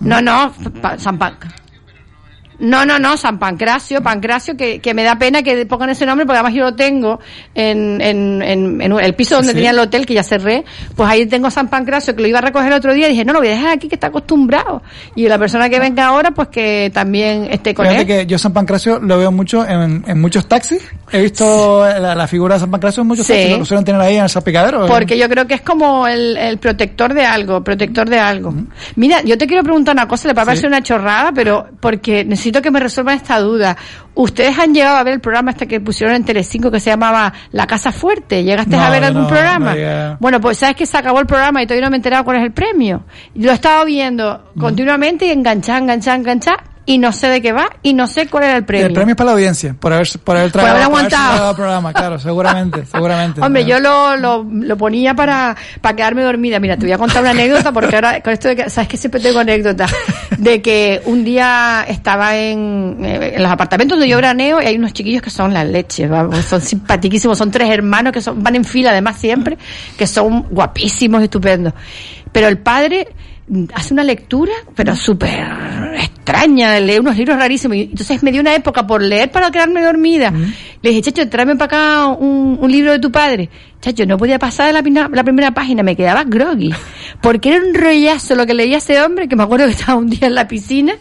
[0.00, 0.52] No, no,
[0.98, 1.38] San Pan-
[2.60, 6.26] No, no, no, San Pancracio, Pancracio, que, que me da pena que pongan ese nombre,
[6.26, 7.20] porque además yo lo tengo
[7.54, 9.54] en, en, en, en el piso donde Sí.
[9.54, 10.64] tenía el hotel, que ya cerré,
[10.96, 13.24] pues ahí tengo San Pancracio, que lo iba a recoger el otro día, y dije,
[13.24, 14.82] no, lo voy a dejar aquí, que está acostumbrado.
[15.14, 18.06] Y la persona que venga ahora, pues que también esté con Fíjate él.
[18.06, 20.82] que yo San Pancracio lo veo mucho en, en muchos taxis.
[21.12, 23.34] He visto la, la figura de San Pancracio en muchos Sí.
[23.34, 24.86] taxis, lo suelen tener ahí en el salpicadero.
[24.86, 28.52] Porque yo creo que es como el, el protector de algo, protector de algo.
[28.96, 32.24] Mira, yo te quiero preguntar una cosa, le va a parecer una chorrada, pero porque
[32.24, 33.76] necesito que me resuelvan esta duda.
[34.14, 37.32] Ustedes han llegado a ver el programa este que pusieron en Telecinco que se llamaba
[37.52, 38.42] La Casa Fuerte.
[38.42, 39.74] ¿Llegaste No, a ver algún no, programa?
[39.74, 42.24] no bueno, pues sabes que se acabó el programa y todavía no me he enterado
[42.24, 43.04] cuál es el premio.
[43.34, 47.68] Lo he estado viendo continuamente y enganchar, enganchar, enganchar y no sé de qué va
[47.82, 48.86] y no sé cuál era el premio.
[48.86, 51.16] El premio es para la audiencia, por haber, por haber Por tragado, haber por haberse
[51.16, 51.50] aguantado.
[51.50, 53.42] el programa, claro, seguramente, seguramente.
[53.42, 56.58] Hombre, yo lo, lo, lo ponía para, para quedarme dormida.
[56.58, 58.96] Mira, te voy a contar una anécdota porque ahora con esto de que, sabes que
[58.96, 59.92] siempre tengo anécdotas
[60.38, 64.76] de que un día estaba en, eh, en los apartamentos donde yo graneo y hay
[64.76, 68.56] unos chiquillos que son la leche, vamos, son simpaticísimos, son tres hermanos que son, van
[68.56, 69.58] en fila además siempre,
[69.98, 71.74] que son guapísimos, estupendos.
[72.32, 73.08] Pero el padre
[73.74, 75.46] hace una lectura, pero súper
[76.32, 77.76] extraña, lee unos libros rarísimos.
[77.76, 80.32] Y entonces me dio una época por leer para quedarme dormida.
[80.82, 83.48] Le dije, chacho, tráeme para acá un, un libro de tu padre.
[83.80, 86.72] Chacho, no podía pasar de la, pina- la primera página, me quedaba groggy.
[87.22, 90.08] Porque era un rollazo lo que leía ese hombre, que me acuerdo que estaba un
[90.08, 90.92] día en la piscina.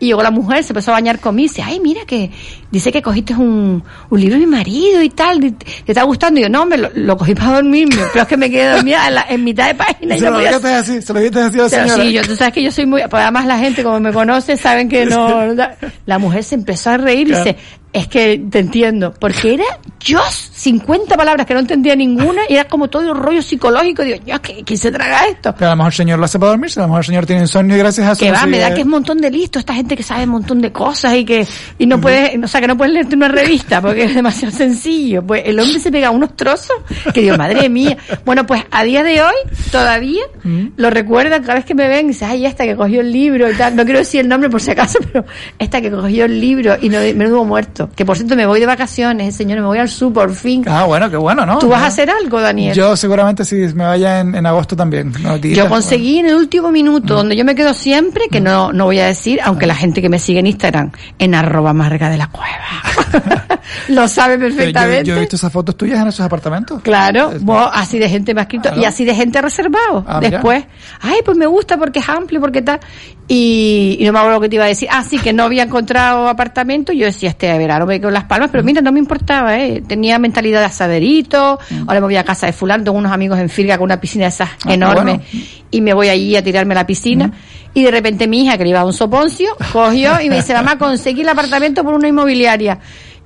[0.00, 2.30] Y llegó la mujer, se empezó a bañar conmigo y dice, ay, mira que
[2.78, 6.40] dice que cogiste un, un libro de mi marido y tal, ¿te, te está gustando?
[6.40, 9.08] Y yo, no, me lo, lo cogí para dormirme, pero es que me quedé dormida
[9.08, 10.16] en, la- en mitad de página.
[10.16, 12.02] y se no lo podía así, se lo dijiste así a la pero señora.
[12.04, 14.56] sí, yo, tú sabes que yo soy muy, pues además la gente como me conoce
[14.56, 15.76] saben que no, la,
[16.06, 17.56] la mujer se empezó a reír y dice,
[17.92, 19.64] es que te entiendo, porque era
[20.00, 20.18] yo
[20.52, 24.40] 50 palabras que no entendía ninguna y era como todo el rollo psicológico, digo, yo,
[24.42, 25.54] ¿qué- ¿quién se traga esto?
[25.56, 27.26] Pero a lo mejor el señor lo hace para dormirse, a lo mejor el señor
[27.26, 29.30] tiene insomnio y gracias a eso Que va, me da que es un montón de
[29.30, 31.46] listo, esta gente que sabe un montón de cosas y que,
[31.78, 35.22] y no puede, o sea, que no puedes leerte una revista porque es demasiado sencillo.
[35.22, 36.76] Pues el hombre se pega unos trozos
[37.12, 37.98] que digo, madre mía.
[38.24, 39.34] Bueno, pues a día de hoy,
[39.70, 40.22] todavía,
[40.76, 43.50] lo recuerdan cada vez que me ven y dicen, ay, esta que cogió el libro
[43.50, 43.76] y tal.
[43.76, 45.26] No quiero decir el nombre por si acaso, pero
[45.58, 47.90] esta que cogió el libro y no, menudo muerto.
[47.94, 50.64] Que por cierto me voy de vacaciones, señor, me voy al sur por fin.
[50.66, 51.58] Ah, bueno, qué bueno, ¿no?
[51.58, 52.74] ¿Tú vas a hacer algo, Daniel?
[52.74, 55.12] Yo seguramente si me vaya en, en agosto también.
[55.42, 59.00] Yo conseguí en el último minuto, donde yo me quedo siempre, que no, no voy
[59.00, 62.28] a decir, aunque la gente que me sigue en Instagram, en arroba marga de la
[62.28, 62.53] cueva.
[63.88, 65.04] Lo sabe yo- perfectamente.
[65.04, 66.82] Yo, he visto esas fotos tuyas en esos apartamentos.
[66.82, 70.04] Claro, vos, así de gente me ha escrito y así de gente reservado.
[70.06, 70.30] Ah, mira.
[70.32, 70.64] Después,
[71.00, 72.80] ay, pues me gusta porque es amplio, porque tal.
[73.26, 74.86] Y, y no me acuerdo lo que te iba a decir.
[74.92, 76.92] Ah, sí, que no había encontrado apartamento.
[76.92, 79.82] Yo decía, este verano me quedo en Las Palmas, pero mira, no me importaba, ¿eh?
[79.86, 81.58] Tenía mentalidad de asaderito.
[81.86, 84.24] Ahora me voy a casa de fulano, tengo unos amigos en Firga con una piscina
[84.24, 85.02] de esas Ah, qué enorme.
[85.02, 85.22] bueno.
[85.70, 87.32] Y me voy allí a tirarme a la piscina.
[87.72, 90.52] Y de repente mi hija, que le iba a un soponcio, cogió y me dice,
[90.52, 92.78] mamá, conseguí el apartamento por una inmobiliaria.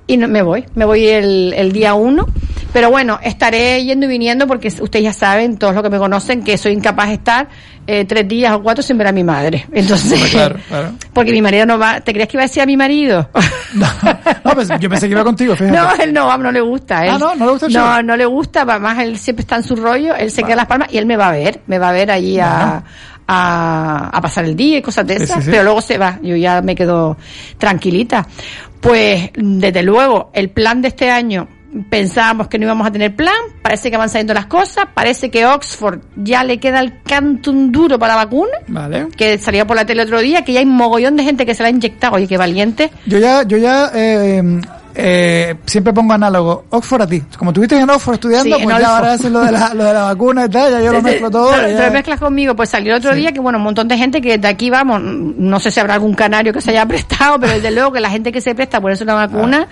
[0.07, 2.25] Y no, me voy, me voy el, el día uno.
[2.71, 6.43] Pero bueno, estaré yendo y viniendo porque ustedes ya saben, todos los que me conocen,
[6.43, 7.47] que soy incapaz de estar
[7.87, 9.65] eh, tres días o cuatro sin ver a mi madre.
[9.73, 10.91] Entonces, Claro, claro.
[11.11, 13.29] porque mi marido no va, ¿te creías que iba a decir a mi marido?
[14.43, 15.77] No, pues yo pensé que iba contigo, fíjate.
[15.77, 17.05] No, él no, no le gusta.
[17.05, 19.57] Él, Ah, no, no le gusta el No, no le gusta, además él siempre está
[19.57, 21.61] en su rollo, él se queda en Las Palmas y él me va a ver,
[21.67, 22.83] me va a ver allí a,
[23.27, 25.51] a, a pasar el día y cosas de Sí, esas, sí, sí.
[25.51, 27.15] pero luego se va, yo ya me quedo
[27.59, 28.25] tranquilita.
[28.81, 31.47] Pues, desde luego, el plan de este año,
[31.89, 35.45] pensábamos que no íbamos a tener plan, parece que van saliendo las cosas, parece que
[35.45, 39.07] Oxford ya le queda el canto un duro para la vacuna, Vale.
[39.15, 41.53] que salía por la tele otro día, que ya hay un mogollón de gente que
[41.53, 42.91] se la ha inyectado, oye, qué valiente.
[43.05, 44.61] Yo ya, yo ya eh,
[45.01, 46.65] eh, siempre pongo análogo.
[46.69, 47.21] Oxford a ti.
[47.37, 48.95] Como tuviste en Oxford estudiando, Sí, pues ya Oxford.
[48.95, 51.31] ahora haces lo de, la, lo de la vacuna y tal, ya yo lo mezclo
[51.31, 51.51] todo.
[51.51, 52.55] Te, lo mezclas conmigo.
[52.55, 55.59] Pues salió otro día que, bueno, un montón de gente que de aquí vamos, no
[55.59, 58.31] sé si habrá algún canario que se haya prestado, pero desde luego que la gente
[58.31, 59.67] que se presta por eso una vacuna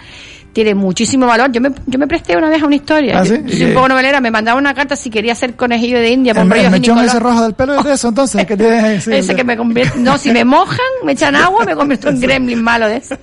[0.53, 1.51] tiene muchísimo valor.
[1.51, 3.19] Yo me, yo me presté una vez a una historia.
[3.19, 3.39] ¿Ah, sí?
[3.45, 6.31] yo soy un poco novelera, me mandaba una carta si quería ser conejillo de India,
[6.31, 8.95] el, el mechón ese rojo del pelo es de eso, entonces, que tiene...
[8.95, 12.19] Ese el- que me convierte, no, si me mojan, me echan agua, me convierto en
[12.19, 13.15] gremlin malo de eso.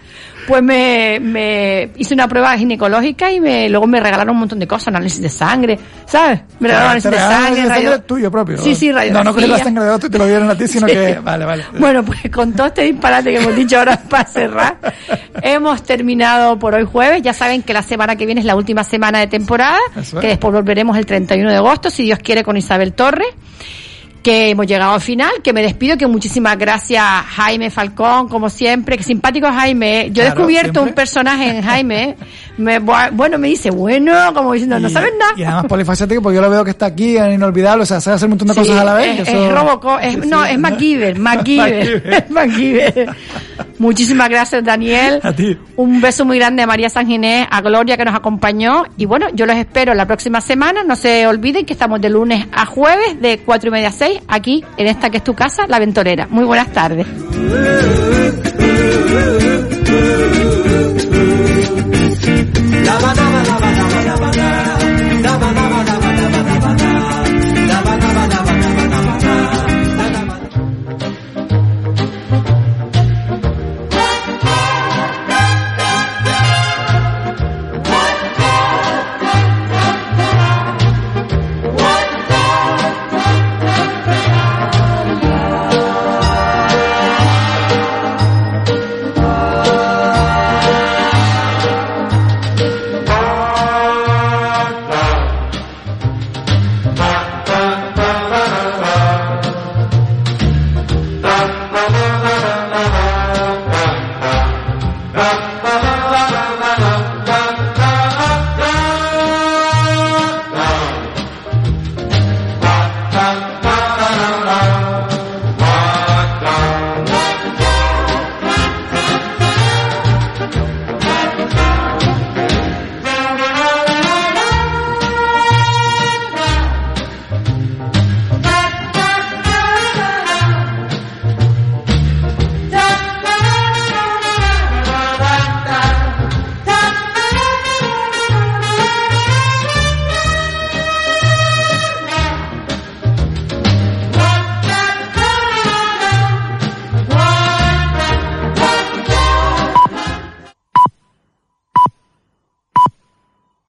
[0.46, 4.66] Pues me, me hice una prueba ginecológica y me, luego me regalaron un montón de
[4.66, 6.40] cosas, análisis de sangre, ¿sabes?
[6.60, 8.58] Me regalaron análisis de sangre, radio- tuyo propio.
[8.58, 10.66] Sí, sí, No, no cogí la sangre de otro y te lo dieron a ti,
[10.68, 10.94] sino Sí.
[10.94, 11.18] que...
[11.22, 11.64] Vale, vale.
[11.78, 14.76] Bueno, pues con todo este disparate que hemos dicho ahora para cerrar,
[15.42, 17.22] hemos terminado por hoy jueves.
[17.22, 20.12] Ya saben que la semana que viene es la última semana de temporada, es.
[20.12, 23.28] que después volveremos el 31 de agosto, si Dios quiere, con Isabel Torres.
[24.24, 28.96] Que hemos llegado al final, que me despido, que muchísimas gracias Jaime Falcón, como siempre,
[28.96, 30.05] que simpático Jaime.
[30.10, 30.88] Yo he Claro, descubierto siempre.
[30.90, 32.16] un personaje en Jaime,
[32.56, 35.32] me, bueno, me dice, bueno, como diciendo, no sabes nada.
[35.36, 38.16] Y además polifacético, porque yo lo veo que está aquí, en inolvidable, o sea, sabe
[38.16, 39.20] hacer un montón de Sí, cosas a la vez.
[39.20, 43.09] Es, eso- es Robocop, es- no, es MacGyver, MacGyver, es MacGyver.
[43.78, 45.20] Muchísimas gracias, Daniel.
[45.22, 45.56] A ti.
[45.76, 48.84] Un beso muy grande a María San Ginés, a Gloria que nos acompañó.
[48.96, 50.82] Y bueno, yo los espero la próxima semana.
[50.84, 54.13] No se olviden que estamos de lunes a jueves, de cuatro y media a seis,
[54.28, 56.26] aquí en esta que es tu casa, La Ventorera.
[56.28, 57.06] Muy buenas tardes.